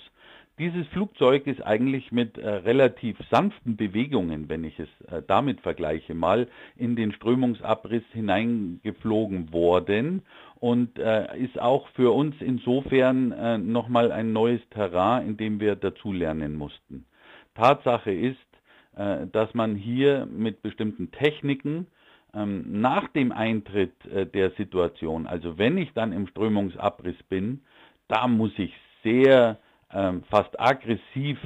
Dieses 0.58 0.88
Flugzeug 0.88 1.48
ist 1.48 1.62
eigentlich 1.66 2.14
mit 2.14 2.38
äh, 2.38 2.50
relativ 2.50 3.18
sanften 3.30 3.76
Bewegungen, 3.76 4.48
wenn 4.48 4.64
ich 4.64 4.80
es 4.80 4.88
äh, 5.12 5.22
damit 5.28 5.60
vergleiche, 5.60 6.14
mal 6.14 6.48
in 6.78 6.96
den 6.96 7.12
Strömungsabriss 7.12 8.04
hineingeflogen 8.14 9.52
worden 9.52 10.22
und 10.62 10.98
äh, 10.98 11.38
ist 11.38 11.60
auch 11.60 11.90
für 11.90 12.14
uns 12.14 12.36
insofern 12.40 13.34
äh, 13.34 13.58
nochmal 13.58 14.14
ein 14.14 14.32
neues 14.32 14.62
Terrain, 14.70 15.28
in 15.28 15.38
dem 15.38 15.60
wir 15.60 15.76
dazulernen 15.76 16.56
mussten. 16.56 17.06
Tatsache 17.56 18.14
ist, 18.14 18.38
äh, 18.96 19.28
dass 19.28 19.54
man 19.56 19.76
hier 19.76 20.26
mit 20.26 20.62
bestimmten 20.62 21.12
Techniken 21.12 21.88
ähm, 22.34 22.80
nach 22.80 23.10
dem 23.10 23.34
Eintritt 23.34 23.94
äh, 24.06 24.26
der 24.26 24.52
Situation, 24.52 25.28
also 25.28 25.58
wenn 25.58 25.78
ich 25.78 25.92
dann 25.92 26.14
im 26.14 26.28
Strömungsabriss 26.28 27.22
bin, 27.28 27.62
da 28.08 28.30
muss 28.30 28.52
ich 28.58 28.74
sehr 29.04 29.58
ähm, 29.94 30.24
fast 30.30 30.60
aggressiv 30.60 31.38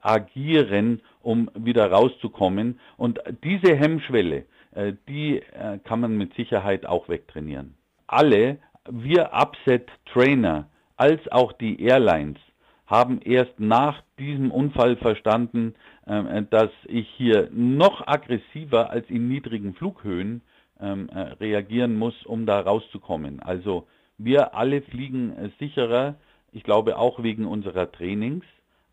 agieren, 0.00 1.00
um 1.20 1.50
wieder 1.54 1.90
rauszukommen. 1.90 2.80
Und 2.96 3.20
diese 3.44 3.74
Hemmschwelle, 3.74 4.44
äh, 4.72 4.94
die 5.08 5.38
äh, 5.38 5.78
kann 5.84 6.00
man 6.00 6.16
mit 6.16 6.34
Sicherheit 6.34 6.86
auch 6.86 7.08
wegtrainieren. 7.08 7.74
Alle, 8.06 8.58
wir 8.90 9.32
Upset-Trainer 9.32 10.68
als 10.96 11.20
auch 11.30 11.52
die 11.52 11.82
Airlines, 11.82 12.38
haben 12.86 13.20
erst 13.22 13.58
nach 13.58 14.02
diesem 14.18 14.50
Unfall 14.50 14.96
verstanden, 14.96 15.74
ähm, 16.06 16.46
dass 16.50 16.70
ich 16.84 17.08
hier 17.16 17.48
noch 17.52 18.06
aggressiver 18.06 18.90
als 18.90 19.08
in 19.08 19.28
niedrigen 19.28 19.74
Flughöhen 19.74 20.42
ähm, 20.80 21.08
äh, 21.08 21.20
reagieren 21.40 21.96
muss, 21.96 22.26
um 22.26 22.44
da 22.44 22.60
rauszukommen. 22.60 23.40
Also 23.40 23.86
wir 24.18 24.54
alle 24.54 24.82
fliegen 24.82 25.52
sicherer, 25.58 26.16
ich 26.52 26.62
glaube 26.62 26.98
auch 26.98 27.22
wegen 27.22 27.46
unserer 27.46 27.90
Trainings, 27.90 28.44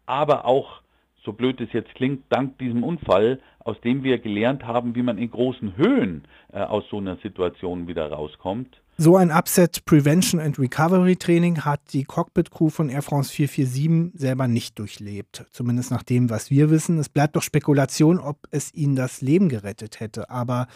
aber 0.05 0.45
auch 0.45 0.82
so 1.24 1.34
blöd 1.34 1.60
es 1.62 1.74
jetzt 1.74 1.93
klingt, 1.95 2.24
dank 2.30 2.57
diesem 2.57 2.84
Unfall, 2.84 3.39
aus 3.60 3.80
dem 3.82 4.03
wir 4.03 4.20
gelernt 4.20 4.66
haben, 4.66 4.95
wie 4.95 5.03
man 5.03 5.18
in 5.18 5.30
großen 5.30 5.76
Höhen 5.76 6.24
äh, 6.53 6.62
aus 6.62 6.86
so 6.89 6.97
einer 6.97 7.18
Situation 7.18 7.88
wieder 7.88 8.10
rauskommt. 8.12 8.82
So 8.97 9.16
ein 9.16 9.32
Upset 9.32 9.86
Prevention 9.86 10.41
and 10.41 10.60
Recovery 10.60 11.16
Training 11.16 11.64
hat 11.64 11.80
die 11.93 12.03
Cockpit 12.03 12.51
Crew 12.51 12.70
von 12.70 12.89
Air 12.89 13.01
France 13.01 13.32
447 13.32 14.20
selber 14.20 14.47
nicht 14.47 14.78
durchlebt. 14.78 15.45
Zumindest 15.51 15.91
nach 15.91 16.03
dem, 16.03 16.30
was 16.30 16.51
wir 16.51 16.70
wissen. 16.70 16.97
Es 16.97 17.07
bleibt 17.07 17.36
doch 17.36 17.41
Spekulation, 17.41 18.20
ob 18.20 18.38
es 18.51 18.74
ihnen 18.74 18.97
das 18.97 19.22
Leben 19.22 19.47
gerettet 19.47 20.01
hätte. 20.01 20.30
Aber 20.30 20.68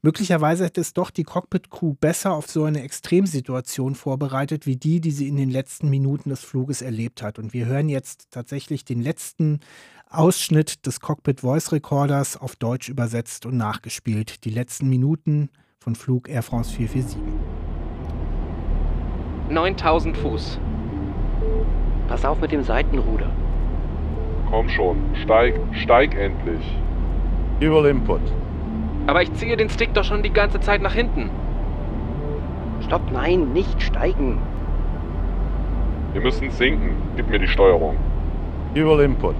Möglicherweise 0.00 0.64
hätte 0.64 0.80
es 0.80 0.92
doch 0.92 1.10
die 1.10 1.24
Cockpit-Crew 1.24 1.94
besser 2.00 2.32
auf 2.32 2.48
so 2.48 2.64
eine 2.64 2.82
Extremsituation 2.82 3.96
vorbereitet, 3.96 4.64
wie 4.64 4.76
die, 4.76 5.00
die 5.00 5.10
sie 5.10 5.26
in 5.26 5.36
den 5.36 5.50
letzten 5.50 5.90
Minuten 5.90 6.30
des 6.30 6.44
Fluges 6.44 6.82
erlebt 6.82 7.20
hat. 7.20 7.40
Und 7.40 7.52
wir 7.52 7.66
hören 7.66 7.88
jetzt 7.88 8.28
tatsächlich 8.30 8.84
den 8.84 9.02
letzten 9.02 9.58
Ausschnitt 10.08 10.86
des 10.86 11.00
Cockpit 11.00 11.40
Voice 11.40 11.72
Recorders 11.72 12.36
auf 12.36 12.54
Deutsch 12.54 12.88
übersetzt 12.88 13.44
und 13.44 13.56
nachgespielt. 13.56 14.44
Die 14.44 14.50
letzten 14.50 14.88
Minuten 14.88 15.50
von 15.80 15.96
Flug 15.96 16.28
Air 16.28 16.44
France 16.44 16.72
447. 16.72 17.20
9000 19.50 20.16
Fuß. 20.16 20.60
Pass 22.06 22.24
auf 22.24 22.40
mit 22.40 22.52
dem 22.52 22.62
Seitenruder. 22.62 23.30
Komm 24.48 24.68
schon, 24.68 24.98
steig, 25.24 25.60
steig 25.72 26.14
endlich. 26.14 26.64
Dual 27.60 27.86
Input. 27.86 28.22
Aber 29.08 29.22
ich 29.22 29.32
ziehe 29.32 29.56
den 29.56 29.70
Stick 29.70 29.94
doch 29.94 30.04
schon 30.04 30.22
die 30.22 30.32
ganze 30.32 30.60
Zeit 30.60 30.82
nach 30.82 30.92
hinten. 30.92 31.30
Stopp, 32.84 33.00
nein, 33.10 33.54
nicht 33.54 33.82
steigen. 33.82 34.38
Wir 36.12 36.20
müssen 36.20 36.50
sinken. 36.50 36.90
Gib 37.16 37.30
mir 37.30 37.38
die 37.38 37.48
Steuerung. 37.48 37.96
Dual 38.74 39.00
Input. 39.00 39.34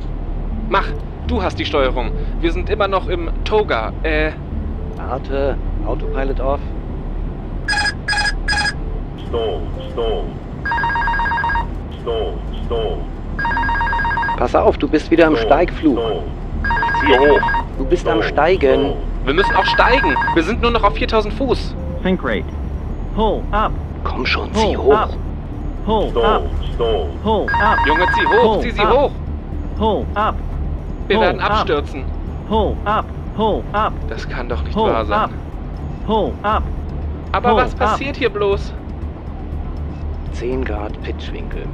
Mach, 0.70 0.86
du 1.26 1.42
hast 1.42 1.58
die 1.58 1.66
Steuerung. 1.66 2.12
Wir 2.40 2.50
sind 2.50 2.70
immer 2.70 2.88
noch 2.88 3.08
im 3.08 3.28
Toga. 3.44 3.92
Äh. 4.04 4.30
Warte, 4.96 5.58
Autopilot 5.86 6.40
off. 6.40 6.60
Stall, 9.28 9.60
stall. 9.92 10.24
Stall, 12.00 12.32
stall. 12.64 12.98
Pass 14.38 14.54
auf, 14.54 14.78
du 14.78 14.88
bist 14.88 15.10
wieder 15.10 15.26
im 15.26 15.36
Stall, 15.36 15.46
Steigflug. 15.46 15.98
stall. 15.98 16.22
Ich 16.62 17.06
ziehe 17.06 17.18
hoch. 17.18 17.40
Du 17.76 17.84
bist 17.84 18.08
am 18.08 18.22
Stall, 18.22 18.54
Steigen. 18.54 18.94
Wir 19.28 19.34
müssen 19.34 19.54
auch 19.56 19.66
steigen. 19.66 20.16
Wir 20.32 20.42
sind 20.42 20.62
nur 20.62 20.70
noch 20.70 20.82
auf 20.82 20.94
4000 20.94 21.34
Fuß. 21.34 21.74
Think 22.02 22.24
rate. 22.24 22.46
Pull 23.14 23.42
up. 23.50 23.72
Komm 24.02 24.24
schon, 24.24 24.50
zieh 24.54 24.74
Pull 24.74 24.86
hoch. 24.86 24.94
up. 24.94 25.10
Pull 25.84 26.10
Stall, 26.12 26.24
up. 26.24 26.42
stall. 26.74 27.08
Pull 27.22 27.46
up. 27.62 27.78
Junge, 27.86 28.06
zieh 28.14 28.26
hoch, 28.26 28.54
Pull 28.54 28.62
zieh 28.62 28.70
sie 28.70 28.80
up. 28.80 28.90
hoch. 28.90 29.10
Pull 29.76 30.06
up. 30.14 30.34
Wir 31.08 31.16
Pull 31.16 31.26
werden 31.26 31.40
up. 31.42 31.50
abstürzen. 31.50 32.04
Pull 32.48 32.74
up. 32.86 33.04
Pull 33.36 33.62
up. 33.74 33.92
Das 34.08 34.26
kann 34.26 34.48
doch 34.48 34.62
nicht 34.62 34.72
Pull 34.74 34.90
wahr 34.90 35.00
up. 35.02 35.06
sein. 35.08 35.30
Pull 36.06 36.32
up. 36.42 36.62
Aber 37.32 37.48
Pull 37.50 37.58
was 37.64 37.72
up. 37.74 37.80
passiert 37.80 38.16
hier 38.16 38.30
bloß? 38.30 38.72
10 40.32 40.64
Grad 40.64 41.02
Pitchwinkel. 41.02 41.66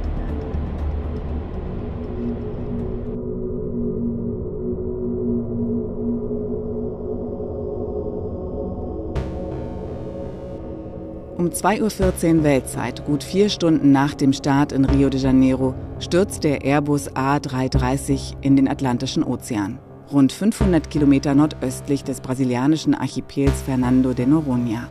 Um 11.45 11.51
2.14 11.51 12.37
Uhr 12.37 12.43
Weltzeit, 12.43 13.05
gut 13.05 13.23
vier 13.23 13.49
Stunden 13.49 13.91
nach 13.91 14.15
dem 14.15 14.33
Start 14.33 14.71
in 14.71 14.83
Rio 14.83 15.09
de 15.09 15.19
Janeiro, 15.19 15.75
stürzt 15.99 16.43
der 16.43 16.63
Airbus 16.65 17.07
A330 17.11 18.37
in 18.41 18.55
den 18.55 18.67
Atlantischen 18.67 19.23
Ozean, 19.23 19.77
rund 20.11 20.31
500 20.31 20.89
Kilometer 20.89 21.35
nordöstlich 21.35 22.03
des 22.03 22.19
brasilianischen 22.19 22.95
Archipels 22.95 23.61
Fernando 23.61 24.13
de 24.13 24.25
Noronha. 24.25 24.89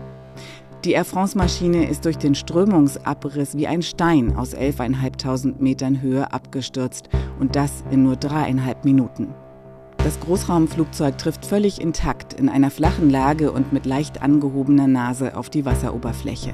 Die 0.85 0.93
Air 0.93 1.05
France-Maschine 1.05 1.91
ist 1.91 2.05
durch 2.05 2.19
den 2.19 2.37
Strömungsabriss 2.37 3.57
wie 3.57 3.67
ein 3.67 3.83
Stein 3.83 4.37
aus 4.37 4.55
11.500 4.55 5.55
Metern 5.59 6.03
Höhe 6.03 6.33
abgestürzt 6.33 7.09
und 7.41 7.57
das 7.57 7.83
in 7.91 8.05
nur 8.05 8.15
dreieinhalb 8.15 8.85
Minuten. 8.85 9.35
Das 10.05 10.21
Großraumflugzeug 10.21 11.17
trifft 11.17 11.47
völlig 11.47 11.81
intakt 11.81 12.35
in 12.35 12.51
einer 12.51 12.71
flachen 12.71 13.09
Lage 13.09 13.51
und 13.51 13.73
mit 13.73 13.87
leicht 13.87 14.21
angehobener 14.21 14.87
Nase 14.87 15.35
auf 15.35 15.49
die 15.49 15.65
Wasseroberfläche. 15.65 16.53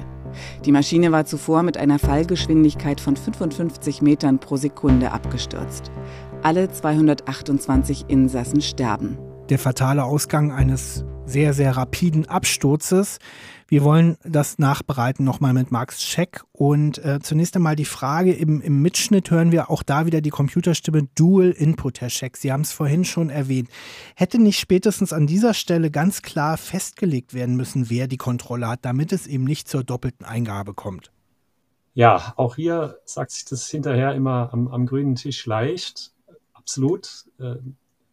Die 0.63 0.71
Maschine 0.71 1.11
war 1.11 1.25
zuvor 1.25 1.61
mit 1.61 1.75
einer 1.75 1.99
Fallgeschwindigkeit 1.99 3.01
von 3.01 3.17
55 3.17 4.01
Metern 4.01 4.39
pro 4.39 4.55
Sekunde 4.55 5.11
abgestürzt. 5.11 5.91
Alle 6.41 6.71
228 6.71 8.05
Insassen 8.07 8.61
sterben. 8.61 9.17
Der 9.49 9.59
fatale 9.59 10.05
Ausgang 10.05 10.53
eines 10.53 11.03
sehr, 11.25 11.53
sehr 11.53 11.75
rapiden 11.75 12.29
Absturzes. 12.29 13.19
Wir 13.71 13.85
wollen 13.85 14.17
das 14.25 14.59
nachbereiten 14.59 15.23
nochmal 15.23 15.53
mit 15.53 15.71
Max 15.71 16.03
Scheck. 16.03 16.43
Und 16.51 16.97
äh, 17.05 17.21
zunächst 17.21 17.55
einmal 17.55 17.77
die 17.77 17.85
Frage, 17.85 18.33
im, 18.33 18.59
im 18.59 18.81
Mitschnitt 18.81 19.31
hören 19.31 19.53
wir 19.53 19.71
auch 19.71 19.81
da 19.81 20.05
wieder 20.05 20.19
die 20.19 20.29
Computerstimme 20.29 21.07
Dual 21.15 21.51
Input, 21.51 22.01
Herr 22.01 22.09
Scheck. 22.09 22.35
Sie 22.35 22.51
haben 22.51 22.63
es 22.63 22.73
vorhin 22.73 23.05
schon 23.05 23.29
erwähnt. 23.29 23.69
Hätte 24.17 24.39
nicht 24.41 24.59
spätestens 24.59 25.13
an 25.13 25.25
dieser 25.25 25.53
Stelle 25.53 25.89
ganz 25.89 26.21
klar 26.21 26.57
festgelegt 26.57 27.33
werden 27.33 27.55
müssen, 27.55 27.89
wer 27.89 28.09
die 28.09 28.17
Kontrolle 28.17 28.67
hat, 28.67 28.83
damit 28.83 29.13
es 29.13 29.25
eben 29.25 29.45
nicht 29.45 29.69
zur 29.69 29.85
doppelten 29.85 30.25
Eingabe 30.25 30.73
kommt? 30.73 31.13
Ja, 31.93 32.33
auch 32.35 32.57
hier 32.57 32.97
sagt 33.05 33.31
sich 33.31 33.45
das 33.45 33.69
hinterher 33.69 34.13
immer 34.15 34.49
am, 34.51 34.67
am 34.67 34.85
grünen 34.85 35.15
Tisch 35.15 35.45
leicht. 35.45 36.11
Absolut. 36.51 37.23
Äh, 37.39 37.55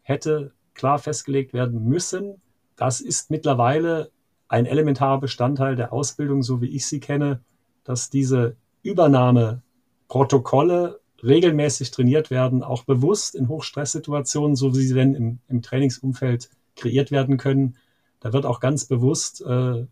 hätte 0.03 0.53
klar 0.75 1.01
festgelegt 1.01 1.53
werden 1.53 1.83
müssen. 1.83 2.41
Das 2.77 3.01
ist 3.01 3.33
mittlerweile 3.33 4.13
ein 4.49 4.67
elementarer 4.67 5.21
Bestandteil 5.21 5.77
der 5.77 5.93
Ausbildung, 5.93 6.43
so 6.43 6.61
wie 6.61 6.69
ich 6.69 6.87
sie 6.87 6.99
kenne, 7.01 7.41
dass 7.85 8.11
diese 8.11 8.57
Übernahmeprotokolle 8.83 11.01
regelmäßig 11.23 11.91
trainiert 11.91 12.31
werden, 12.31 12.63
auch 12.63 12.85
bewusst 12.85 13.35
in 13.35 13.49
Hochstresssituationen, 13.49 14.57
so 14.57 14.75
wie 14.75 14.83
sie 14.83 14.95
denn 14.95 15.15
im, 15.15 15.39
im 15.49 15.63
Trainingsumfeld 15.63 16.51
kreiert 16.77 17.11
werden 17.11 17.37
können. 17.37 17.77
Da 18.21 18.33
wird 18.33 18.47
auch 18.47 18.61
ganz 18.61 18.87
bewusst 18.87 19.43
äh, 19.43 19.87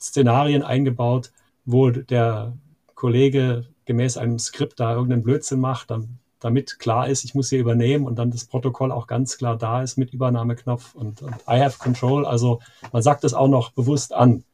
Szenarien 0.00 0.62
eingebaut, 0.62 1.32
wo 1.64 1.90
der 1.90 2.56
Kollege 2.94 3.66
gemäß 3.84 4.16
einem 4.16 4.38
Skript 4.38 4.80
da 4.80 4.94
irgendeinen 4.94 5.22
Blödsinn 5.22 5.60
macht, 5.60 5.90
dann, 5.90 6.18
damit 6.42 6.78
klar 6.78 7.08
ist, 7.08 7.24
ich 7.24 7.34
muss 7.34 7.50
hier 7.50 7.60
übernehmen 7.60 8.06
und 8.06 8.16
dann 8.16 8.30
das 8.30 8.44
Protokoll 8.44 8.90
auch 8.92 9.06
ganz 9.06 9.38
klar 9.38 9.56
da 9.56 9.82
ist 9.82 9.96
mit 9.96 10.12
Übernahmeknopf 10.12 10.94
und, 10.94 11.22
und 11.22 11.34
I 11.48 11.60
have 11.60 11.78
control. 11.78 12.26
Also 12.26 12.60
man 12.92 13.02
sagt 13.02 13.24
es 13.24 13.34
auch 13.34 13.48
noch 13.48 13.70
bewusst 13.70 14.12
an. 14.12 14.44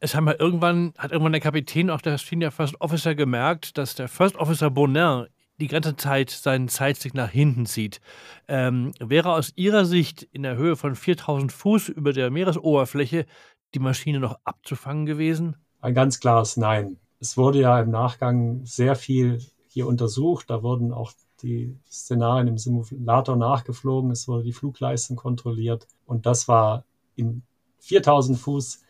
Es 0.00 0.14
haben 0.14 0.26
ja 0.26 0.34
irgendwann, 0.38 0.92
hat 0.98 1.12
irgendwann 1.12 1.32
der 1.32 1.40
Kapitän, 1.40 1.90
auch 1.90 2.00
der 2.00 2.18
Senior 2.18 2.50
First 2.50 2.80
Officer, 2.80 3.14
gemerkt, 3.14 3.78
dass 3.78 3.94
der 3.94 4.08
First 4.08 4.36
Officer 4.36 4.70
Bonin 4.70 5.26
die 5.60 5.68
ganze 5.68 5.96
Zeit 5.96 6.30
seinen 6.30 6.68
Zeitstick 6.68 7.14
nach 7.14 7.30
hinten 7.30 7.66
zieht. 7.66 8.00
Ähm, 8.48 8.92
wäre 8.98 9.32
aus 9.32 9.52
Ihrer 9.56 9.84
Sicht 9.84 10.22
in 10.22 10.42
der 10.42 10.56
Höhe 10.56 10.76
von 10.76 10.94
4000 10.94 11.52
Fuß 11.52 11.88
über 11.90 12.12
der 12.12 12.30
Meeresoberfläche 12.30 13.26
die 13.74 13.78
Maschine 13.78 14.20
noch 14.20 14.38
abzufangen 14.44 15.06
gewesen? 15.06 15.56
Ein 15.80 15.94
ganz 15.94 16.20
klares 16.20 16.56
Nein. 16.56 16.98
Es 17.20 17.36
wurde 17.36 17.60
ja 17.60 17.80
im 17.80 17.90
Nachgang 17.90 18.64
sehr 18.64 18.96
viel 18.96 19.40
hier 19.68 19.86
untersucht. 19.86 20.50
Da 20.50 20.62
wurden 20.62 20.92
auch 20.92 21.12
die 21.44 21.76
Szenarien 21.90 22.48
im 22.48 22.58
Simulator 22.58 23.36
nachgeflogen. 23.36 24.10
Es 24.10 24.26
wurde 24.26 24.44
die 24.44 24.52
Flugleistung 24.52 25.16
kontrolliert. 25.16 25.86
Und 26.06 26.26
das 26.26 26.48
war 26.48 26.84
in 27.16 27.42
4000 27.78 28.38
Fuß 28.38 28.80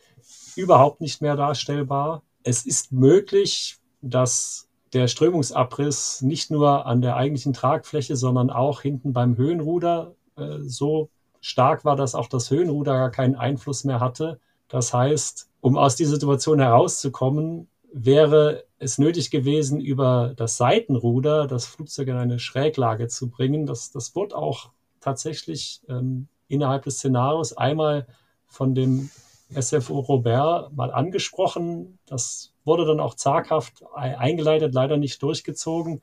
überhaupt 0.56 1.00
nicht 1.00 1.20
mehr 1.20 1.36
darstellbar. 1.36 2.22
Es 2.42 2.64
ist 2.64 2.92
möglich, 2.92 3.78
dass 4.00 4.68
der 4.92 5.08
Strömungsabriss 5.08 6.22
nicht 6.22 6.50
nur 6.50 6.86
an 6.86 7.02
der 7.02 7.16
eigentlichen 7.16 7.52
Tragfläche, 7.52 8.16
sondern 8.16 8.50
auch 8.50 8.80
hinten 8.80 9.12
beim 9.12 9.36
Höhenruder 9.36 10.14
äh, 10.36 10.58
so 10.60 11.10
stark 11.40 11.84
war, 11.84 11.96
dass 11.96 12.14
auch 12.14 12.28
das 12.28 12.50
Höhenruder 12.50 12.92
gar 12.94 13.10
keinen 13.10 13.34
Einfluss 13.34 13.84
mehr 13.84 14.00
hatte. 14.00 14.38
Das 14.68 14.94
heißt, 14.94 15.50
um 15.60 15.76
aus 15.76 15.96
dieser 15.96 16.12
Situation 16.12 16.60
herauszukommen, 16.60 17.68
wäre 17.96 18.64
es 18.80 18.98
nötig 18.98 19.30
gewesen, 19.30 19.80
über 19.80 20.34
das 20.36 20.56
Seitenruder 20.56 21.46
das 21.46 21.66
Flugzeug 21.66 22.08
in 22.08 22.16
eine 22.16 22.40
Schräglage 22.40 23.06
zu 23.06 23.30
bringen. 23.30 23.66
Das, 23.66 23.92
das 23.92 24.16
wurde 24.16 24.36
auch 24.36 24.72
tatsächlich 25.00 25.80
ähm, 25.88 26.26
innerhalb 26.48 26.82
des 26.82 26.96
Szenarios 26.96 27.56
einmal 27.56 28.08
von 28.46 28.74
dem 28.74 29.10
SFO 29.58 30.00
Robert 30.00 30.72
mal 30.74 30.90
angesprochen. 30.92 32.00
Das 32.06 32.52
wurde 32.64 32.84
dann 32.84 32.98
auch 32.98 33.14
zaghaft 33.14 33.84
eingeleitet, 33.94 34.74
leider 34.74 34.96
nicht 34.96 35.22
durchgezogen. 35.22 36.02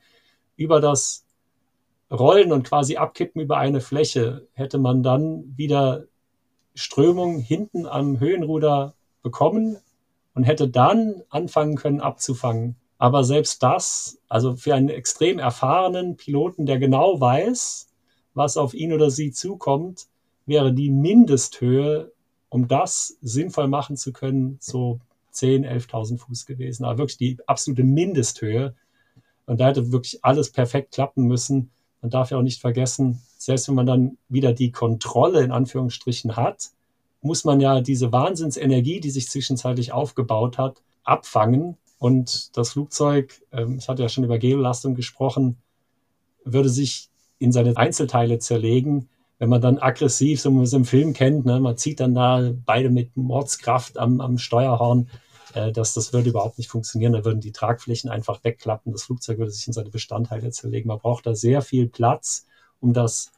Über 0.56 0.80
das 0.80 1.26
Rollen 2.10 2.52
und 2.52 2.62
quasi 2.62 2.96
Abkippen 2.96 3.42
über 3.42 3.58
eine 3.58 3.82
Fläche 3.82 4.48
hätte 4.54 4.78
man 4.78 5.02
dann 5.02 5.44
wieder 5.58 6.04
Strömung 6.74 7.38
hinten 7.38 7.86
am 7.86 8.18
Höhenruder 8.18 8.94
bekommen 9.22 9.76
und 10.34 10.44
hätte 10.44 10.68
dann 10.68 11.22
anfangen 11.28 11.76
können 11.76 12.00
abzufangen. 12.00 12.76
Aber 12.98 13.24
selbst 13.24 13.62
das, 13.62 14.18
also 14.28 14.54
für 14.54 14.74
einen 14.74 14.88
extrem 14.88 15.38
erfahrenen 15.38 16.16
Piloten, 16.16 16.66
der 16.66 16.78
genau 16.78 17.20
weiß, 17.20 17.88
was 18.34 18.56
auf 18.56 18.74
ihn 18.74 18.92
oder 18.92 19.10
sie 19.10 19.32
zukommt, 19.32 20.06
wäre 20.46 20.72
die 20.72 20.90
Mindesthöhe, 20.90 22.12
um 22.48 22.68
das 22.68 23.18
sinnvoll 23.20 23.68
machen 23.68 23.96
zu 23.96 24.12
können, 24.12 24.56
so 24.60 25.00
10.000, 25.34 25.88
11.000 25.88 26.18
Fuß 26.18 26.46
gewesen. 26.46 26.84
Aber 26.84 26.98
wirklich 26.98 27.18
die 27.18 27.38
absolute 27.46 27.84
Mindesthöhe. 27.84 28.74
Und 29.46 29.60
da 29.60 29.68
hätte 29.68 29.92
wirklich 29.92 30.24
alles 30.24 30.52
perfekt 30.52 30.92
klappen 30.92 31.24
müssen. 31.24 31.70
Man 32.00 32.10
darf 32.10 32.30
ja 32.30 32.38
auch 32.38 32.42
nicht 32.42 32.60
vergessen, 32.60 33.20
selbst 33.38 33.68
wenn 33.68 33.74
man 33.74 33.86
dann 33.86 34.18
wieder 34.28 34.52
die 34.52 34.70
Kontrolle 34.70 35.42
in 35.42 35.50
Anführungsstrichen 35.50 36.36
hat, 36.36 36.70
muss 37.22 37.44
man 37.44 37.60
ja 37.60 37.80
diese 37.80 38.12
Wahnsinnsenergie, 38.12 39.00
die 39.00 39.10
sich 39.10 39.28
zwischenzeitlich 39.28 39.92
aufgebaut 39.92 40.58
hat, 40.58 40.82
abfangen. 41.04 41.78
Und 41.98 42.56
das 42.56 42.72
Flugzeug, 42.72 43.40
ähm, 43.52 43.76
es 43.76 43.88
hat 43.88 43.98
ja 43.98 44.08
schon 44.08 44.24
über 44.24 44.38
Geolastung 44.38 44.94
gesprochen, 44.94 45.56
würde 46.44 46.68
sich 46.68 47.08
in 47.38 47.52
seine 47.52 47.76
Einzelteile 47.76 48.38
zerlegen, 48.38 49.08
wenn 49.38 49.48
man 49.48 49.60
dann 49.60 49.78
aggressiv, 49.78 50.40
so 50.40 50.50
wie 50.50 50.54
man 50.54 50.64
es 50.64 50.72
im 50.72 50.84
Film 50.84 51.14
kennt, 51.14 51.44
ne, 51.44 51.58
man 51.58 51.76
zieht 51.76 51.98
dann 51.98 52.14
da 52.14 52.52
beide 52.64 52.90
mit 52.90 53.16
Mordskraft 53.16 53.98
am, 53.98 54.20
am 54.20 54.38
Steuerhorn, 54.38 55.08
äh, 55.54 55.72
das, 55.72 55.94
das 55.94 56.12
würde 56.12 56.30
überhaupt 56.30 56.58
nicht 56.58 56.70
funktionieren. 56.70 57.12
Da 57.12 57.24
würden 57.24 57.40
die 57.40 57.52
Tragflächen 57.52 58.10
einfach 58.10 58.44
wegklappen, 58.44 58.92
das 58.92 59.04
Flugzeug 59.04 59.38
würde 59.38 59.50
sich 59.50 59.66
in 59.66 59.72
seine 59.72 59.90
Bestandteile 59.90 60.50
zerlegen. 60.50 60.88
Man 60.88 60.98
braucht 60.98 61.26
da 61.26 61.34
sehr 61.34 61.62
viel 61.62 61.88
Platz, 61.88 62.46
um 62.80 62.92
das 62.92 63.32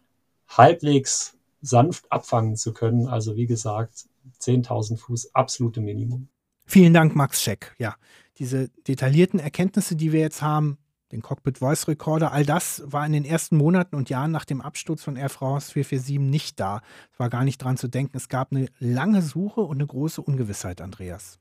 halbwegs 0.48 1.36
sanft 1.64 2.10
abfangen 2.12 2.56
zu 2.56 2.72
können. 2.72 3.08
Also 3.08 3.36
wie 3.36 3.46
gesagt, 3.46 4.06
10.000 4.40 4.98
Fuß, 4.98 5.34
absolute 5.34 5.80
Minimum. 5.80 6.28
Vielen 6.66 6.94
Dank, 6.94 7.14
Max 7.14 7.42
Scheck. 7.42 7.74
Ja, 7.78 7.96
diese 8.38 8.68
detaillierten 8.88 9.38
Erkenntnisse, 9.38 9.96
die 9.96 10.12
wir 10.12 10.20
jetzt 10.20 10.42
haben, 10.42 10.78
den 11.12 11.22
Cockpit 11.22 11.58
Voice 11.58 11.86
Recorder, 11.86 12.32
all 12.32 12.44
das 12.44 12.82
war 12.86 13.06
in 13.06 13.12
den 13.12 13.24
ersten 13.24 13.56
Monaten 13.56 13.94
und 13.96 14.10
Jahren 14.10 14.32
nach 14.32 14.44
dem 14.44 14.60
Absturz 14.60 15.02
von 15.02 15.16
Air 15.16 15.28
France 15.28 15.72
447 15.72 16.18
nicht 16.18 16.58
da. 16.58 16.80
Es 17.12 17.18
war 17.18 17.28
gar 17.28 17.44
nicht 17.44 17.58
dran 17.58 17.76
zu 17.76 17.88
denken. 17.88 18.16
Es 18.16 18.28
gab 18.28 18.52
eine 18.52 18.66
lange 18.78 19.22
Suche 19.22 19.60
und 19.60 19.76
eine 19.76 19.86
große 19.86 20.20
Ungewissheit, 20.20 20.80
Andreas. 20.80 21.38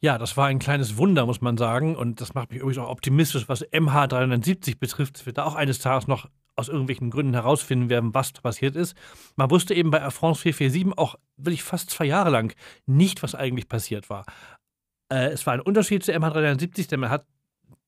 Ja, 0.00 0.18
das 0.18 0.36
war 0.36 0.48
ein 0.48 0.58
kleines 0.58 0.98
Wunder, 0.98 1.24
muss 1.24 1.40
man 1.40 1.56
sagen. 1.56 1.96
Und 1.96 2.20
das 2.20 2.34
macht 2.34 2.50
mich 2.50 2.60
übrigens 2.60 2.78
auch 2.78 2.90
optimistisch, 2.90 3.48
was 3.48 3.64
MH370 3.64 4.78
betrifft, 4.78 5.16
dass 5.16 5.26
wir 5.26 5.32
da 5.32 5.44
auch 5.44 5.54
eines 5.54 5.78
Tages 5.78 6.06
noch 6.06 6.28
aus 6.56 6.68
irgendwelchen 6.68 7.10
Gründen 7.10 7.34
herausfinden 7.34 7.88
werden, 7.88 8.14
was 8.14 8.32
passiert 8.32 8.76
ist. 8.76 8.96
Man 9.36 9.50
wusste 9.50 9.74
eben 9.74 9.90
bei 9.90 9.98
Air 9.98 10.10
France 10.10 10.42
447 10.42 10.98
auch 10.98 11.16
wirklich 11.36 11.62
fast 11.62 11.90
zwei 11.90 12.04
Jahre 12.04 12.30
lang 12.30 12.54
nicht, 12.86 13.22
was 13.22 13.34
eigentlich 13.34 13.68
passiert 13.68 14.10
war. 14.10 14.24
Äh, 15.12 15.30
es 15.30 15.46
war 15.46 15.54
ein 15.54 15.60
Unterschied 15.60 16.04
zu 16.04 16.12
MH370, 16.12 16.88
denn 16.88 17.00
man 17.00 17.10
hat 17.10 17.26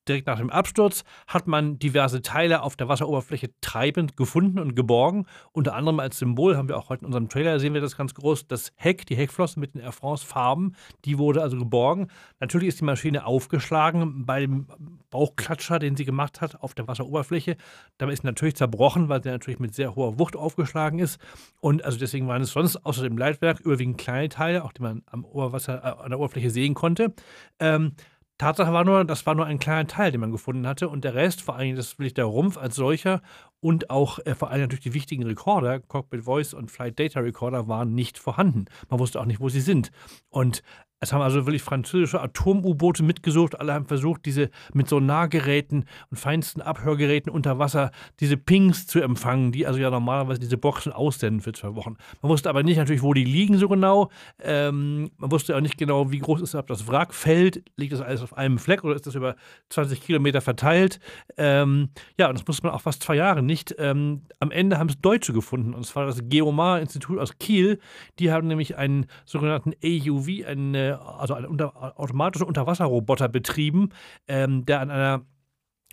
direkt 0.09 0.27
nach 0.27 0.39
dem 0.39 0.49
Absturz 0.49 1.03
hat 1.27 1.47
man 1.47 1.79
diverse 1.79 2.21
Teile 2.21 2.61
auf 2.61 2.75
der 2.75 2.87
Wasseroberfläche 2.87 3.49
treibend 3.61 4.17
gefunden 4.17 4.59
und 4.59 4.75
geborgen. 4.75 5.25
Unter 5.51 5.75
anderem 5.75 5.99
als 5.99 6.19
Symbol 6.19 6.57
haben 6.57 6.67
wir 6.67 6.77
auch 6.77 6.89
heute 6.89 7.01
in 7.01 7.07
unserem 7.07 7.29
Trailer, 7.29 7.59
sehen 7.59 7.73
wir 7.73 7.81
das 7.81 7.97
ganz 7.97 8.13
groß, 8.13 8.47
das 8.47 8.71
Heck, 8.75 9.05
die 9.05 9.15
Heckflosse 9.15 9.59
mit 9.59 9.73
den 9.73 9.81
Air 9.81 9.91
France-Farben, 9.91 10.75
die 11.05 11.17
wurde 11.17 11.41
also 11.41 11.57
geborgen. 11.57 12.07
Natürlich 12.39 12.69
ist 12.69 12.79
die 12.81 12.85
Maschine 12.85 13.25
aufgeschlagen 13.25 14.25
bei 14.25 14.41
dem 14.41 14.67
Bauchklatscher, 15.09 15.79
den 15.79 15.95
sie 15.95 16.05
gemacht 16.05 16.41
hat 16.41 16.61
auf 16.61 16.73
der 16.73 16.87
Wasseroberfläche. 16.87 17.57
Dabei 17.97 18.13
ist 18.13 18.23
natürlich 18.23 18.55
zerbrochen, 18.55 19.09
weil 19.09 19.23
sie 19.23 19.29
natürlich 19.29 19.59
mit 19.59 19.73
sehr 19.73 19.95
hoher 19.95 20.19
Wucht 20.19 20.35
aufgeschlagen 20.35 20.99
ist. 20.99 21.19
Und 21.59 21.83
also 21.83 21.97
deswegen 21.97 22.27
waren 22.27 22.41
es 22.41 22.51
sonst 22.51 22.85
außer 22.85 23.03
dem 23.03 23.17
Leitwerk 23.17 23.59
überwiegend 23.59 23.97
kleine 23.97 24.29
Teile, 24.29 24.63
auch 24.63 24.73
die 24.73 24.81
man 24.81 25.03
am 25.05 25.25
Oberwasser, 25.25 25.83
äh, 25.83 26.03
an 26.03 26.09
der 26.09 26.19
Oberfläche 26.19 26.49
sehen 26.49 26.73
konnte. 26.73 27.13
Ähm, 27.59 27.93
Tatsache 28.37 28.71
war 28.71 28.85
nur, 28.85 29.03
das 29.03 29.25
war 29.25 29.33
nur 29.33 29.45
ein 29.45 29.57
kleiner 29.57 29.87
Teil, 29.87 30.11
den 30.11 30.21
man 30.21 30.31
gefunden 30.31 30.67
hatte 30.67 30.89
und 30.89 31.03
der 31.03 31.15
Rest, 31.15 31.41
vor 31.41 31.55
allem 31.55 31.75
das 31.75 31.97
wirklich 31.97 32.13
der 32.13 32.25
Rumpf 32.25 32.57
als 32.57 32.75
solcher 32.75 33.21
und 33.59 33.89
auch 33.89 34.19
äh, 34.19 34.35
vor 34.35 34.51
allem 34.51 34.61
natürlich 34.61 34.83
die 34.83 34.93
wichtigen 34.93 35.23
Recorder, 35.23 35.79
Cockpit 35.79 36.23
Voice 36.23 36.53
und 36.53 36.69
Flight 36.69 36.99
Data 36.99 37.19
Recorder, 37.19 37.67
waren 37.67 37.95
nicht 37.95 38.19
vorhanden. 38.19 38.65
Man 38.89 38.99
wusste 38.99 39.19
auch 39.19 39.25
nicht, 39.25 39.39
wo 39.39 39.49
sie 39.49 39.61
sind. 39.61 39.91
Und 40.29 40.61
es 40.99 41.13
haben 41.13 41.21
also 41.21 41.45
wirklich 41.45 41.61
französische 41.61 42.21
Atom-U-Boote 42.21 43.03
mitgesucht. 43.03 43.59
Alle 43.59 43.73
haben 43.73 43.85
versucht, 43.85 44.25
diese 44.25 44.49
mit 44.73 44.89
Sonargeräten 44.89 45.85
und 46.09 46.17
feinsten 46.17 46.61
Abhörgeräten 46.61 47.31
unter 47.31 47.59
Wasser 47.59 47.91
diese 48.19 48.35
Pings 48.35 48.87
zu 48.87 48.99
empfangen, 49.01 49.51
die 49.51 49.67
also 49.67 49.79
ja 49.79 49.91
normalerweise 49.91 50.39
diese 50.39 50.57
Boxen 50.57 50.91
aussenden 50.91 51.41
für 51.41 51.51
zwei 51.51 51.75
Wochen. 51.75 51.97
Man 52.21 52.31
wusste 52.31 52.49
aber 52.49 52.63
nicht 52.63 52.77
natürlich, 52.77 53.03
wo 53.03 53.13
die 53.13 53.25
liegen 53.25 53.59
so 53.59 53.69
genau. 53.69 54.09
Ähm, 54.41 55.11
man 55.17 55.31
wusste 55.31 55.55
auch 55.55 55.61
nicht 55.61 55.77
genau, 55.77 56.11
wie 56.11 56.19
groß 56.19 56.41
ist 56.41 56.55
das 56.55 56.87
Wrackfeld. 56.87 57.63
Liegt 57.75 57.93
das 57.93 58.01
alles 58.01 58.23
auf 58.23 58.35
einem 58.35 58.57
Fleck 58.57 58.83
oder 58.83 58.95
ist 58.95 59.05
das 59.05 59.13
über 59.13 59.35
20 59.69 60.01
Kilometer 60.01 60.41
verteilt? 60.41 60.99
Ähm, 61.37 61.89
ja, 62.17 62.27
und 62.27 62.39
das 62.39 62.47
musste 62.47 62.65
man 62.65 62.73
auch 62.73 62.81
fast 62.81 63.03
zwei 63.03 63.15
Jahre 63.15 63.43
nicht. 63.43 63.75
Ähm, 63.77 64.23
am 64.39 64.49
Ende 64.49 64.79
haben 64.79 64.89
es 64.89 64.99
Deutsche 64.99 65.33
gefunden, 65.33 65.75
und 65.75 65.85
zwar 65.85 66.07
das 66.07 66.21
Geomar-Institut 66.27 67.19
aus 67.19 67.37
Kiel. 67.37 67.79
Die 68.17 68.31
haben 68.31 68.47
nämlich 68.47 68.77
einen 68.77 69.05
sogenannten 69.25 69.73
AUV, 69.83 70.45
einen 70.47 70.86
also 70.93 71.33
ein 71.33 71.45
unter, 71.45 71.99
automatischer 71.99 72.47
Unterwasserroboter 72.47 73.29
betrieben, 73.29 73.89
ähm, 74.27 74.65
der 74.65 74.81
an 74.81 74.91
einer 74.91 75.21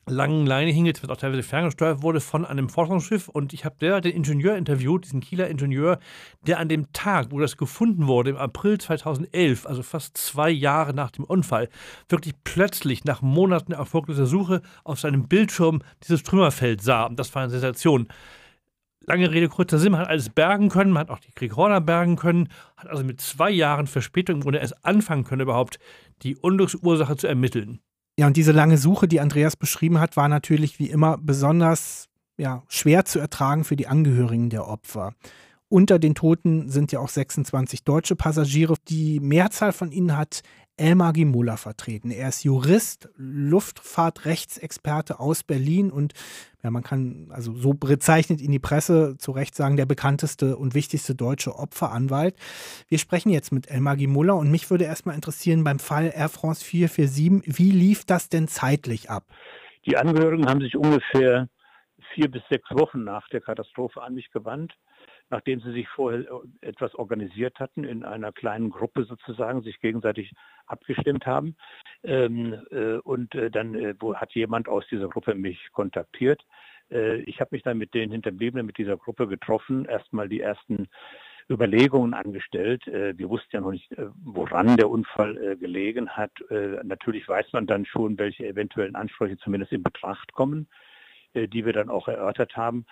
langen 0.06 0.46
Leine 0.46 0.70
hing, 0.70 0.86
jetzt 0.86 1.02
wird 1.02 1.10
auch 1.10 1.16
teilweise 1.16 1.42
ferngesteuert 1.42 2.02
wurde 2.02 2.20
von 2.20 2.44
einem 2.44 2.68
Forschungsschiff. 2.68 3.28
Und 3.28 3.52
ich 3.52 3.64
habe 3.64 4.00
den 4.00 4.12
Ingenieur 4.12 4.56
interviewt, 4.56 5.04
diesen 5.04 5.20
Kieler 5.20 5.48
Ingenieur, 5.48 5.98
der 6.46 6.58
an 6.58 6.68
dem 6.68 6.92
Tag, 6.92 7.28
wo 7.30 7.40
das 7.40 7.56
gefunden 7.56 8.06
wurde, 8.06 8.30
im 8.30 8.36
April 8.36 8.78
2011, 8.78 9.66
also 9.66 9.82
fast 9.82 10.16
zwei 10.18 10.50
Jahre 10.50 10.94
nach 10.94 11.10
dem 11.10 11.24
Unfall, 11.24 11.68
wirklich 12.08 12.34
plötzlich 12.44 13.04
nach 13.04 13.22
Monaten 13.22 13.72
erfolgloser 13.72 14.26
Suche 14.26 14.62
auf 14.84 15.00
seinem 15.00 15.28
Bildschirm 15.28 15.82
dieses 16.02 16.22
Trümmerfeld 16.22 16.82
sah. 16.82 17.04
Und 17.04 17.18
das 17.18 17.34
war 17.34 17.42
eine 17.42 17.50
Sensation 17.50 18.08
lange 19.06 19.30
Rede, 19.30 19.48
kurzer 19.48 19.78
Sinn, 19.78 19.92
man 19.92 20.02
hat 20.02 20.08
alles 20.08 20.28
bergen 20.28 20.68
können, 20.68 20.92
man 20.92 21.00
hat 21.00 21.10
auch 21.10 21.18
die 21.18 21.32
Rekorder 21.38 21.80
bergen 21.80 22.16
können, 22.16 22.48
hat 22.76 22.88
also 22.88 23.04
mit 23.04 23.20
zwei 23.20 23.50
Jahren 23.50 23.86
Verspätung 23.86 24.36
im 24.36 24.42
Grunde 24.42 24.58
erst 24.58 24.84
anfangen 24.84 25.24
können, 25.24 25.42
überhaupt 25.42 25.78
die 26.22 26.36
Unglücksursache 26.36 27.16
zu 27.16 27.26
ermitteln. 27.26 27.80
Ja, 28.18 28.26
und 28.26 28.36
diese 28.36 28.52
lange 28.52 28.78
Suche, 28.78 29.08
die 29.08 29.20
Andreas 29.20 29.56
beschrieben 29.56 29.98
hat, 29.98 30.16
war 30.16 30.28
natürlich 30.28 30.78
wie 30.78 30.90
immer 30.90 31.18
besonders 31.18 32.08
ja, 32.36 32.62
schwer 32.68 33.04
zu 33.04 33.18
ertragen 33.18 33.64
für 33.64 33.76
die 33.76 33.86
Angehörigen 33.86 34.50
der 34.50 34.68
Opfer. 34.68 35.14
Unter 35.68 35.98
den 35.98 36.14
Toten 36.14 36.68
sind 36.68 36.92
ja 36.92 37.00
auch 37.00 37.08
26 37.08 37.82
deutsche 37.84 38.14
Passagiere. 38.14 38.74
Die 38.88 39.18
Mehrzahl 39.18 39.72
von 39.72 39.90
ihnen 39.90 40.16
hat 40.16 40.42
Elmar 40.76 41.12
Gimola 41.12 41.56
vertreten. 41.56 42.10
Er 42.10 42.28
ist 42.28 42.44
Jurist, 42.44 43.08
Luftfahrtrechtsexperte 43.16 45.20
aus 45.20 45.44
Berlin 45.44 45.90
und 45.90 46.14
ja, 46.62 46.70
man 46.70 46.82
kann 46.82 47.28
also 47.30 47.54
so 47.54 47.74
bezeichnet 47.74 48.40
ihn 48.40 48.50
die 48.50 48.58
Presse 48.58 49.16
zu 49.18 49.32
Recht 49.32 49.54
sagen, 49.54 49.76
der 49.76 49.86
bekannteste 49.86 50.56
und 50.56 50.74
wichtigste 50.74 51.14
deutsche 51.14 51.56
Opferanwalt. 51.56 52.36
Wir 52.88 52.98
sprechen 52.98 53.30
jetzt 53.30 53.52
mit 53.52 53.70
Elmar 53.70 53.96
Gimola 53.96 54.32
und 54.32 54.50
mich 54.50 54.70
würde 54.70 54.84
erstmal 54.84 55.14
interessieren 55.14 55.62
beim 55.62 55.78
Fall 55.78 56.12
Air 56.14 56.28
France 56.28 56.64
447, 56.64 57.58
wie 57.58 57.70
lief 57.70 58.04
das 58.04 58.28
denn 58.28 58.48
zeitlich 58.48 59.10
ab? 59.10 59.26
Die 59.86 59.96
Angehörigen 59.96 60.48
haben 60.48 60.60
sich 60.60 60.76
ungefähr 60.76 61.48
vier 62.14 62.30
bis 62.30 62.42
sechs 62.48 62.70
Wochen 62.70 63.04
nach 63.04 63.28
der 63.28 63.40
Katastrophe 63.40 64.02
an 64.02 64.14
mich 64.14 64.30
gewandt 64.30 64.72
nachdem 65.30 65.60
sie 65.60 65.72
sich 65.72 65.88
vorher 65.88 66.20
äh, 66.20 66.68
etwas 66.68 66.94
organisiert 66.94 67.58
hatten, 67.58 67.84
in 67.84 68.04
einer 68.04 68.32
kleinen 68.32 68.70
Gruppe 68.70 69.04
sozusagen, 69.04 69.62
sich 69.62 69.80
gegenseitig 69.80 70.32
abgestimmt 70.66 71.26
haben. 71.26 71.56
Ähm, 72.02 72.60
äh, 72.70 72.96
und 72.98 73.34
äh, 73.34 73.50
dann 73.50 73.74
hat 74.14 74.32
jemand 74.32 74.68
aus 74.68 74.86
dieser 74.90 75.08
Gruppe 75.08 75.34
mich 75.34 75.70
kontaktiert. 75.72 76.42
Ich 76.90 77.40
habe 77.40 77.48
mich 77.52 77.62
dann 77.62 77.78
mit 77.78 77.94
den 77.94 78.10
Hinterbliebenen, 78.10 78.66
mit 78.66 78.76
dieser 78.76 78.98
Gruppe 78.98 79.26
getroffen, 79.26 79.86
erstmal 79.86 80.28
die 80.28 80.42
ersten 80.42 80.88
Überlegungen 81.50 82.12
angestellt. 82.12 82.84
Wir 82.86 83.28
wussten 83.30 83.48
ja 83.52 83.62
noch 83.62 83.72
nicht, 83.72 83.90
woran 84.22 84.76
der 84.76 84.90
Unfall 84.90 85.56
gelegen 85.56 86.10
hat. 86.10 86.30
Natürlich 86.82 87.26
weiß 87.26 87.46
man 87.54 87.66
dann 87.66 87.86
schon, 87.86 88.18
welche 88.18 88.46
eventuellen 88.46 88.96
Ansprüche 88.96 89.38
zumindest 89.38 89.72
in 89.72 89.82
Betracht 89.82 90.34
kommen, 90.34 90.68
die 91.34 91.64
wir 91.64 91.72
dann 91.72 91.88
auch 91.88 92.06
erörtert 92.06 92.54
haben. 92.54 92.84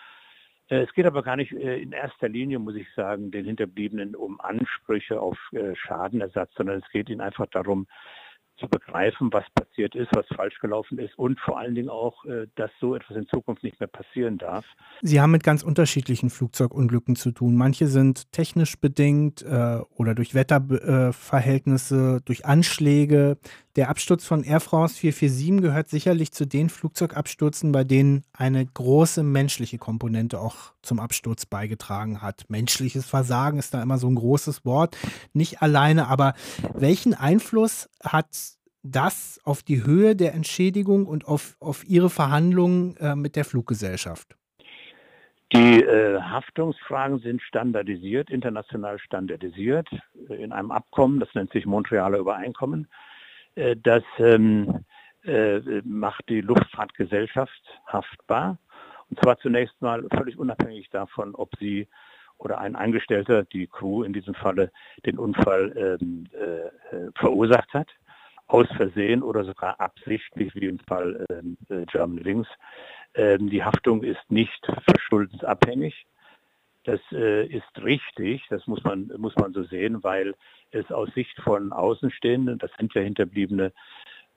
Äh, 0.73 0.85
es 0.85 0.93
geht 0.95 1.05
aber 1.05 1.23
gar 1.23 1.37
nicht 1.37 1.53
äh, 1.53 1.79
in 1.83 1.93
erster 1.93 2.29
Linie, 2.29 2.59
muss 2.59 2.77
ich 2.77 2.89
sagen, 2.97 3.31
den 3.31 3.45
Hinterbliebenen 3.45 4.17
um 4.17 4.41
Ansprüche 4.41 5.21
auf 5.21 5.39
äh, 5.53 5.77
Schadenersatz, 5.77 6.51
sondern 6.57 6.81
es 6.81 6.91
geht 6.91 7.11
ihnen 7.11 7.21
einfach 7.21 7.47
darum, 7.49 7.87
zu 8.59 8.69
begreifen, 8.69 9.33
was 9.33 9.45
passiert 9.55 9.95
ist, 9.95 10.09
was 10.15 10.27
falsch 10.37 10.59
gelaufen 10.61 10.99
ist 10.99 11.19
und 11.19 11.39
vor 11.41 11.59
allen 11.59 11.75
Dingen 11.75 11.89
auch, 11.89 12.25
äh, 12.25 12.47
dass 12.55 12.71
so 12.81 12.95
etwas 12.95 13.17
in 13.17 13.27
Zukunft 13.27 13.63
nicht 13.63 13.81
mehr 13.81 13.89
passieren 13.89 14.39
darf. 14.39 14.65
Sie 15.01 15.21
haben 15.21 15.33
mit 15.33 15.43
ganz 15.43 15.63
unterschiedlichen 15.63 16.31
Flugzeugunglücken 16.31 17.17
zu 17.17 17.33
tun. 17.33 17.57
Manche 17.57 17.87
sind 17.87 18.31
technisch 18.33 18.79
bedingt 18.79 19.43
äh, 19.43 19.81
oder 19.97 20.15
durch 20.15 20.35
Wetterverhältnisse, 20.35 22.19
äh, 22.19 22.25
durch 22.25 22.47
Anschläge. 22.47 23.39
Der 23.75 23.89
Absturz 23.89 24.27
von 24.27 24.45
Air 24.45 24.61
France 24.61 24.97
447 24.97 25.63
gehört 25.63 25.89
sicherlich 25.89 26.33
zu 26.33 26.47
den 26.47 26.69
Flugzeugabstürzen, 26.69 27.73
bei 27.73 27.85
denen 27.85 28.23
eine 28.35 28.67
große 28.67 29.23
menschliche 29.23 29.79
Komponente 29.79 30.41
auch 30.41 30.75
zum 30.83 31.01
Absturz 31.01 31.47
beigetragen 31.47 32.21
hat. 32.21 32.45
Menschliches 32.49 33.07
Versagen 33.07 33.59
ist 33.59 33.73
da 33.73 33.83
immer 33.83 33.97
so 33.97 34.09
ein 34.09 34.15
großes 34.15 34.67
Wort. 34.67 34.99
Nicht 35.33 35.63
alleine, 35.63 36.09
aber 36.09 36.35
welchen 36.75 37.15
Einfluss 37.15 37.89
hat 38.05 38.27
das 38.83 39.41
auf 39.45 39.63
die 39.63 39.85
Höhe 39.85 40.17
der 40.17 40.35
Entschädigung 40.35 41.07
und 41.07 41.27
auf, 41.27 41.57
auf 41.61 41.85
Ihre 41.85 42.11
Verhandlungen 42.11 42.97
äh, 42.97 43.15
mit 43.15 43.37
der 43.37 43.45
Fluggesellschaft? 43.45 44.37
Die 45.53 45.83
äh, 45.83 46.21
Haftungsfragen 46.21 47.19
sind 47.19 47.43
standardisiert, 47.43 48.31
international 48.31 48.99
standardisiert 48.99 49.89
äh, 50.29 50.43
in 50.43 50.53
einem 50.53 50.71
Abkommen, 50.71 51.21
das 51.21 51.29
nennt 51.35 51.53
sich 51.53 51.67
Montrealer 51.67 52.19
Übereinkommen. 52.19 52.89
Äh, 53.55 53.77
das 53.77 54.03
ähm, 54.19 54.85
äh, 55.25 55.61
macht 55.85 56.29
die 56.29 56.41
Luftfahrtgesellschaft 56.41 57.63
haftbar. 57.87 58.59
Und 59.11 59.21
zwar 59.23 59.39
zunächst 59.39 59.81
mal 59.83 60.07
völlig 60.17 60.39
unabhängig 60.39 60.89
davon, 60.91 61.35
ob 61.35 61.51
sie 61.61 61.87
oder 62.39 62.59
ein 62.59 62.75
Angestellter, 62.75 63.45
die 63.45 63.69
Crew 63.69 64.03
in 64.03 64.13
diesem 64.13 64.35
Falle, 64.35 64.73
den 65.07 65.19
Unfall 65.19 65.99
ähm, 66.01 66.27
äh, 66.33 67.11
verursacht 67.15 67.73
hat 67.73 67.89
aus 68.47 68.69
Versehen 68.77 69.23
oder 69.23 69.45
sogar 69.45 69.81
absichtlich, 69.81 70.55
wie 70.55 70.67
im 70.67 70.79
Fall 70.81 71.25
ähm, 71.31 71.57
äh, 71.69 71.85
German 71.87 72.25
Wings. 72.25 72.49
Ähm, 73.15 73.49
die 73.49 73.63
Haftung 73.63 74.03
ist 74.03 74.31
nicht 74.31 74.67
verschuldensabhängig. 74.89 76.07
Das 76.85 77.01
äh, 77.13 77.47
ist 77.47 77.83
richtig, 77.83 78.45
das 78.51 78.67
muss 78.67 78.83
man, 78.83 79.11
muss 79.17 79.37
man 79.37 79.53
so 79.53 79.63
sehen, 79.63 80.03
weil 80.03 80.35
es 80.73 80.91
aus 80.91 81.09
Sicht 81.15 81.39
von 81.41 81.73
Außenstehenden, 81.73 82.59
das 82.59 82.71
sind 82.79 82.93
ja 82.95 83.03
Hinterbliebene, 83.03 83.73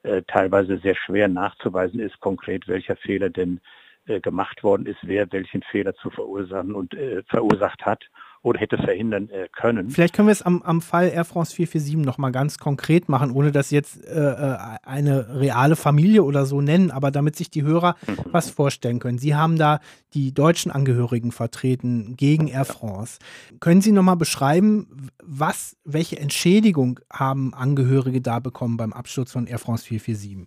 äh, 0.04 0.22
teilweise 0.22 0.78
sehr 0.78 0.94
schwer 0.94 1.26
nachzuweisen 1.26 1.98
ist, 1.98 2.20
konkret 2.20 2.68
welcher 2.68 2.96
Fehler 2.96 3.30
denn 3.30 3.60
äh, 4.06 4.20
gemacht 4.20 4.62
worden 4.62 4.86
ist, 4.86 5.00
wer 5.02 5.30
welchen 5.32 5.62
Fehler 5.62 5.94
zu 5.96 6.10
verursachen 6.10 6.74
und 6.74 6.94
äh, 6.94 7.24
verursacht 7.24 7.84
hat 7.84 8.04
oder 8.46 8.60
hätte 8.60 8.78
verhindern 8.78 9.28
äh, 9.30 9.48
können. 9.50 9.90
Vielleicht 9.90 10.14
können 10.14 10.28
wir 10.28 10.32
es 10.32 10.42
am, 10.42 10.62
am 10.62 10.80
Fall 10.80 11.08
Air 11.08 11.24
France 11.24 11.52
447 11.56 11.96
nochmal 12.06 12.30
ganz 12.30 12.58
konkret 12.58 13.08
machen, 13.08 13.32
ohne 13.32 13.50
dass 13.50 13.72
jetzt 13.72 14.06
äh, 14.06 14.14
äh, 14.14 14.56
eine 14.84 15.40
reale 15.40 15.74
Familie 15.74 16.22
oder 16.22 16.46
so 16.46 16.60
nennen, 16.60 16.92
aber 16.92 17.10
damit 17.10 17.34
sich 17.34 17.50
die 17.50 17.64
Hörer 17.64 17.96
mhm. 18.06 18.18
was 18.30 18.48
vorstellen 18.48 19.00
können. 19.00 19.18
Sie 19.18 19.34
haben 19.34 19.58
da 19.58 19.80
die 20.14 20.32
deutschen 20.32 20.70
Angehörigen 20.70 21.32
vertreten 21.32 22.14
gegen 22.16 22.46
Air 22.46 22.66
France. 22.66 23.18
Können 23.58 23.80
Sie 23.80 23.90
nochmal 23.90 24.16
beschreiben, 24.16 25.10
was, 25.24 25.76
welche 25.84 26.20
Entschädigung 26.20 27.00
haben 27.12 27.52
Angehörige 27.52 28.20
da 28.20 28.38
bekommen 28.38 28.76
beim 28.76 28.92
Absturz 28.92 29.32
von 29.32 29.48
Air 29.48 29.58
France 29.58 29.84
447? 29.84 30.46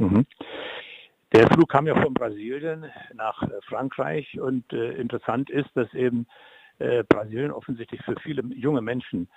Mhm. 0.00 0.24
Der 1.34 1.48
Flug 1.48 1.68
kam 1.68 1.86
ja 1.86 2.00
von 2.00 2.14
Brasilien 2.14 2.86
nach 3.12 3.42
äh, 3.42 3.48
Frankreich 3.68 4.40
und 4.40 4.72
äh, 4.72 4.92
interessant 4.92 5.50
ist, 5.50 5.68
dass 5.74 5.92
eben 5.92 6.26
Brasilien 6.78 7.52
offensichtlich 7.52 8.02
für 8.02 8.16
viele 8.20 8.42
junge 8.54 8.80
Menschen 8.82 9.28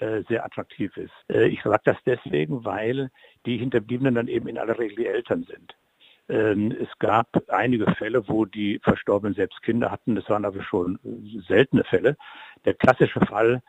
äh, 0.00 0.24
sehr 0.28 0.44
attraktiv 0.44 0.96
ist. 0.96 1.12
Äh, 1.28 1.46
ich 1.46 1.62
sage 1.62 1.82
das 1.84 1.96
deswegen, 2.04 2.64
weil 2.64 3.10
die 3.46 3.58
Hinterbliebenen 3.58 4.16
dann 4.16 4.26
eben 4.26 4.48
in 4.48 4.58
aller 4.58 4.76
Regel 4.76 4.96
die 4.96 5.06
Eltern 5.06 5.44
sind. 5.44 5.76
Ähm, 6.28 6.72
es 6.72 6.88
gab 6.98 7.28
einige 7.46 7.88
Fälle, 7.94 8.26
wo 8.28 8.44
die 8.44 8.80
Verstorbenen 8.82 9.34
selbst 9.34 9.62
Kinder 9.62 9.92
hatten. 9.92 10.16
Das 10.16 10.28
waren 10.28 10.44
aber 10.44 10.64
schon 10.64 10.98
seltene 11.46 11.84
Fälle. 11.84 12.16
Der 12.64 12.74
klassische 12.74 13.20
Fall, 13.20 13.62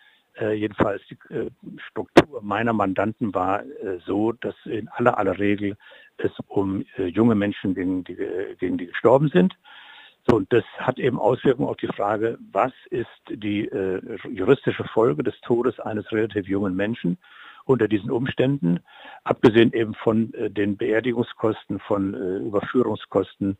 jedenfalls 0.53 1.01
die 1.09 1.17
Struktur 1.89 2.41
meiner 2.41 2.73
Mandanten 2.73 3.33
war 3.33 3.63
so, 4.05 4.33
dass 4.33 4.55
in 4.65 4.89
aller 4.89 5.17
aller 5.17 5.39
Regel 5.39 5.77
es 6.17 6.31
um 6.47 6.83
junge 6.97 7.35
Menschen 7.35 7.73
ging, 7.73 8.03
die, 8.03 8.17
gegen 8.59 8.77
die 8.77 8.87
gestorben 8.87 9.29
sind. 9.29 9.55
So, 10.27 10.37
und 10.37 10.51
das 10.51 10.63
hat 10.77 10.97
eben 10.97 11.19
Auswirkungen 11.19 11.69
auf 11.69 11.77
die 11.77 11.87
Frage, 11.87 12.37
was 12.51 12.71
ist 12.89 13.07
die 13.29 13.67
äh, 13.67 14.01
juristische 14.27 14.83
Folge 14.85 15.21
des 15.21 15.39
Todes 15.41 15.79
eines 15.79 16.11
relativ 16.11 16.47
jungen 16.47 16.75
Menschen 16.75 17.17
unter 17.65 17.87
diesen 17.87 18.11
Umständen, 18.11 18.79
abgesehen 19.23 19.73
eben 19.73 19.93
von 19.95 20.33
äh, 20.33 20.49
den 20.49 20.77
Beerdigungskosten, 20.77 21.79
von 21.79 22.13
äh, 22.13 22.37
Überführungskosten, 22.37 23.57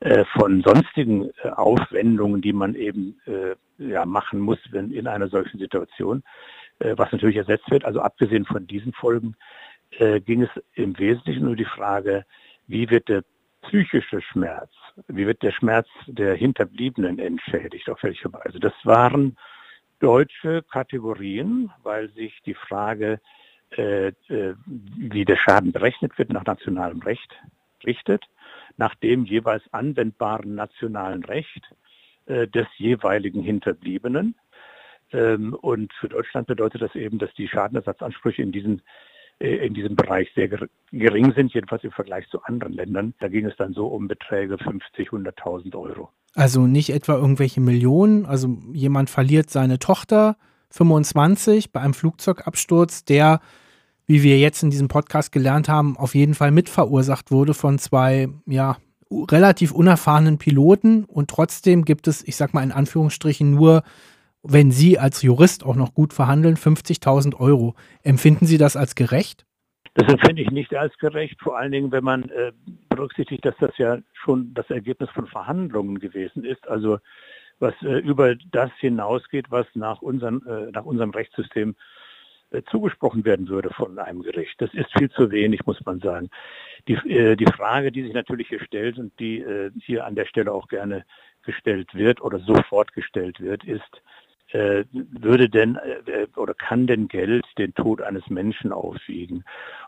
äh, 0.00 0.24
von 0.36 0.62
sonstigen 0.62 1.30
äh, 1.42 1.48
Aufwendungen, 1.48 2.42
die 2.42 2.52
man 2.52 2.74
eben 2.74 3.18
äh, 3.26 3.54
ja, 3.78 4.04
machen 4.04 4.40
muss 4.40 4.58
wenn 4.70 4.90
in 4.90 5.06
einer 5.06 5.28
solchen 5.28 5.58
Situation, 5.58 6.22
was 6.78 7.12
natürlich 7.12 7.36
ersetzt 7.36 7.70
wird. 7.70 7.84
Also 7.84 8.00
abgesehen 8.00 8.44
von 8.44 8.66
diesen 8.66 8.92
Folgen 8.92 9.36
ging 10.24 10.42
es 10.42 10.50
im 10.74 10.98
Wesentlichen 10.98 11.46
um 11.46 11.56
die 11.56 11.64
Frage, 11.64 12.24
wie 12.66 12.90
wird 12.90 13.08
der 13.08 13.22
psychische 13.62 14.20
Schmerz, 14.20 14.70
wie 15.08 15.26
wird 15.26 15.42
der 15.42 15.52
Schmerz 15.52 15.88
der 16.06 16.34
Hinterbliebenen 16.34 17.18
entschädigt, 17.18 17.88
auf 17.88 18.02
welche 18.02 18.32
Weise. 18.32 18.60
Das 18.60 18.74
waren 18.84 19.36
deutsche 20.00 20.62
Kategorien, 20.62 21.70
weil 21.82 22.10
sich 22.10 22.42
die 22.44 22.54
Frage, 22.54 23.20
äh, 23.76 24.08
äh, 24.08 24.54
wie 24.66 25.24
der 25.24 25.36
Schaden 25.36 25.72
berechnet 25.72 26.18
wird, 26.18 26.30
nach 26.30 26.44
nationalem 26.44 27.00
Recht 27.00 27.30
richtet, 27.84 28.24
nach 28.76 28.94
dem 28.96 29.24
jeweils 29.24 29.62
anwendbaren 29.72 30.54
nationalen 30.54 31.24
Recht 31.24 31.72
äh, 32.26 32.48
des 32.48 32.66
jeweiligen 32.76 33.42
Hinterbliebenen. 33.42 34.34
Ähm, 35.12 35.54
und 35.54 35.92
für 35.94 36.08
Deutschland 36.08 36.48
bedeutet 36.48 36.82
das 36.82 36.94
eben, 36.94 37.18
dass 37.18 37.32
die 37.34 37.48
Schadenersatzansprüche 37.48 38.42
in 38.42 38.52
diesen 38.52 38.82
in 39.38 39.74
diesem 39.74 39.96
Bereich 39.96 40.28
sehr 40.34 40.48
gering 40.92 41.32
sind, 41.34 41.52
jedenfalls 41.52 41.82
im 41.82 41.90
Vergleich 41.90 42.28
zu 42.28 42.42
anderen 42.44 42.72
Ländern. 42.72 43.14
Da 43.20 43.28
ging 43.28 43.46
es 43.46 43.56
dann 43.56 43.72
so 43.72 43.88
um 43.88 44.06
Beträge 44.06 44.56
50, 44.58 45.08
100.000 45.08 45.74
Euro. 45.74 46.10
Also 46.34 46.66
nicht 46.66 46.90
etwa 46.90 47.14
irgendwelche 47.14 47.60
Millionen, 47.60 48.24
also 48.24 48.56
jemand 48.72 49.10
verliert 49.10 49.50
seine 49.50 49.78
Tochter 49.78 50.36
25 50.70 51.72
bei 51.72 51.80
einem 51.80 51.92
Flugzeugabsturz, 51.92 53.04
der, 53.04 53.40
wie 54.06 54.22
wir 54.22 54.38
jetzt 54.38 54.62
in 54.62 54.70
diesem 54.70 54.88
Podcast 54.88 55.32
gelernt 55.32 55.68
haben, 55.68 55.96
auf 55.96 56.14
jeden 56.14 56.34
Fall 56.34 56.50
mitverursacht 56.50 57.30
wurde 57.30 57.52
von 57.52 57.78
zwei, 57.78 58.28
ja, 58.46 58.78
relativ 59.10 59.72
unerfahrenen 59.72 60.38
Piloten 60.38 61.04
und 61.04 61.28
trotzdem 61.28 61.84
gibt 61.84 62.08
es, 62.08 62.26
ich 62.26 62.36
sag 62.36 62.54
mal 62.54 62.62
in 62.62 62.72
Anführungsstrichen, 62.72 63.50
nur 63.50 63.82
wenn 64.42 64.70
Sie 64.70 64.98
als 64.98 65.22
Jurist 65.22 65.64
auch 65.64 65.76
noch 65.76 65.94
gut 65.94 66.12
verhandeln, 66.12 66.56
50.000 66.56 67.38
Euro. 67.38 67.74
Empfinden 68.02 68.46
Sie 68.46 68.58
das 68.58 68.76
als 68.76 68.94
gerecht? 68.94 69.46
Das 69.94 70.08
empfinde 70.08 70.42
ich 70.42 70.50
nicht 70.50 70.74
als 70.74 70.96
gerecht, 70.98 71.38
vor 71.40 71.58
allen 71.58 71.70
Dingen, 71.70 71.92
wenn 71.92 72.04
man 72.04 72.28
äh, 72.30 72.52
berücksichtigt, 72.88 73.44
dass 73.44 73.54
das 73.58 73.76
ja 73.76 73.98
schon 74.14 74.54
das 74.54 74.70
Ergebnis 74.70 75.10
von 75.10 75.26
Verhandlungen 75.26 75.98
gewesen 75.98 76.44
ist, 76.44 76.66
also 76.66 76.98
was 77.58 77.74
äh, 77.82 77.98
über 77.98 78.34
das 78.34 78.70
hinausgeht, 78.78 79.50
was 79.50 79.66
nach, 79.74 80.00
unseren, 80.00 80.44
äh, 80.46 80.70
nach 80.72 80.86
unserem 80.86 81.10
Rechtssystem 81.10 81.76
äh, 82.50 82.62
zugesprochen 82.70 83.24
werden 83.26 83.48
würde 83.48 83.70
von 83.70 83.98
einem 83.98 84.22
Gericht. 84.22 84.60
Das 84.60 84.72
ist 84.72 84.90
viel 84.96 85.10
zu 85.10 85.30
wenig, 85.30 85.66
muss 85.66 85.84
man 85.84 86.00
sagen. 86.00 86.30
Die, 86.88 86.94
äh, 86.94 87.36
die 87.36 87.46
Frage, 87.46 87.92
die 87.92 88.02
sich 88.02 88.14
natürlich 88.14 88.48
hier 88.48 88.64
stellt 88.64 88.98
und 88.98 89.18
die 89.20 89.40
äh, 89.40 89.70
hier 89.78 90.06
an 90.06 90.14
der 90.14 90.24
Stelle 90.24 90.52
auch 90.52 90.68
gerne 90.68 91.04
gestellt 91.42 91.94
wird 91.94 92.22
oder 92.22 92.38
sofort 92.38 92.92
gestellt 92.94 93.40
wird, 93.40 93.64
ist, 93.64 94.02
würde 94.52 95.48
denn 95.48 95.76
äh, 95.76 96.26
oder 96.36 96.54
kann 96.54 96.86
denn 96.86 97.08
Geld 97.08 97.44
den 97.58 97.74
Tod 97.74 98.02
eines 98.02 98.28
Menschen 98.28 98.72
aufwiegen? 98.72 99.44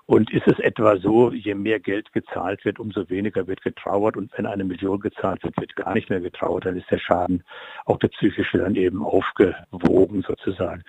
Und 0.07 0.33
ist 0.33 0.47
es 0.47 0.59
etwa 0.59 0.97
so, 0.97 1.33
je 1.33 1.55
mehr 1.55 1.81
Geld 1.81 2.13
gezahlt 2.13 2.65
wird, 2.65 2.79
umso 2.79 3.09
weniger 3.09 3.47
wird 3.47 3.63
getrauert 3.63 4.17
und 4.17 4.31
wenn 4.37 4.47
eine 4.47 4.65
Million 4.65 5.01
gezahlt 5.01 5.43
wird, 5.43 5.57
wird 5.59 5.77
gar 5.77 5.95
nicht 5.95 6.11
mehr 6.11 6.21
getrauert, 6.21 6.67
dann 6.67 6.77
ist 6.77 6.91
der 6.91 6.99
Schaden, 6.99 7.43
auch 7.87 7.99
der 7.99 8.09
psychische, 8.09 8.59
dann 8.59 8.75
eben 8.75 9.03
aufgewogen 9.03 10.23
sozusagen. 10.23 10.83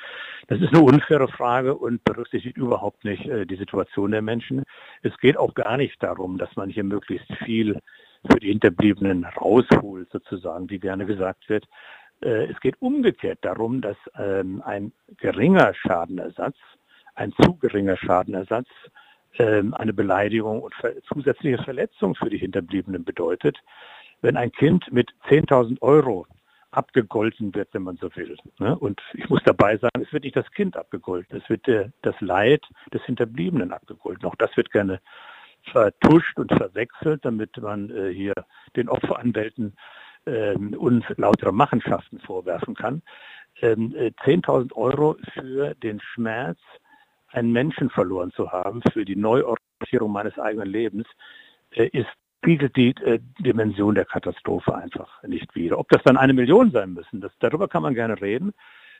Das 0.48 0.60
ist 0.60 0.74
eine 0.74 0.84
unfaire 0.84 1.28
Frage 1.28 1.76
und 1.76 2.04
berücksichtigt 2.04 2.58
überhaupt 2.58 3.06
nicht 3.06 3.26
äh, 3.26 3.46
die 3.46 3.56
Situation 3.56 4.12
der 4.12 4.22
Menschen. 4.22 4.64
Es 5.02 5.18
geht 5.20 5.38
auch 5.38 5.54
gar 5.54 5.78
nicht 5.78 6.02
darum, 6.04 6.38
dass 6.38 6.56
man 6.56 6.70
hier 6.70 6.84
möglichst 6.84 7.32
viel 7.46 7.80
für 8.30 8.40
die 8.40 8.50
Hinterbliebenen 8.50 9.26
rausholt, 9.26 10.10
sozusagen, 10.12 10.70
wie 10.70 10.80
gerne 10.80 11.06
gesagt 11.06 11.48
wird, 11.50 11.66
äh, 11.66 11.68
es 12.22 12.60
geht 12.62 12.82
umgekehrt 12.82 13.40
darum, 13.42 13.82
dass 13.82 13.98
ähm, 14.18 14.62
ein 14.66 14.92
geringer 15.18 15.74
Schadenersatz, 15.74 16.56
ein 17.16 17.34
zu 17.34 17.56
geringer 17.56 17.98
Schadenersatz, 17.98 18.68
ähm, 19.38 19.74
eine 19.74 19.94
Beleidigung 19.94 20.62
und 20.62 20.74
zusätzliche 21.08 21.62
Verletzung 21.62 22.16
für 22.16 22.30
die 22.30 22.38
Hinterbliebenen 22.38 23.04
bedeutet. 23.04 23.58
Wenn 24.22 24.38
ein 24.38 24.52
Kind 24.52 24.92
mit 24.92 25.12
10.000 25.28 25.82
Euro 25.82 26.26
abgegolten 26.72 27.54
wird, 27.56 27.74
wenn 27.74 27.84
man 27.84 27.98
so 27.98 28.14
will. 28.16 28.38
Ne? 28.60 28.78
Und 28.78 29.02
ich 29.14 29.30
muss 29.30 29.42
dabei 29.46 29.78
sagen, 29.78 30.02
es 30.02 30.12
wird 30.12 30.24
nicht 30.24 30.36
das 30.36 30.50
Kind 30.52 30.76
abgegolten, 30.78 31.42
es 31.42 31.50
wird 31.50 31.66
der, 31.68 31.92
das 32.02 32.20
Leid 32.20 32.64
des 32.94 33.04
Hinterbliebenen 33.04 33.72
abgegolten. 33.72 34.26
Auch 34.26 34.36
das 34.36 34.56
wird 34.58 34.72
gerne 34.72 35.00
vertuscht 35.72 36.38
und 36.38 36.52
verwechselt, 36.52 37.26
damit 37.26 37.58
man 37.58 37.90
äh, 37.90 38.14
hier 38.14 38.34
den 38.76 38.90
Opferanwälten 38.90 39.76
ähm, 40.26 40.74
unlautere 40.74 41.52
Machenschaften 41.52 42.20
vorwerfen 42.20 42.76
kann. 42.76 43.02
Ähm, 43.62 43.94
äh, 43.96 44.12
10.000 44.24 44.74
Euro 44.74 45.18
für 45.34 45.76
den 45.76 46.00
Schmerz, 46.02 46.60
einen 47.30 47.52
Menschen 47.52 47.90
verloren 47.90 48.32
zu 48.32 48.52
haben, 48.52 48.82
für 48.94 49.06
die 49.06 49.16
Neuorientierung 49.16 50.12
meines 50.12 50.38
eigenen 50.40 50.70
Lebens, 50.70 51.08
äh, 51.72 51.88
ist 51.88 52.10
spiegelt 52.46 52.76
die 52.76 52.94
äh, 53.04 53.20
Dimension 53.40 53.96
der 53.96 54.06
Katastrophe 54.06 54.76
einfach 54.76 55.24
nicht 55.24 55.56
wieder. 55.56 55.80
Ob 55.80 55.90
das 55.90 56.04
dann 56.04 56.16
eine 56.16 56.34
Million 56.34 56.70
sein 56.70 56.94
müssen, 56.94 57.20
das, 57.20 57.32
darüber 57.40 57.68
kann 57.68 57.82
man 57.82 57.96
gerne 57.96 58.22
reden. 58.22 58.54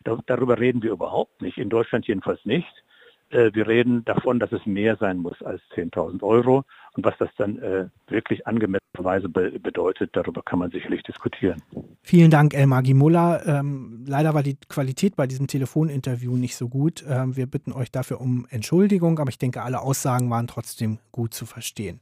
Da, 0.04 0.18
darüber 0.26 0.60
reden 0.60 0.82
wir 0.82 0.92
überhaupt 0.92 1.44
nicht, 1.44 1.60
in 1.60 1.70
Deutschland 1.70 2.08
jedenfalls 2.08 2.44
nicht. 2.46 2.84
Äh, 3.30 3.52
wir 3.54 3.68
reden 3.68 4.06
davon, 4.06 4.40
dass 4.40 4.52
es 4.52 4.66
mehr 4.66 4.96
sein 4.98 5.18
muss 5.18 5.42
als 5.42 5.62
10.000 5.76 6.24
Euro. 6.24 6.64
Und 6.94 7.06
was 7.06 7.18
das 7.18 7.30
dann 7.38 7.58
äh, 7.60 7.88
wirklich 8.08 8.48
angemessenerweise 8.48 9.28
be 9.28 9.60
bedeutet, 9.60 10.12
darüber 10.14 10.42
kann 10.44 10.60
man 10.60 10.72
sicherlich 10.72 11.04
diskutieren. 11.04 11.62
Vielen 12.02 12.32
Dank, 12.32 12.54
Elmar 12.54 12.84
Gimola. 12.84 13.44
Ähm, 13.46 14.06
leider 14.08 14.34
war 14.34 14.44
die 14.44 14.58
Qualität 14.70 15.16
bei 15.16 15.28
diesem 15.28 15.48
Telefoninterview 15.48 16.38
nicht 16.38 16.56
so 16.56 16.70
gut. 16.70 17.04
Ähm, 17.08 17.36
wir 17.36 17.48
bitten 17.48 17.74
euch 17.74 17.92
dafür 17.92 18.22
um 18.22 18.48
Entschuldigung, 18.50 19.20
aber 19.20 19.30
ich 19.30 19.40
denke, 19.40 19.64
alle 19.64 19.82
Aussagen 19.82 20.30
waren 20.30 20.48
trotzdem 20.48 21.00
gut 21.12 21.34
zu 21.34 21.46
verstehen. 21.46 22.00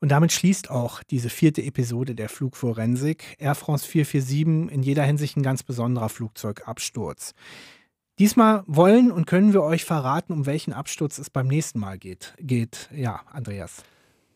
Und 0.00 0.10
damit 0.10 0.32
schließt 0.32 0.70
auch 0.70 1.02
diese 1.02 1.28
vierte 1.28 1.62
Episode 1.62 2.14
der 2.14 2.28
Flugforensik. 2.28 3.36
Air 3.38 3.56
France 3.56 3.86
447 3.86 4.72
in 4.72 4.82
jeder 4.82 5.02
Hinsicht 5.02 5.36
ein 5.36 5.42
ganz 5.42 5.64
besonderer 5.64 6.08
Flugzeugabsturz. 6.08 7.34
Diesmal 8.18 8.64
wollen 8.66 9.12
und 9.12 9.26
können 9.26 9.52
wir 9.52 9.62
euch 9.62 9.84
verraten, 9.84 10.32
um 10.32 10.44
welchen 10.44 10.72
Absturz 10.72 11.18
es 11.18 11.30
beim 11.30 11.46
nächsten 11.46 11.78
Mal 11.78 11.98
geht. 11.98 12.34
geht. 12.40 12.88
Ja, 12.92 13.20
Andreas. 13.30 13.84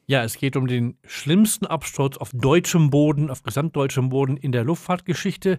Ja, 0.07 0.23
es 0.23 0.37
geht 0.37 0.57
um 0.57 0.69
den 0.69 0.99
schlimmsten 1.05 1.67
Absturz 1.67 2.17
auf 2.17 2.31
deutschem 2.33 2.91
Boden, 2.91 3.31
auf 3.31 3.43
gesamtdeutschem 3.43 4.09
Boden 4.09 4.37
in 4.37 4.53
der 4.53 4.63
Luftfahrtgeschichte. 4.63 5.59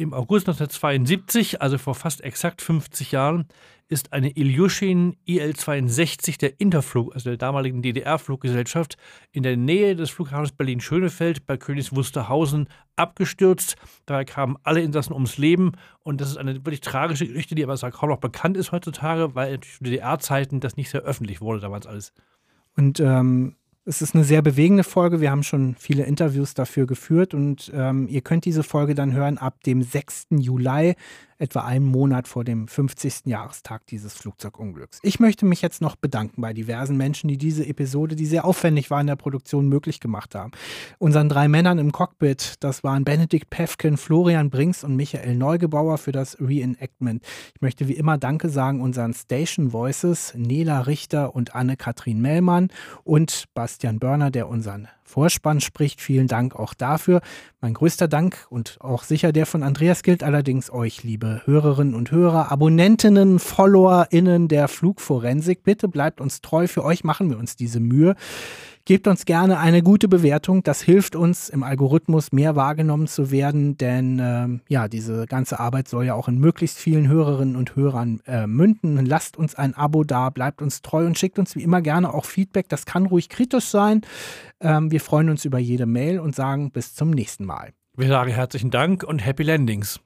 Im 0.00 0.14
August 0.14 0.46
1972, 0.46 1.60
also 1.60 1.76
vor 1.76 1.96
fast 1.96 2.22
exakt 2.22 2.62
50 2.62 3.10
Jahren, 3.10 3.48
ist 3.88 4.12
eine 4.12 4.30
Ilyushin 4.30 5.16
IL-62 5.24 6.38
der 6.38 6.60
Interflug, 6.60 7.12
also 7.14 7.30
der 7.30 7.36
damaligen 7.36 7.82
DDR-Fluggesellschaft, 7.82 8.96
in 9.32 9.42
der 9.42 9.56
Nähe 9.56 9.96
des 9.96 10.10
Flughafens 10.10 10.52
Berlin-Schönefeld 10.52 11.48
bei 11.48 11.56
Königs 11.56 11.92
Wusterhausen 11.92 12.68
abgestürzt. 12.94 13.74
Dabei 14.06 14.24
kamen 14.24 14.56
alle 14.62 14.82
Insassen 14.82 15.14
ums 15.14 15.36
Leben 15.36 15.72
und 16.04 16.20
das 16.20 16.30
ist 16.30 16.36
eine 16.36 16.54
wirklich 16.54 16.80
tragische 16.80 17.26
Geschichte, 17.26 17.56
die 17.56 17.64
aber 17.64 17.76
kaum 17.90 18.10
noch 18.10 18.20
bekannt 18.20 18.56
ist 18.56 18.70
heutzutage, 18.70 19.34
weil 19.34 19.58
zu 19.58 19.82
DDR-Zeiten 19.82 20.60
das 20.60 20.76
nicht 20.76 20.90
sehr 20.90 21.02
öffentlich 21.02 21.40
wurde 21.40 21.58
damals 21.58 21.88
alles. 21.88 22.12
Und 22.76 23.00
ähm, 23.00 23.56
es 23.88 24.02
ist 24.02 24.14
eine 24.14 24.22
sehr 24.22 24.42
bewegende 24.42 24.84
Folge. 24.84 25.22
Wir 25.22 25.30
haben 25.30 25.42
schon 25.42 25.74
viele 25.78 26.04
Interviews 26.04 26.52
dafür 26.52 26.86
geführt 26.86 27.32
und 27.32 27.72
ähm, 27.74 28.06
ihr 28.06 28.20
könnt 28.20 28.44
diese 28.44 28.62
Folge 28.62 28.94
dann 28.94 29.14
hören 29.14 29.38
ab 29.38 29.62
dem 29.64 29.82
6. 29.82 30.26
Juli 30.30 30.94
etwa 31.38 31.60
einen 31.60 31.86
Monat 31.86 32.28
vor 32.28 32.44
dem 32.44 32.68
50. 32.68 33.26
Jahrestag 33.26 33.86
dieses 33.86 34.14
Flugzeugunglücks. 34.14 34.98
Ich 35.02 35.20
möchte 35.20 35.46
mich 35.46 35.62
jetzt 35.62 35.80
noch 35.80 35.96
bedanken 35.96 36.42
bei 36.42 36.52
diversen 36.52 36.96
Menschen, 36.96 37.28
die 37.28 37.38
diese 37.38 37.66
Episode, 37.66 38.16
die 38.16 38.26
sehr 38.26 38.44
aufwendig 38.44 38.90
war 38.90 39.00
in 39.00 39.06
der 39.06 39.16
Produktion, 39.16 39.68
möglich 39.68 40.00
gemacht 40.00 40.34
haben. 40.34 40.52
Unseren 40.98 41.28
drei 41.28 41.48
Männern 41.48 41.78
im 41.78 41.92
Cockpit, 41.92 42.54
das 42.60 42.84
waren 42.84 43.04
Benedikt 43.04 43.50
Pefken, 43.50 43.96
Florian 43.96 44.50
Brinks 44.50 44.84
und 44.84 44.96
Michael 44.96 45.36
Neugebauer 45.36 45.98
für 45.98 46.12
das 46.12 46.38
Reenactment. 46.40 47.22
Ich 47.54 47.60
möchte 47.60 47.88
wie 47.88 47.94
immer 47.94 48.18
Danke 48.18 48.48
sagen 48.48 48.80
unseren 48.80 49.14
Station 49.14 49.72
Voices, 49.72 50.34
Nela 50.36 50.80
Richter 50.80 51.34
und 51.34 51.54
Anne-Kathrin 51.54 52.20
Mellmann 52.20 52.68
und 53.04 53.44
Bastian 53.54 53.98
Börner, 53.98 54.30
der 54.30 54.48
unseren 54.48 54.88
Vorspann 55.08 55.60
spricht. 55.60 56.00
Vielen 56.00 56.28
Dank 56.28 56.54
auch 56.54 56.74
dafür. 56.74 57.20
Mein 57.60 57.74
größter 57.74 58.06
Dank 58.06 58.46
und 58.50 58.76
auch 58.80 59.02
sicher 59.02 59.32
der 59.32 59.46
von 59.46 59.62
Andreas 59.62 60.02
gilt 60.02 60.22
allerdings 60.22 60.70
euch, 60.70 61.02
liebe 61.02 61.42
Hörerinnen 61.44 61.94
und 61.94 62.12
Hörer, 62.12 62.52
Abonnentinnen, 62.52 63.38
FollowerInnen 63.38 64.48
der 64.48 64.68
Flugforensik. 64.68 65.64
Bitte 65.64 65.88
bleibt 65.88 66.20
uns 66.20 66.40
treu. 66.40 66.68
Für 66.68 66.84
euch 66.84 67.02
machen 67.02 67.30
wir 67.30 67.38
uns 67.38 67.56
diese 67.56 67.80
Mühe. 67.80 68.14
Gebt 68.88 69.06
uns 69.06 69.26
gerne 69.26 69.58
eine 69.58 69.82
gute 69.82 70.08
Bewertung. 70.08 70.62
Das 70.62 70.80
hilft 70.80 71.14
uns 71.14 71.50
im 71.50 71.62
Algorithmus 71.62 72.32
mehr 72.32 72.56
wahrgenommen 72.56 73.06
zu 73.06 73.30
werden, 73.30 73.76
denn 73.76 74.18
äh, 74.18 74.72
ja, 74.72 74.88
diese 74.88 75.26
ganze 75.26 75.60
Arbeit 75.60 75.88
soll 75.88 76.06
ja 76.06 76.14
auch 76.14 76.26
in 76.26 76.38
möglichst 76.38 76.78
vielen 76.78 77.06
Hörerinnen 77.06 77.54
und 77.54 77.76
Hörern 77.76 78.22
äh, 78.26 78.46
münden. 78.46 79.04
Lasst 79.04 79.36
uns 79.36 79.54
ein 79.54 79.74
Abo 79.74 80.04
da, 80.04 80.30
bleibt 80.30 80.62
uns 80.62 80.80
treu 80.80 81.04
und 81.04 81.18
schickt 81.18 81.38
uns 81.38 81.54
wie 81.54 81.62
immer 81.62 81.82
gerne 81.82 82.14
auch 82.14 82.24
Feedback. 82.24 82.70
Das 82.70 82.86
kann 82.86 83.04
ruhig 83.04 83.28
kritisch 83.28 83.66
sein. 83.66 84.00
Ähm, 84.58 84.90
wir 84.90 85.02
freuen 85.02 85.28
uns 85.28 85.44
über 85.44 85.58
jede 85.58 85.84
Mail 85.84 86.18
und 86.18 86.34
sagen 86.34 86.70
bis 86.70 86.94
zum 86.94 87.10
nächsten 87.10 87.44
Mal. 87.44 87.74
Wir 87.94 88.08
sagen 88.08 88.30
herzlichen 88.30 88.70
Dank 88.70 89.02
und 89.02 89.18
Happy 89.18 89.42
Landings. 89.42 90.00